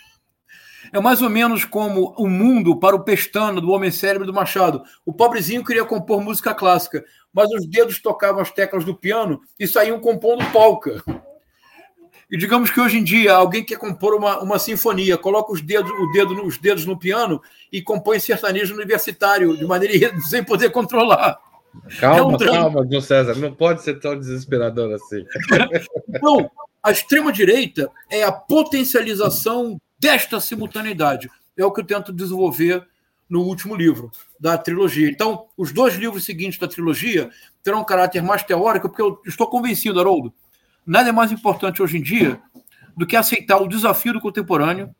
É 0.93 0.99
mais 1.01 1.23
ou 1.23 1.31
menos 1.31 1.65
como 1.65 2.15
o 2.19 2.29
mundo 2.29 2.79
para 2.79 2.97
o 2.97 3.05
Pestana, 3.05 3.61
do 3.61 3.71
Homem 3.71 3.91
Cérebro 3.91 4.27
do 4.27 4.35
Machado. 4.35 4.83
O 5.07 5.13
pobrezinho 5.13 5.65
queria 5.65 5.85
compor 5.85 6.21
música 6.21 6.53
clássica, 6.53 7.05
mas 7.33 7.49
os 7.53 7.67
dedos 7.67 8.01
tocavam 8.03 8.41
as 8.41 8.51
teclas 8.51 8.85
do 8.85 8.95
piano 8.95 9.41
e 9.59 9.67
saíam 9.69 10.01
compondo 10.01 10.45
polca. 10.51 11.03
E 12.31 12.37
digamos 12.37 12.71
que 12.71 12.81
hoje 12.81 12.97
em 12.99 13.05
dia 13.05 13.35
alguém 13.35 13.65
quer 13.65 13.77
compor 13.77 14.15
uma, 14.15 14.41
uma 14.41 14.59
sinfonia, 14.59 15.19
coloca 15.19 15.53
os 15.53 15.61
dedos, 15.61 15.91
o 15.91 16.13
dedo, 16.13 16.47
os 16.47 16.59
dedos 16.59 16.87
no 16.87 16.99
piano 16.99 17.41
e 17.73 17.83
compõe 17.83 18.21
sertanejo 18.21 18.75
universitário, 18.75 19.57
de 19.57 19.67
maneira 19.67 20.17
sem 20.23 20.45
poder 20.45 20.71
controlar. 20.71 21.39
Calma, 22.01 22.19
é 22.19 22.23
um 22.23 22.37
calma, 22.37 22.87
João 22.89 23.01
César, 23.01 23.35
não 23.37 23.53
pode 23.53 23.83
ser 23.83 24.01
tão 24.01 24.19
desesperador 24.19 24.93
assim. 24.93 25.25
Não, 26.21 26.51
a 26.83 26.91
extrema-direita 26.91 27.89
é 28.11 28.25
a 28.25 28.33
potencialização 28.33 29.81
desta 30.01 30.41
simultaneidade. 30.41 31.31
É 31.57 31.65
o 31.65 31.71
que 31.71 31.83
eu 31.83 31.85
tento 31.85 32.13
desenvolver 32.13 32.87
no 33.29 33.43
último 33.43 33.77
livro 33.77 34.11
da 34.41 34.59
trilogia. 34.59 35.09
Então, 35.09 35.47
os 35.57 35.73
dois 35.73 35.95
livros 35.95 36.25
seguintes 36.25 36.59
da 36.59 36.67
trilogia 36.67 37.31
terão 37.63 37.83
um 37.83 37.85
caráter 37.85 38.23
mais 38.23 38.43
teórico, 38.43 38.89
porque 38.89 39.03
eu 39.03 39.21
estou 39.27 39.47
convencido, 39.47 40.01
Haroldo, 40.01 40.35
nada 40.85 41.11
é 41.11 41.13
mais 41.13 41.31
importante 41.31 41.83
hoje 41.83 41.99
em 41.99 42.03
dia 42.03 42.41
do 42.97 43.07
que 43.07 43.15
aceitar 43.15 43.59
o 43.59 43.69
desafio 43.69 44.15
do 44.15 44.21
contemporâneo, 44.21 44.93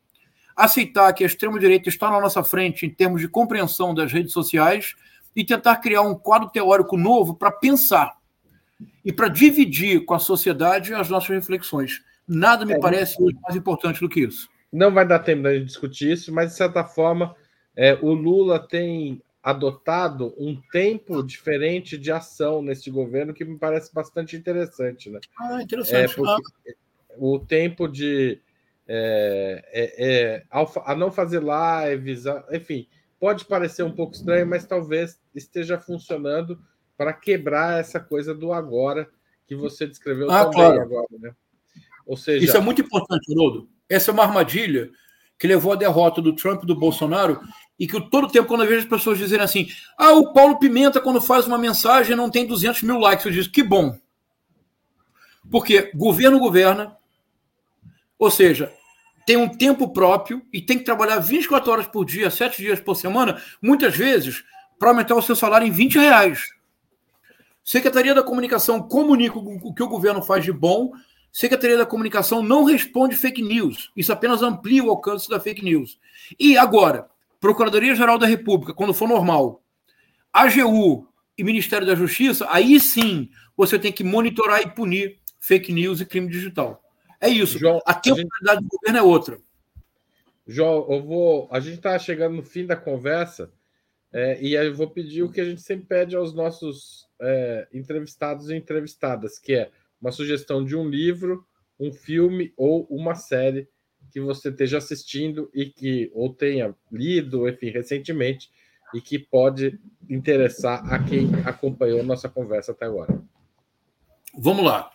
aceitar 0.55 1.13
que 1.13 1.25
a 1.25 1.27
extrema-direita 1.27 1.89
está 1.89 2.11
na 2.11 2.21
nossa 2.21 2.45
frente 2.45 2.87
em 2.87 2.91
termos 2.91 3.21
de 3.21 3.29
compreensão 3.29 3.95
das 3.95 4.13
redes 4.13 4.33
sociais 4.33 4.95
e 5.35 5.45
tentar 5.45 5.77
criar 5.77 6.03
um 6.03 6.15
quadro 6.15 6.51
teórico 6.51 6.97
novo 6.97 7.35
para 7.35 7.51
pensar 7.51 8.17
e 9.05 9.13
para 9.13 9.29
dividir 9.29 10.05
com 10.05 10.15
a 10.15 10.19
sociedade 10.19 10.95
as 10.95 11.09
nossas 11.09 11.31
reflexões. 11.31 12.03
Nada 12.29 12.65
me 12.65 12.75
é, 12.75 12.79
parece 12.79 13.17
mais 13.43 13.57
importante 13.57 14.01
do 14.01 14.09
que 14.09 14.21
isso. 14.21 14.49
Não 14.73 14.93
vai 14.93 15.07
dar 15.07 15.19
tempo 15.19 15.49
de 15.49 15.65
discutir 15.65 16.13
isso, 16.13 16.33
mas 16.33 16.51
de 16.51 16.57
certa 16.57 16.85
forma, 16.85 17.35
é, 17.77 17.95
o 18.01 18.13
Lula 18.13 18.59
tem 18.59 19.23
adotado 19.43 20.35
um 20.39 20.61
tempo 20.71 21.23
diferente 21.23 21.97
de 21.97 22.13
ação 22.13 22.63
neste 22.63 22.91
governo 22.91 23.33
que 23.33 23.45
me 23.45 23.59
parece 23.59 23.93
bastante 23.93 24.37
interessante, 24.37 25.09
né? 25.09 25.19
Ah, 25.39 25.63
interessante. 25.63 26.13
É 26.13 26.15
porque 26.15 26.43
ah. 26.71 27.15
o 27.17 27.39
tempo 27.39 27.89
de 27.89 28.41
é, 28.93 29.65
é, 29.73 29.95
é, 29.99 30.45
a 30.85 30.95
não 30.97 31.13
fazer 31.13 31.41
lives, 31.41 32.25
enfim, 32.53 32.89
pode 33.21 33.45
parecer 33.45 33.85
um 33.85 33.93
pouco 33.93 34.15
estranho, 34.15 34.47
mas 34.47 34.67
talvez 34.67 35.21
esteja 35.35 35.79
funcionando 35.79 36.61
para 36.97 37.13
quebrar 37.13 37.79
essa 37.79 38.01
coisa 38.01 38.35
do 38.35 38.53
agora 38.53 39.09
que 39.47 39.55
você 39.55 39.87
descreveu 39.87 40.31
ah, 40.31 40.45
também 40.45 40.53
claro. 40.53 40.83
agora, 40.83 41.07
né? 41.21 41.33
Ou 42.05 42.17
seja, 42.17 42.45
isso 42.45 42.57
é 42.57 42.61
muito 42.61 42.81
importante, 42.81 43.33
Haroldo. 43.33 43.69
Essa 43.91 44.13
é 44.13 44.15
uma 44.15 44.23
armadilha 44.23 44.91
que 45.37 45.49
levou 45.49 45.73
à 45.73 45.77
derrota 45.77 46.23
do 46.23 46.35
Trump 46.35 46.63
e 46.63 46.67
do 46.67 46.77
Bolsonaro 46.77 47.41
e 47.79 47.87
que 47.87 48.01
todo 48.09 48.31
tempo, 48.31 48.47
quando 48.47 48.63
eu 48.63 48.69
vejo 48.69 48.83
as 48.83 48.89
pessoas 48.89 49.19
dizerem 49.19 49.45
assim, 49.45 49.69
ah, 49.99 50.13
o 50.13 50.33
Paulo 50.33 50.59
Pimenta, 50.59 51.01
quando 51.01 51.21
faz 51.21 51.47
uma 51.47 51.59
mensagem, 51.59 52.15
não 52.15 52.31
tem 52.31 52.47
200 52.47 52.83
mil 52.83 52.99
likes, 52.99 53.25
eu 53.27 53.33
digo, 53.33 53.51
que 53.51 53.63
bom. 53.63 53.99
Porque 55.51 55.91
governo 55.95 56.39
governa, 56.39 56.97
ou 58.19 58.31
seja, 58.31 58.73
tem 59.27 59.37
um 59.37 59.49
tempo 59.49 59.89
próprio 59.93 60.43
e 60.53 60.61
tem 60.61 60.79
que 60.79 60.85
trabalhar 60.85 61.19
24 61.19 61.73
horas 61.73 61.87
por 61.87 62.05
dia, 62.05 62.31
7 62.31 62.63
dias 62.63 62.81
por 62.81 62.95
semana, 62.95 63.43
muitas 63.63 63.97
vezes, 63.97 64.45
para 64.79 64.91
aumentar 64.91 65.15
o 65.15 65.23
seu 65.23 65.35
salário 65.35 65.67
em 65.67 65.71
20 65.71 65.99
reais. 65.99 66.51
Secretaria 67.65 68.15
da 68.15 68.23
Comunicação 68.23 68.83
comunica 68.83 69.39
o 69.39 69.75
que 69.75 69.83
o 69.83 69.89
governo 69.89 70.23
faz 70.23 70.45
de 70.45 70.53
bom, 70.53 70.93
Secretaria 71.33 71.77
da 71.77 71.87
Comunicação 71.87 72.43
não 72.43 72.65
responde 72.65 73.17
fake 73.17 73.43
news. 73.43 73.91
Isso 73.97 74.13
apenas 74.13 74.43
amplia 74.43 74.83
o 74.83 74.91
alcance 74.91 75.29
da 75.29 75.39
fake 75.39 75.65
news. 75.65 75.99
E 76.39 76.57
agora, 76.57 77.09
Procuradoria-Geral 77.39 78.19
da 78.19 78.27
República, 78.27 78.75
quando 78.75 78.93
for 78.93 79.09
normal, 79.09 79.63
AGU 80.33 81.09
e 81.39 81.45
Ministério 81.45 81.87
da 81.87 81.95
Justiça, 81.95 82.47
aí 82.51 82.79
sim 82.81 83.31
você 83.57 83.79
tem 83.79 83.93
que 83.93 84.05
monitorar 84.05 84.61
e 84.61 84.71
punir 84.71 85.19
fake 85.39 85.73
news 85.73 86.01
e 86.01 86.07
crime 86.07 86.29
digital. 86.29 86.83
É 87.21 87.29
isso. 87.29 87.59
João, 87.59 87.81
a 87.87 87.95
temporalidade 87.95 88.61
gente... 88.61 88.63
do 88.63 88.77
governo 88.77 88.99
é 88.99 89.03
outra. 89.03 89.39
João, 90.47 90.87
eu 90.91 91.03
vou. 91.03 91.49
A 91.51 91.61
gente 91.61 91.77
está 91.77 91.99
chegando 91.99 92.37
no 92.37 92.43
fim 92.43 92.67
da 92.67 92.77
conversa 92.77 93.53
é, 94.13 94.43
e 94.43 94.55
eu 94.55 94.75
vou 94.75 94.91
pedir 94.91 95.23
o 95.23 95.31
que 95.31 95.41
a 95.41 95.45
gente 95.45 95.61
sempre 95.63 95.87
pede 95.87 96.17
aos 96.17 96.35
nossos 96.35 97.07
é, 97.21 97.69
entrevistados 97.73 98.51
e 98.51 98.57
entrevistadas, 98.57 99.39
que 99.39 99.55
é 99.55 99.71
uma 100.01 100.13
sugestão 100.13 100.65
de 100.65 100.77
um 100.77 100.89
livro, 100.89 101.45
um 101.79 101.93
filme 101.93 102.53
ou 102.57 102.87
uma 102.91 103.15
série 103.15 103.69
que 104.11 104.21
você 104.21 104.49
esteja 104.49 104.79
assistindo 104.79 105.51
e 105.55 105.67
que 105.67 106.11
ou 106.15 106.33
tenha 106.33 106.75
lido, 106.91 107.49
enfim, 107.49 107.71
recentemente 107.71 108.51
e 108.95 109.01
que 109.01 109.19
pode 109.19 109.79
interessar 110.09 110.93
a 110.93 111.03
quem 111.03 111.31
acompanhou 111.45 112.03
nossa 112.03 112.29
conversa 112.29 112.73
até 112.73 112.87
agora. 112.87 113.23
Vamos 114.37 114.65
lá. 114.65 114.91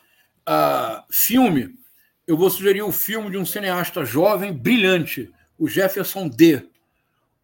Uh, 0.48 1.04
filme. 1.10 1.78
Eu 2.28 2.38
vou 2.38 2.50
sugerir 2.50 2.82
o 2.82 2.92
filme 2.92 3.30
de 3.30 3.38
um 3.38 3.46
cineasta 3.46 4.04
jovem, 4.04 4.52
brilhante, 4.52 5.32
o 5.58 5.68
Jefferson 5.68 6.28
D. 6.28 6.68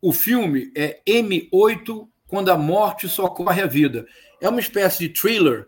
O 0.02 0.12
filme 0.12 0.72
é 0.76 1.00
M8, 1.08 2.08
Quando 2.28 2.50
a 2.50 2.58
Morte 2.58 3.08
Socorre 3.08 3.62
a 3.62 3.68
Vida. 3.68 4.08
É 4.42 4.50
uma 4.50 4.60
espécie 4.60 5.08
de 5.08 5.10
thriller, 5.10 5.68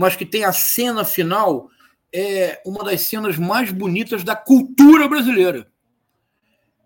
mas 0.00 0.16
que 0.16 0.24
tem 0.24 0.44
a 0.44 0.52
cena 0.52 1.04
final 1.04 1.68
é 2.10 2.62
uma 2.64 2.82
das 2.82 3.02
cenas 3.02 3.36
mais 3.36 3.70
bonitas 3.70 4.24
da 4.24 4.34
cultura 4.34 5.06
brasileira. 5.06 5.66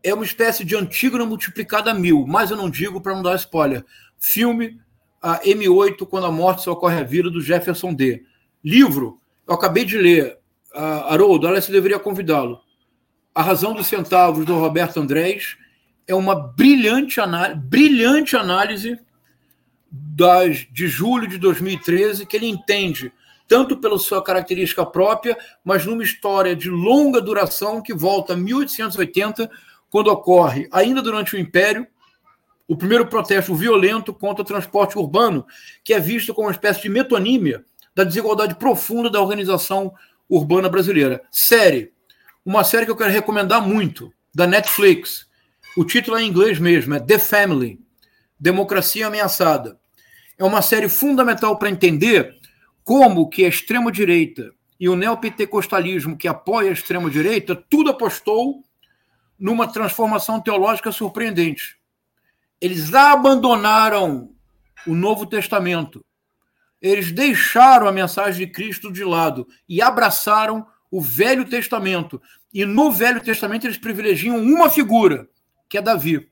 É 0.03 0.13
uma 0.13 0.25
espécie 0.25 0.65
de 0.65 0.75
Antígona 0.75 1.25
multiplicada 1.25 1.93
a 1.93 1.95
mil, 1.95 2.27
mas 2.27 2.51
eu 2.51 2.57
não 2.57 2.69
digo 2.69 3.01
para 3.01 3.15
não 3.15 3.23
dar 3.23 3.37
spoiler. 3.37 3.85
Filme 4.19 4.81
a 5.23 5.39
M8, 5.43 6.05
Quando 6.09 6.27
a 6.27 6.33
Morte 6.33 6.63
Socorre 6.63 6.99
a 6.99 7.05
Vida, 7.05 7.31
do 7.31 7.41
Jefferson 7.41 7.95
D. 7.95 8.25
Livro, 8.65 9.21
eu 9.47 9.55
acabei 9.55 9.85
de 9.85 9.97
ler, 9.97 10.37
uh, 10.75 11.07
Haroldo, 11.07 11.47
você 11.49 11.71
deveria 11.71 12.01
convidá-lo. 12.01 12.59
A 13.33 13.43
Razão 13.43 13.75
dos 13.75 13.87
Centavos, 13.87 14.45
do 14.45 14.59
Roberto 14.59 14.99
Andrés, 14.99 15.57
é 16.05 16.17
uma 16.17 16.35
brilhante, 16.35 17.21
brilhante 17.69 18.37
análise 18.37 18.99
das, 19.97 20.67
de 20.73 20.89
julho 20.89 21.29
de 21.29 21.39
2013, 21.39 22.27
que 22.27 22.37
ele 22.37 22.49
entende 22.49 23.13
tanto 23.47 23.77
pela 23.77 23.99
sua 23.99 24.23
característica 24.23 24.85
própria, 24.85 25.37
mas 25.65 25.87
numa 25.87 26.03
história 26.03 26.57
de 26.57 26.69
longa 26.69 27.21
duração 27.21 27.81
que 27.81 27.95
volta 27.95 28.33
a 28.33 28.37
1880, 28.37 29.49
quando 29.91 30.09
ocorre, 30.09 30.69
ainda 30.73 31.01
durante 31.01 31.37
o 31.37 31.39
Império, 31.39 31.87
o 32.67 32.77
primeiro 32.77 33.07
protesto 33.07 33.55
violento 33.55 34.13
contra 34.13 34.43
o 34.43 34.47
transporte 34.47 34.99
urbano, 34.99 35.47
que 35.85 35.93
é 35.93 36.01
visto 36.01 36.35
como 36.35 36.49
uma 36.49 36.53
espécie 36.53 36.83
de 36.83 36.89
metonímia 36.89 37.65
da 37.95 38.03
desigualdade 38.03 38.57
profunda 38.57 39.09
da 39.09 39.21
organização 39.21 39.93
urbana 40.29 40.69
brasileira. 40.69 41.23
Série, 41.31 41.93
uma 42.45 42.65
série 42.65 42.87
que 42.87 42.91
eu 42.91 42.97
quero 42.97 43.13
recomendar 43.13 43.65
muito, 43.65 44.13
da 44.35 44.47
Netflix. 44.47 45.29
O 45.77 45.85
título 45.85 46.17
é 46.17 46.23
em 46.23 46.29
inglês 46.29 46.59
mesmo, 46.59 46.95
é 46.95 47.01
The 47.01 47.19
Family, 47.19 47.79
Democracia 48.41 49.07
Ameaçada. 49.07 49.79
É 50.39 50.45
uma 50.45 50.63
série 50.63 50.89
fundamental 50.89 51.59
para 51.59 51.71
entender 51.71 52.37
como 52.83 53.29
que 53.29 53.45
a 53.45 53.49
extrema-direita 53.49 54.53
e 54.79 54.89
o 54.89 54.97
neopentecostalismo 54.97 56.17
que 56.17 56.29
apoia 56.29 56.71
a 56.71 56.73
extrema-direita, 56.73 57.55
tudo 57.55 57.91
apostou 57.91 58.65
numa 59.39 59.67
transformação 59.67 60.41
teológica 60.41 60.93
surpreendente. 60.93 61.79
Eles 62.61 62.93
abandonaram 62.95 64.31
o 64.87 64.95
Novo 64.95 65.27
Testamento. 65.27 66.05
Eles 66.81 67.13
deixaram 67.13 67.87
a 67.87 67.93
mensagem 67.93 68.47
de 68.47 68.53
Cristo 68.53 68.93
de 68.93 69.05
lado 69.05 69.47
e 69.69 69.81
abraçaram 69.81 70.67
o 70.91 71.01
Velho 71.01 71.45
Testamento. 71.45 72.21
E 72.53 72.65
no 72.65 72.93
Velho 72.93 73.23
Testamento 73.23 73.67
eles 73.67 73.79
privilegiam 73.79 74.37
uma 74.39 74.69
figura, 74.69 75.29
que 75.69 75.79
é 75.79 75.83
Davi. 75.83 76.29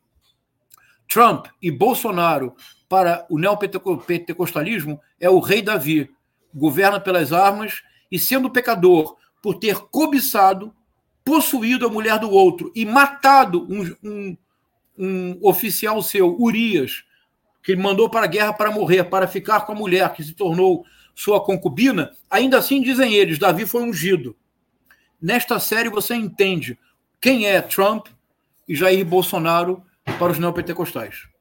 Trump 1.09 1.47
e 1.61 1.71
Bolsonaro, 1.71 2.55
para 2.93 3.25
o 3.31 3.39
neopentecostalismo, 3.39 5.01
é 5.19 5.31
o 5.31 5.39
rei 5.39 5.63
Davi 5.63 6.11
governa 6.55 7.01
pelas 7.01 7.33
armas 7.33 7.83
e, 8.11 8.19
sendo 8.19 8.51
pecador 8.51 9.17
por 9.41 9.55
ter 9.55 9.77
cobiçado, 9.77 10.75
possuído 11.25 11.87
a 11.87 11.89
mulher 11.89 12.19
do 12.19 12.31
outro 12.31 12.71
e 12.75 12.85
matado 12.85 13.67
um, 13.67 13.97
um, 14.05 14.37
um 14.99 15.39
oficial 15.41 16.03
seu, 16.03 16.39
Urias, 16.39 17.03
que 17.63 17.75
mandou 17.75 18.11
para 18.11 18.27
a 18.27 18.29
guerra 18.29 18.53
para 18.53 18.71
morrer, 18.71 19.05
para 19.05 19.27
ficar 19.27 19.63
com 19.63 19.73
a 19.73 19.77
mulher 19.77 20.13
que 20.13 20.23
se 20.23 20.35
tornou 20.35 20.85
sua 21.15 21.43
concubina, 21.43 22.13
ainda 22.31 22.59
assim 22.59 22.83
dizem 22.83 23.15
eles, 23.15 23.39
Davi 23.39 23.65
foi 23.65 23.85
ungido. 23.85 24.37
Nesta 25.19 25.59
série 25.59 25.89
você 25.89 26.15
entende 26.15 26.79
quem 27.19 27.47
é 27.47 27.59
Trump 27.63 28.09
e 28.69 28.77
Jair 28.77 29.03
Bolsonaro 29.03 29.83
para 30.19 30.33
os 30.33 30.39
neopentecostais. 30.39 31.32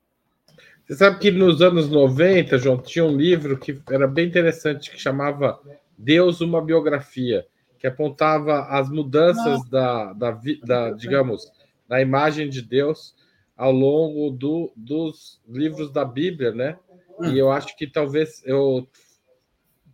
Você 0.91 0.97
sabe 0.97 1.19
que 1.19 1.31
nos 1.31 1.61
anos 1.61 1.89
90, 1.89 2.57
João, 2.57 2.77
tinha 2.77 3.05
um 3.05 3.15
livro 3.15 3.57
que 3.57 3.81
era 3.89 4.05
bem 4.05 4.27
interessante, 4.27 4.91
que 4.91 4.99
chamava 4.99 5.57
Deus, 5.97 6.41
uma 6.41 6.61
biografia, 6.61 7.47
que 7.79 7.87
apontava 7.87 8.63
as 8.63 8.89
mudanças 8.89 9.63
da, 9.69 10.11
da, 10.11 10.37
da, 10.65 10.91
digamos, 10.91 11.49
da 11.87 12.01
imagem 12.01 12.49
de 12.49 12.61
Deus 12.61 13.15
ao 13.55 13.71
longo 13.71 14.31
do, 14.31 14.73
dos 14.75 15.41
livros 15.47 15.89
da 15.93 16.03
Bíblia, 16.03 16.51
né? 16.51 16.77
E 17.21 17.39
eu 17.39 17.49
acho 17.49 17.73
que 17.77 17.87
talvez 17.87 18.43
eu 18.45 18.85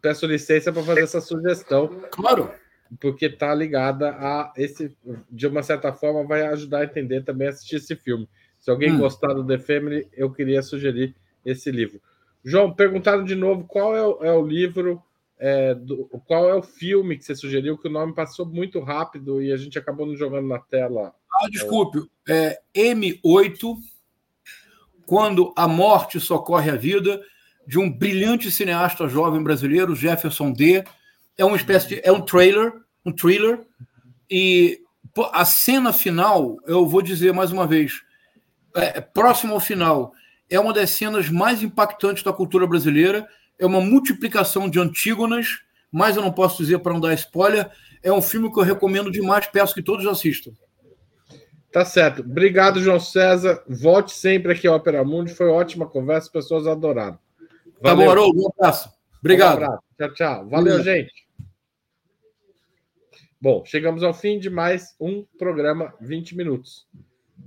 peço 0.02 0.26
licença 0.26 0.74
para 0.74 0.82
fazer 0.82 1.04
essa 1.04 1.22
sugestão. 1.22 1.90
Claro. 2.10 2.50
Porque 3.00 3.28
está 3.28 3.54
ligada 3.54 4.16
a 4.18 4.52
esse, 4.58 4.98
de 5.30 5.46
uma 5.46 5.62
certa 5.62 5.94
forma, 5.94 6.26
vai 6.26 6.42
ajudar 6.48 6.80
a 6.80 6.86
entender 6.86 7.24
também 7.24 7.50
assistir 7.50 7.76
esse 7.76 7.96
filme. 7.96 8.28
Se 8.68 8.72
alguém 8.72 8.92
hum. 8.92 8.98
gostar 8.98 9.34
do 9.34 9.48
The 9.48 9.60
Family, 9.60 10.10
eu 10.12 10.30
queria 10.30 10.62
sugerir 10.62 11.16
esse 11.46 11.72
livro. 11.72 12.02
João, 12.44 12.74
perguntaram 12.74 13.24
de 13.24 13.34
novo 13.34 13.64
qual 13.64 13.96
é 13.96 14.06
o, 14.06 14.22
é 14.22 14.34
o 14.34 14.46
livro, 14.46 15.02
é, 15.40 15.74
do, 15.74 16.06
qual 16.26 16.50
é 16.50 16.54
o 16.54 16.62
filme 16.62 17.18
que 17.18 17.24
você 17.24 17.34
sugeriu, 17.34 17.78
que 17.78 17.88
o 17.88 17.92
nome 17.92 18.14
passou 18.14 18.46
muito 18.46 18.82
rápido 18.82 19.42
e 19.42 19.54
a 19.54 19.56
gente 19.56 19.80
acabou 19.80 20.06
não 20.06 20.18
jogando 20.18 20.50
na 20.50 20.60
tela. 20.60 21.16
Ah, 21.32 21.48
desculpe. 21.50 22.00
É, 22.28 22.60
M8, 22.76 23.74
Quando 25.06 25.54
a 25.56 25.66
Morte 25.66 26.20
Socorre 26.20 26.70
a 26.70 26.76
Vida, 26.76 27.24
de 27.66 27.80
um 27.80 27.90
brilhante 27.90 28.52
cineasta 28.52 29.08
jovem 29.08 29.42
brasileiro, 29.42 29.96
Jefferson 29.96 30.52
D. 30.52 30.84
É 31.38 31.46
uma 31.46 31.56
espécie 31.56 31.88
de. 31.88 32.02
É 32.04 32.12
um 32.12 32.20
trailer, 32.20 32.74
um 33.06 33.14
thriller. 33.14 33.62
E 34.30 34.82
a 35.32 35.46
cena 35.46 35.94
final, 35.94 36.58
eu 36.68 36.86
vou 36.86 37.02
dizer 37.02 37.32
mais 37.32 37.54
uma 37.54 37.66
vez, 37.66 38.06
é, 38.78 39.02
próximo 39.02 39.54
ao 39.54 39.60
final, 39.60 40.14
é 40.50 40.60
uma 40.60 40.74
das 40.74 40.92
cenas 40.92 41.30
mais 41.30 41.62
impactantes 41.62 42.24
da 42.24 42.32
cultura 42.32 42.66
brasileira. 42.68 43.28
É 43.60 43.66
uma 43.66 43.82
multiplicação 43.82 44.70
de 44.70 44.80
Antígonas, 44.80 45.60
mas 45.92 46.16
eu 46.16 46.22
não 46.22 46.32
posso 46.32 46.58
dizer 46.58 46.80
para 46.80 46.94
não 46.94 47.00
dar 47.00 47.14
spoiler. 47.14 47.70
É 48.04 48.12
um 48.12 48.22
filme 48.22 48.52
que 48.52 48.60
eu 48.60 48.64
recomendo 48.64 49.12
demais, 49.12 49.48
peço 49.48 49.74
que 49.74 49.82
todos 49.82 50.06
assistam. 50.06 50.52
Tá 51.72 51.84
certo. 51.84 52.22
Obrigado, 52.22 52.82
João 52.82 53.00
César. 53.00 53.64
Volte 53.68 54.12
sempre 54.12 54.54
aqui 54.54 54.68
ao 54.68 54.76
Opera 54.76 55.04
Mundi. 55.04 55.34
Foi 55.34 55.48
ótima 55.48 55.88
conversa, 55.88 56.28
as 56.28 56.32
pessoas 56.32 56.66
adoraram. 56.66 57.20
Valeu. 57.82 57.82
Tá 57.82 57.96
bom, 57.96 58.12
Haroldo. 58.12 58.42
Um 58.42 58.50
abraço. 58.50 58.90
Obrigado. 59.20 59.60
Um 59.60 59.64
abraço. 59.64 59.84
Tchau, 59.98 60.14
tchau. 60.14 60.50
Valeu, 60.50 60.84
gente. 60.84 61.28
Bom, 63.40 63.64
chegamos 63.66 64.02
ao 64.02 64.14
fim 64.14 64.40
de 64.40 64.50
mais 64.50 64.96
um 65.00 65.24
programa 65.38 65.94
20 66.02 66.36
minutos. 66.36 66.88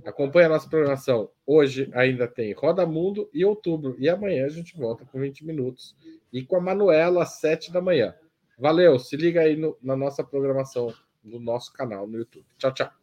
Acompanhe 0.05 0.45
a 0.45 0.49
nossa 0.49 0.69
programação. 0.69 1.29
Hoje 1.45 1.89
ainda 1.93 2.27
tem 2.27 2.53
Roda 2.53 2.85
Mundo 2.85 3.29
e 3.33 3.45
outubro. 3.45 3.95
E 3.99 4.09
amanhã 4.09 4.45
a 4.45 4.49
gente 4.49 4.75
volta 4.75 5.05
com 5.05 5.19
20 5.19 5.45
minutos. 5.45 5.95
E 6.31 6.43
com 6.43 6.55
a 6.55 6.61
Manuela 6.61 7.23
às 7.23 7.39
7 7.39 7.71
da 7.71 7.81
manhã. 7.81 8.15
Valeu, 8.57 8.97
se 8.99 9.15
liga 9.17 9.41
aí 9.41 9.55
no, 9.55 9.77
na 9.81 9.95
nossa 9.95 10.23
programação 10.23 10.93
do 11.23 11.39
nosso 11.39 11.73
canal 11.73 12.07
no 12.07 12.17
YouTube. 12.17 12.45
Tchau, 12.57 12.73
tchau. 12.73 13.00